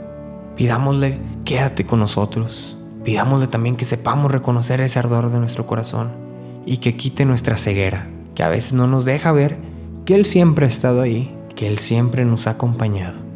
Pidámosle, 0.57 1.19
quédate 1.45 1.85
con 1.85 2.01
nosotros. 2.01 2.77
Pidámosle 3.05 3.47
también 3.47 3.77
que 3.77 3.85
sepamos 3.85 4.33
reconocer 4.33 4.81
ese 4.81 4.99
ardor 4.99 5.31
de 5.31 5.39
nuestro 5.39 5.67
corazón 5.67 6.13
y 6.67 6.79
que 6.79 6.97
quite 6.97 7.27
nuestra 7.27 7.59
ceguera, 7.59 8.09
que 8.35 8.43
a 8.43 8.49
veces 8.49 8.73
no 8.73 8.87
nos 8.87 9.05
deja 9.05 9.33
ver 9.33 9.59
que 10.05 10.15
Él 10.15 10.25
siempre 10.27 10.67
ha 10.67 10.69
estado 10.69 11.03
ahí, 11.03 11.35
que 11.55 11.67
Él 11.67 11.79
siempre 11.79 12.25
nos 12.25 12.47
ha 12.47 12.51
acompañado 12.53 13.34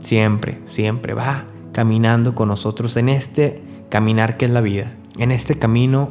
siempre, 0.00 0.60
siempre 0.64 1.14
va 1.14 1.44
caminando 1.72 2.34
con 2.34 2.48
nosotros 2.48 2.96
en 2.96 3.08
este 3.08 3.62
caminar 3.88 4.36
que 4.36 4.46
es 4.46 4.50
la 4.50 4.60
vida, 4.60 4.92
en 5.18 5.32
este 5.32 5.58
camino 5.58 6.10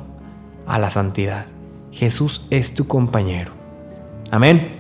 a 0.67 0.77
la 0.79 0.89
santidad. 0.89 1.45
Jesús 1.91 2.45
es 2.49 2.73
tu 2.73 2.87
compañero. 2.87 3.51
Amén. 4.31 4.77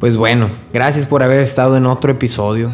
Pues 0.00 0.16
bueno, 0.16 0.50
gracias 0.72 1.06
por 1.06 1.22
haber 1.22 1.40
estado 1.40 1.76
en 1.76 1.86
otro 1.86 2.12
episodio. 2.12 2.70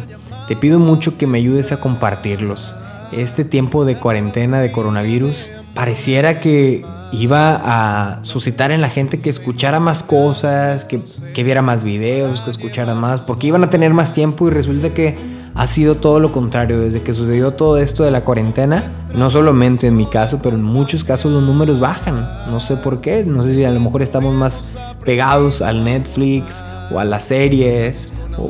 Te 0.47 0.55
pido 0.55 0.79
mucho 0.79 1.17
que 1.17 1.27
me 1.27 1.37
ayudes 1.37 1.71
a 1.71 1.79
compartirlos. 1.79 2.75
Este 3.11 3.45
tiempo 3.45 3.85
de 3.85 3.97
cuarentena 3.97 4.59
de 4.59 4.71
coronavirus 4.71 5.51
pareciera 5.73 6.39
que 6.39 6.85
iba 7.11 7.61
a 7.63 8.23
suscitar 8.23 8.71
en 8.71 8.81
la 8.81 8.89
gente 8.89 9.19
que 9.19 9.29
escuchara 9.29 9.79
más 9.79 10.03
cosas, 10.03 10.85
que, 10.85 11.01
que 11.33 11.43
viera 11.43 11.61
más 11.61 11.83
videos, 11.83 12.41
que 12.41 12.49
escuchara 12.49 12.95
más, 12.95 13.21
porque 13.21 13.47
iban 13.47 13.63
a 13.63 13.69
tener 13.69 13.93
más 13.93 14.13
tiempo 14.13 14.47
y 14.47 14.51
resulta 14.51 14.93
que 14.93 15.15
ha 15.55 15.67
sido 15.67 15.95
todo 15.95 16.19
lo 16.19 16.31
contrario. 16.31 16.79
Desde 16.79 17.01
que 17.01 17.13
sucedió 17.13 17.53
todo 17.53 17.77
esto 17.77 18.03
de 18.03 18.11
la 18.11 18.23
cuarentena, 18.23 18.83
no 19.15 19.29
solamente 19.29 19.87
en 19.87 19.95
mi 19.95 20.05
caso, 20.05 20.39
pero 20.41 20.55
en 20.55 20.63
muchos 20.63 21.03
casos 21.03 21.31
los 21.31 21.43
números 21.43 21.79
bajan. 21.79 22.27
No 22.49 22.59
sé 22.59 22.77
por 22.77 23.01
qué. 23.01 23.23
No 23.25 23.43
sé 23.43 23.55
si 23.55 23.63
a 23.63 23.71
lo 23.71 23.79
mejor 23.79 24.01
estamos 24.01 24.33
más 24.33 24.75
pegados 25.03 25.61
al 25.61 25.83
Netflix 25.83 26.63
o 26.91 26.99
a 26.99 27.05
las 27.05 27.23
series 27.23 28.11
o 28.37 28.49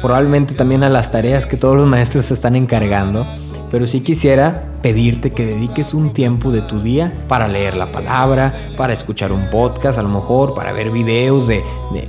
probablemente 0.00 0.54
también 0.54 0.82
a 0.82 0.88
las 0.88 1.10
tareas 1.10 1.46
que 1.46 1.56
todos 1.56 1.76
los 1.76 1.86
maestros 1.86 2.26
se 2.26 2.34
están 2.34 2.56
encargando. 2.56 3.26
Pero 3.70 3.86
sí 3.86 4.00
quisiera 4.00 4.68
pedirte 4.82 5.30
que 5.30 5.46
dediques 5.46 5.94
un 5.94 6.12
tiempo 6.12 6.50
de 6.50 6.60
tu 6.60 6.80
día 6.80 7.12
para 7.28 7.48
leer 7.48 7.74
la 7.74 7.90
palabra, 7.90 8.52
para 8.76 8.92
escuchar 8.92 9.32
un 9.32 9.48
podcast 9.48 9.98
a 9.98 10.02
lo 10.02 10.08
mejor, 10.08 10.54
para 10.54 10.72
ver 10.72 10.90
videos 10.90 11.46
de, 11.46 11.64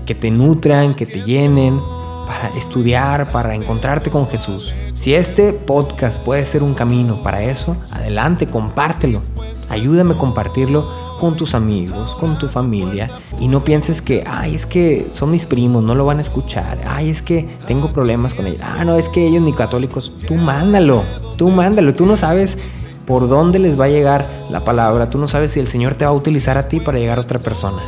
que 0.06 0.16
te 0.16 0.30
nutran, 0.32 0.96
que 0.96 1.06
te 1.06 1.22
llenen, 1.22 1.80
para 2.26 2.50
estudiar, 2.56 3.32
para 3.32 3.56
encontrarte 3.56 4.10
con 4.10 4.28
Jesús. 4.28 4.74
Si 4.94 5.14
este 5.14 5.54
podcast 5.54 6.22
puede 6.22 6.46
ser 6.46 6.64
un 6.64 6.74
camino 6.74 7.22
para 7.24 7.44
eso, 7.44 7.76
adelante, 7.92 8.48
compártelo. 8.48 9.22
Ayúdame 9.70 10.14
a 10.14 10.18
compartirlo 10.18 10.88
con 11.20 11.38
tus 11.38 11.56
amigos, 11.56 12.16
con 12.16 12.38
tu 12.38 12.48
familia 12.48 13.10
y 13.40 13.48
no 13.48 13.64
pienses 13.64 14.02
que, 14.02 14.24
ay, 14.28 14.56
es 14.56 14.66
que 14.66 15.10
son 15.14 15.32
mis 15.32 15.46
primos, 15.46 15.84
no 15.84 15.96
lo 15.96 16.06
van 16.06 16.20
a 16.20 16.22
escuchar. 16.22 16.80
Ay, 16.86 17.10
es 17.10 17.22
que 17.22 17.48
tengo 17.66 17.90
problemas 17.90 18.34
con 18.34 18.48
ellos. 18.48 18.62
Ah, 18.62 18.84
no, 18.84 18.96
es 18.96 19.10
que 19.10 19.28
ellos 19.28 19.42
ni 19.42 19.54
católicos. 19.54 20.12
Tú 20.28 20.36
mándalo, 20.36 21.04
tú 21.38 21.50
mándalo. 21.50 21.94
Tú 21.96 22.06
no 22.06 22.18
sabes 22.18 22.58
por 23.06 23.30
dónde 23.30 23.60
les 23.60 23.80
va 23.80 23.86
a 23.86 23.90
llegar 23.90 24.28
la 24.50 24.66
palabra. 24.66 25.10
Tú 25.10 25.18
no 25.18 25.28
sabes 25.28 25.52
si 25.52 25.60
el 25.60 25.68
Señor 25.68 25.96
te 25.96 26.06
va 26.06 26.12
a 26.12 26.14
utilizar 26.16 26.58
a 26.58 26.68
ti 26.68 26.80
para 26.80 27.00
llegar 27.00 27.18
a 27.18 27.22
otra 27.22 27.40
persona. 27.40 27.82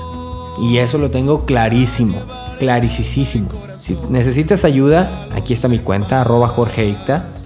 Y 0.62 0.78
eso 0.78 0.98
lo 0.98 1.12
tengo 1.12 1.46
clarísimo, 1.46 2.18
clarísimo. 2.60 3.50
Si 3.86 3.96
necesitas 4.10 4.66
ayuda, 4.66 5.28
aquí 5.36 5.54
está 5.54 5.68
mi 5.68 5.78
cuenta, 5.78 6.22
arroba 6.22 6.48
Jorge 6.48 6.98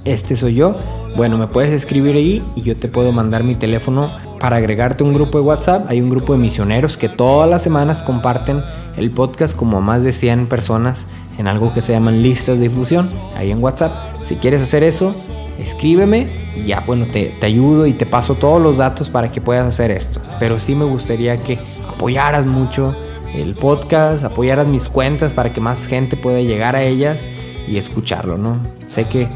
Este 0.06 0.38
soy 0.38 0.54
yo. 0.54 0.74
Bueno, 1.18 1.38
me 1.38 1.48
puedes 1.48 1.74
escribir 1.74 2.16
ahí 2.16 2.42
y 2.56 2.62
yo 2.62 2.78
te 2.78 2.88
puedo 2.88 3.12
mandar 3.12 3.44
mi 3.44 3.56
teléfono 3.56 4.10
para 4.40 4.56
agregarte 4.56 5.04
un 5.04 5.14
grupo 5.14 5.38
de 5.38 5.44
WhatsApp. 5.44 5.88
Hay 5.90 6.00
un 6.00 6.10
grupo 6.10 6.32
de 6.32 6.40
misioneros 6.40 6.96
que 6.96 7.10
todas 7.10 7.50
las 7.50 7.62
semanas 7.62 8.02
comparten 8.02 8.64
el 8.96 9.12
podcast 9.12 9.54
como 9.54 9.82
más 9.82 10.02
de 10.04 10.14
100 10.14 10.48
personas 10.48 11.08
en 11.38 11.48
algo 11.48 11.74
que 11.74 11.82
se 11.82 11.92
llaman 11.92 12.24
listas 12.24 12.58
de 12.58 12.70
difusión, 12.70 13.10
ahí 13.36 13.52
en 13.52 13.62
WhatsApp. 13.62 13.92
Si 14.24 14.38
quieres 14.38 14.62
hacer 14.62 14.82
eso, 14.82 15.14
escríbeme 15.60 16.30
y 16.56 16.68
ya, 16.68 16.82
bueno, 16.88 17.06
te, 17.06 17.36
te 17.38 17.48
ayudo 17.48 17.86
y 17.86 17.92
te 17.92 18.06
paso 18.06 18.36
todos 18.36 18.62
los 18.62 18.78
datos 18.78 19.10
para 19.10 19.30
que 19.30 19.42
puedas 19.42 19.68
hacer 19.68 19.92
esto. 19.92 20.22
Pero 20.40 20.58
sí 20.62 20.74
me 20.74 20.86
gustaría 20.86 21.36
que 21.36 21.60
apoyaras 21.90 22.46
mucho 22.46 22.96
el 23.36 23.56
podcast, 23.56 24.24
apoyaras 24.24 24.68
mis 24.68 24.90
cuentas 24.90 25.34
para 25.34 25.54
que 25.54 25.62
más 25.62 25.86
gente 25.86 26.18
pueda 26.18 26.42
llegar 26.42 26.76
a 26.76 26.84
ellas 26.84 27.30
y 27.68 27.78
escucharlo, 27.78 28.38
¿no? 28.38 28.58
Sé 28.88 29.06
que 29.06 29.30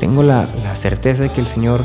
tengo 0.00 0.22
la, 0.22 0.48
la 0.62 0.76
certeza 0.76 1.24
de 1.24 1.30
que 1.30 1.40
el 1.40 1.46
Señor 1.46 1.84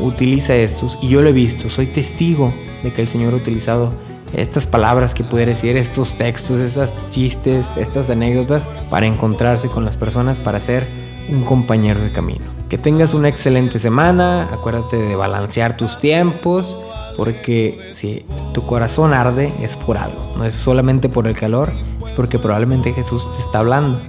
utiliza 0.00 0.54
estos 0.54 0.98
y 1.02 1.08
yo 1.08 1.22
lo 1.22 1.30
he 1.30 1.32
visto, 1.32 1.68
soy 1.68 1.86
testigo 1.86 2.52
de 2.82 2.92
que 2.92 3.02
el 3.02 3.08
Señor 3.08 3.32
ha 3.32 3.36
utilizado 3.36 3.92
estas 4.34 4.66
palabras 4.66 5.14
que 5.14 5.24
pudiera 5.24 5.50
decir, 5.50 5.76
estos 5.76 6.16
textos, 6.16 6.60
estas 6.60 6.96
chistes, 7.10 7.76
estas 7.76 8.10
anécdotas 8.10 8.62
para 8.90 9.06
encontrarse 9.06 9.68
con 9.68 9.84
las 9.84 9.96
personas, 9.96 10.38
para 10.38 10.60
ser 10.60 10.86
un 11.30 11.44
compañero 11.44 12.00
de 12.00 12.12
camino. 12.12 12.44
Que 12.68 12.78
tengas 12.78 13.14
una 13.14 13.28
excelente 13.28 13.78
semana, 13.78 14.48
acuérdate 14.52 14.96
de 14.96 15.16
balancear 15.16 15.76
tus 15.76 15.98
tiempos, 15.98 16.78
porque 17.18 17.90
si 17.94 18.24
tu 18.54 18.64
corazón 18.64 19.12
arde 19.12 19.52
es 19.60 19.76
por 19.76 19.98
algo, 19.98 20.34
no 20.36 20.44
es 20.44 20.54
solamente 20.54 21.08
por 21.08 21.26
el 21.26 21.36
calor, 21.36 21.72
es 22.06 22.12
porque 22.12 22.38
probablemente 22.38 22.92
Jesús 22.92 23.28
te 23.34 23.42
está 23.42 23.58
hablando 23.58 24.00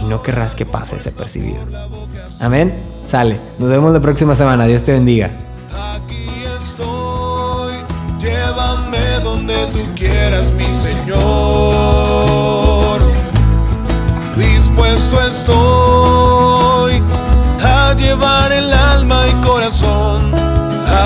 y 0.00 0.04
no 0.04 0.22
querrás 0.22 0.54
que 0.54 0.64
pase 0.64 0.98
ese 0.98 1.10
percibido. 1.10 1.58
Amén. 2.38 2.72
Sale. 3.04 3.40
Nos 3.58 3.68
vemos 3.68 3.92
la 3.92 3.98
próxima 3.98 4.36
semana. 4.36 4.64
Dios 4.66 4.84
te 4.84 4.92
bendiga. 4.92 5.32
Aquí 5.92 6.44
estoy, 6.56 7.74
llévame 8.20 9.18
donde 9.24 9.66
tú 9.72 9.80
quieras, 9.96 10.52
mi 10.52 10.66
Señor. 10.66 11.00
Dispuesto 14.36 15.20
estoy 15.20 17.02
a 17.64 17.92
llevar 17.94 18.52
el 18.52 18.72
alma 18.72 19.24
y 19.26 19.32
corazón 19.44 20.61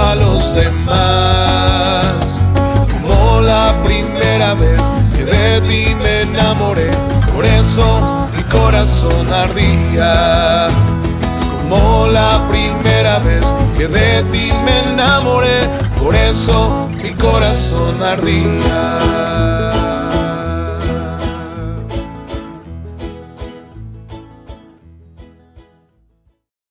a 0.06 0.14
los 0.14 0.54
demás. 0.54 2.42
Como 2.92 3.40
la 3.40 3.74
primera 3.84 4.54
vez 4.54 4.82
que 5.14 5.24
de 5.24 5.60
ti 5.62 5.94
me 5.94 6.22
enamoré, 6.22 6.90
por 7.34 7.44
eso 7.44 8.28
mi 8.36 8.42
corazón 8.44 9.32
ardía 9.32 10.68
como 11.68 12.06
la 12.06 12.46
primera 12.48 13.18
vez 13.18 13.44
que 13.76 13.88
de 13.88 14.22
ti 14.24 14.52
me 14.64 14.92
enamoré, 14.92 15.60
por 15.98 16.14
eso 16.14 16.88
mi 17.02 17.12
corazón 17.14 18.00
ardía. 18.02 19.00